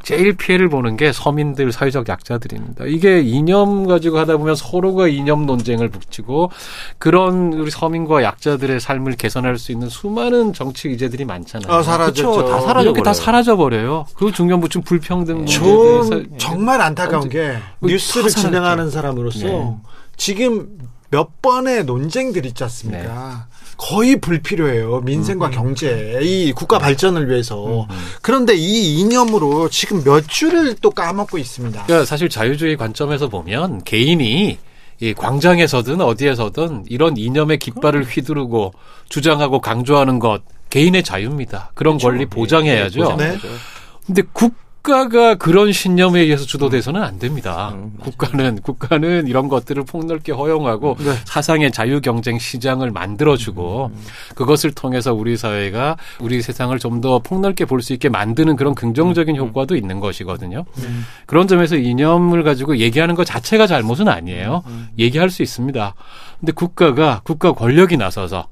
제일 0.02 0.34
피해를 0.36 0.68
보는 0.68 0.96
게 0.96 1.12
서민들 1.12 1.70
사회적 1.72 2.08
약자들입니다. 2.08 2.86
이게 2.86 3.20
이념 3.20 3.86
가지고 3.86 4.18
하다 4.18 4.36
보면 4.38 4.54
서로가 4.54 5.08
이념 5.08 5.44
논쟁을 5.44 5.88
붙이고 5.88 6.50
그런 6.98 7.52
우리 7.52 7.70
서민과 7.70 8.22
약자들의 8.22 8.80
삶을 8.80 9.16
개선할 9.16 9.58
수 9.58 9.72
있는 9.72 9.88
수많은 9.88 10.52
정치 10.52 10.88
의제들이 10.88 11.24
많잖아요. 11.24 11.70
아, 11.70 11.82
사라졌죠. 11.82 12.30
그쵸? 12.30 12.48
다 12.48 12.60
사라져 12.60 12.84
이렇게 12.84 13.02
다 13.02 13.12
사라져 13.12 13.56
버려요. 13.56 14.06
그 14.14 14.32
중요한 14.32 14.60
부분 14.60 14.82
불평등. 14.82 15.44
저 15.46 16.08
정말 16.38 16.80
안타까운 16.80 17.28
게 17.28 17.58
뉴스를 17.82 18.30
진행하는 18.30 18.90
사람으로서 18.90 19.46
네. 19.46 19.76
지금 20.16 20.78
몇 21.10 21.42
번의 21.42 21.84
논쟁들 21.84 22.46
있지 22.46 22.64
않습니까? 22.64 23.02
네. 23.02 23.57
거의 23.78 24.20
불필요해요. 24.20 25.00
민생과 25.02 25.46
음. 25.46 25.50
경제, 25.52 26.18
이 26.20 26.52
국가 26.52 26.78
발전을 26.78 27.30
위해서. 27.30 27.82
음. 27.82 27.96
그런데 28.20 28.54
이 28.54 28.98
이념으로 28.98 29.70
지금 29.70 30.02
몇 30.02 30.28
줄을 30.28 30.74
또 30.82 30.90
까먹고 30.90 31.38
있습니다. 31.38 31.84
그러니까 31.84 32.04
사실 32.04 32.28
자유주의 32.28 32.76
관점에서 32.76 33.28
보면 33.28 33.84
개인이 33.84 34.58
이 35.00 35.14
광장에서든 35.14 36.00
어디에서든 36.00 36.86
이런 36.88 37.16
이념의 37.16 37.60
깃발을 37.60 38.02
휘두르고 38.04 38.74
주장하고 39.08 39.60
강조하는 39.60 40.18
것 40.18 40.42
개인의 40.70 41.04
자유입니다. 41.04 41.70
그런 41.74 41.98
그렇죠. 41.98 42.08
권리 42.08 42.26
보장해야죠. 42.26 43.16
네. 43.16 43.38
근데 44.04 44.22
국 44.32 44.54
국가가 44.88 45.34
그런 45.34 45.70
신념에 45.70 46.20
의해서 46.20 46.46
주도돼서는 46.46 47.02
안 47.02 47.18
됩니다. 47.18 47.72
음, 47.74 47.92
국가는 48.00 48.58
국가는 48.62 49.26
이런 49.26 49.48
것들을 49.48 49.84
폭넓게 49.84 50.32
허용하고 50.32 50.96
네. 50.98 51.12
사상의 51.26 51.70
자유 51.72 52.00
경쟁 52.00 52.38
시장을 52.38 52.90
만들어주고 52.90 53.90
음, 53.92 53.92
음. 53.94 54.06
그것을 54.34 54.72
통해서 54.72 55.12
우리 55.12 55.36
사회가 55.36 55.98
우리 56.20 56.40
세상을 56.40 56.76
좀 56.78 56.98
더 56.98 57.20
폭넓게 57.20 57.64
볼 57.66 57.78
수 57.82 57.92
있게 57.92 58.08
만드는 58.08 58.56
그런 58.56 58.74
긍정적인 58.74 59.36
음, 59.36 59.40
음. 59.40 59.46
효과도 59.46 59.76
있는 59.76 60.00
것이거든요. 60.00 60.64
음. 60.78 61.04
그런 61.26 61.46
점에서 61.46 61.76
이념을 61.76 62.42
가지고 62.42 62.78
얘기하는 62.78 63.14
것 63.14 63.24
자체가 63.24 63.68
잘못은 63.68 64.08
아니에요. 64.08 64.64
얘기할 64.98 65.30
수 65.30 65.42
있습니다. 65.42 65.94
근데 66.40 66.52
국가가 66.52 67.20
국가 67.22 67.52
권력이 67.52 67.98
나서서 67.98 68.48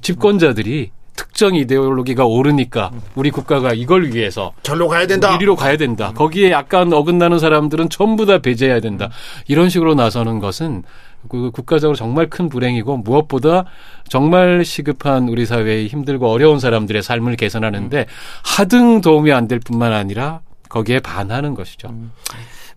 집권자들이 0.00 0.90
특정 1.18 1.56
이데올로기가 1.56 2.24
오르니까 2.24 2.92
우리 3.16 3.32
국가가 3.32 3.72
이걸 3.72 4.12
위해서 4.14 4.52
절로 4.62 4.86
가야 4.86 5.06
된다. 5.08 5.34
이리로 5.34 5.56
가야 5.56 5.76
된다. 5.76 6.12
거기에 6.14 6.52
약간 6.52 6.92
어긋나는 6.92 7.40
사람들은 7.40 7.88
전부 7.90 8.24
다 8.24 8.38
배제해야 8.38 8.78
된다. 8.78 9.10
이런 9.48 9.68
식으로 9.68 9.96
나서는 9.96 10.38
것은 10.38 10.84
그 11.28 11.50
국가적으로 11.50 11.96
정말 11.96 12.30
큰 12.30 12.48
불행이고 12.48 12.98
무엇보다 12.98 13.64
정말 14.08 14.64
시급한 14.64 15.28
우리 15.28 15.44
사회의 15.44 15.88
힘들고 15.88 16.30
어려운 16.30 16.60
사람들의 16.60 17.02
삶을 17.02 17.34
개선하는데 17.34 18.06
하등 18.44 19.00
도움이 19.00 19.32
안 19.32 19.48
될 19.48 19.58
뿐만 19.58 19.92
아니라 19.92 20.40
거기에 20.68 21.00
반하는 21.00 21.54
것이죠. 21.54 21.88
음. 21.88 22.12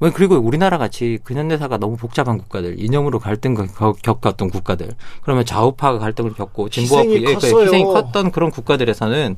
뭐 0.01 0.09
그리고 0.11 0.35
우리나라 0.35 0.79
같이 0.79 1.19
근현대사가 1.23 1.77
너무 1.77 1.95
복잡한 1.95 2.39
국가들, 2.39 2.79
이념으로 2.79 3.19
갈등을 3.19 3.67
겪었던 4.01 4.49
국가들, 4.49 4.89
그러면 5.21 5.45
좌우파가 5.45 5.99
갈등을 5.99 6.33
겪고 6.33 6.69
진보와 6.69 7.03
희생이, 7.03 7.23
예, 7.23 7.35
희생이 7.35 7.83
컸던 7.83 8.31
그런 8.31 8.49
국가들에서는 8.49 9.37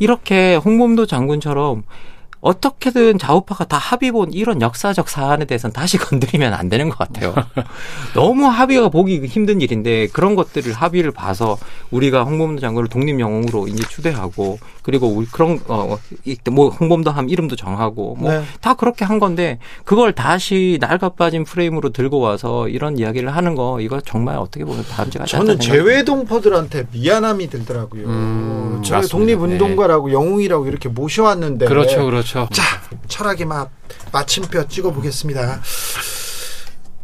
이렇게 0.00 0.56
홍범도 0.56 1.06
장군처럼 1.06 1.84
어떻게든 2.44 3.18
좌우파가 3.18 3.64
다 3.64 3.78
합의 3.78 4.12
본 4.12 4.30
이런 4.34 4.60
역사적 4.60 5.08
사안에 5.08 5.46
대해서는 5.46 5.72
다시 5.72 5.96
건드리면 5.98 6.52
안 6.52 6.68
되는 6.68 6.90
것 6.90 6.98
같아요. 6.98 7.34
너무 8.12 8.44
합의가 8.44 8.90
보기 8.90 9.24
힘든 9.26 9.62
일인데 9.62 10.08
그런 10.08 10.34
것들을 10.36 10.70
합의를 10.74 11.10
봐서 11.10 11.56
우리가 11.90 12.24
홍범도 12.24 12.60
장군을 12.60 12.88
독립 12.88 13.18
영웅으로 13.18 13.66
이제 13.68 13.82
추대하고 13.88 14.58
그리고 14.82 15.08
우리 15.08 15.26
그런 15.26 15.58
어뭐 15.66 16.68
홍범도 16.68 17.10
함 17.10 17.30
이름도 17.30 17.56
정하고 17.56 18.16
뭐다 18.20 18.40
네. 18.40 18.74
그렇게 18.76 19.06
한 19.06 19.18
건데 19.18 19.58
그걸 19.84 20.12
다시 20.12 20.76
낡아 20.82 21.10
빠진 21.10 21.44
프레임으로 21.44 21.90
들고 21.90 22.20
와서 22.20 22.68
이런 22.68 22.98
이야기를 22.98 23.34
하는 23.34 23.54
거 23.54 23.80
이거 23.80 24.02
정말 24.02 24.36
어떻게 24.36 24.66
보면 24.66 24.84
다음지가 24.84 25.24
저는 25.24 25.60
재외동포들한테 25.60 26.88
미안함이 26.92 27.48
들더라고요. 27.48 28.06
음, 28.06 28.82
저 28.84 29.00
독립운동가라고 29.00 30.08
네. 30.08 30.12
영웅이라고 30.12 30.66
이렇게 30.66 30.90
모셔왔는데 30.90 31.64
그렇죠, 31.64 32.04
그렇죠. 32.04 32.33
그렇죠. 32.34 32.48
자, 32.52 32.82
철학의 33.06 33.46
맛 33.46 33.68
마침표 34.12 34.66
찍어보겠습니다. 34.66 35.60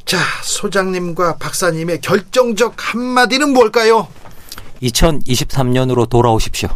자, 0.04 0.18
소장님과 0.42 1.36
박사님의 1.36 2.00
결정적 2.00 2.74
한마디는 2.76 3.52
뭘까요? 3.52 4.08
2023년으로 4.82 6.08
돌아오십시오. 6.08 6.68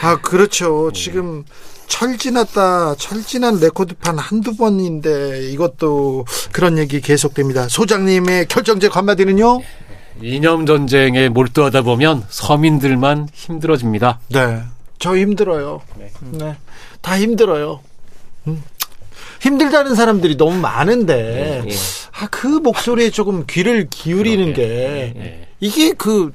아, 0.00 0.20
그렇죠. 0.20 0.90
지금 0.92 1.44
철 1.86 2.18
지났다, 2.18 2.96
철 2.96 3.22
지난 3.22 3.60
레코드판 3.60 4.18
한두 4.18 4.56
번인데 4.56 5.50
이것도 5.50 6.24
그런 6.50 6.78
얘기 6.78 7.00
계속됩니다. 7.00 7.68
소장님의 7.68 8.48
결정적 8.48 8.96
한마디는요? 8.96 9.60
이념 10.20 10.66
전쟁에 10.66 11.28
몰두하다 11.28 11.82
보면 11.82 12.24
서민들만 12.28 13.28
힘들어집니다. 13.32 14.20
네. 14.30 14.62
저 14.98 15.16
힘들어요. 15.16 15.80
네. 15.96 16.10
네. 16.32 16.56
다 17.02 17.18
힘들어요. 17.18 17.80
음. 18.46 18.62
힘들다는 19.40 19.94
사람들이 19.94 20.36
너무 20.36 20.58
많은데 20.58 21.14
네, 21.14 21.62
네. 21.66 21.74
아, 22.12 22.28
그 22.30 22.46
목소리에 22.46 23.10
조금 23.10 23.44
귀를 23.48 23.88
기울이는 23.90 24.54
게 24.54 25.12
네. 25.16 25.48
이게 25.60 25.92
그 25.92 26.30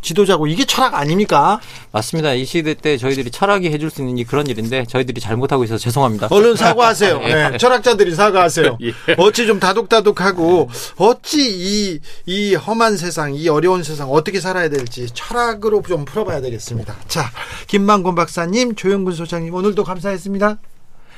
지도자고 0.00 0.46
이게 0.46 0.64
철학 0.64 0.94
아닙니까? 0.94 1.60
맞습니다. 1.92 2.34
이 2.34 2.44
시대 2.44 2.74
때 2.74 2.96
저희들이 2.96 3.30
철학이 3.30 3.70
해줄 3.70 3.90
수 3.90 4.02
있는 4.02 4.24
그런 4.24 4.46
일인데 4.46 4.84
저희들이 4.86 5.20
잘못하고 5.20 5.64
있어서 5.64 5.78
죄송합니다. 5.78 6.28
얼른 6.30 6.56
사과하세요. 6.56 7.18
네, 7.20 7.58
철학자들이 7.58 8.14
사과하세요. 8.14 8.78
예. 8.82 8.92
어찌 9.18 9.46
좀 9.46 9.60
다독다독하고 9.60 10.68
어찌 10.96 11.50
이, 11.50 12.00
이 12.26 12.54
험한 12.54 12.96
세상, 12.96 13.34
이 13.34 13.48
어려운 13.48 13.82
세상 13.82 14.10
어떻게 14.10 14.40
살아야 14.40 14.68
될지 14.68 15.06
철학으로 15.12 15.82
좀 15.86 16.04
풀어봐야 16.04 16.40
되겠습니다. 16.40 16.94
자, 17.08 17.30
김만곤 17.66 18.14
박사님, 18.14 18.74
조영근 18.74 19.12
소장님 19.14 19.54
오늘도 19.54 19.84
감사했습니다. 19.84 20.58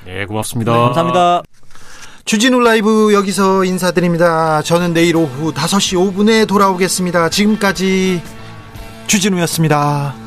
네, 0.07 0.27
고맙습니다. 0.27 0.73
네, 0.73 0.79
감사합니다. 0.79 1.43
주진우 2.25 2.61
라이브 2.61 3.13
여기서 3.13 3.65
인사드립니다. 3.65 4.63
저는 4.63 4.95
내일 4.95 5.17
오후 5.17 5.53
5시 5.53 6.15
5분에 6.15 6.47
돌아오겠습니다. 6.47 7.29
지금까지 7.31 8.23
주진우였습니다. 9.13 10.22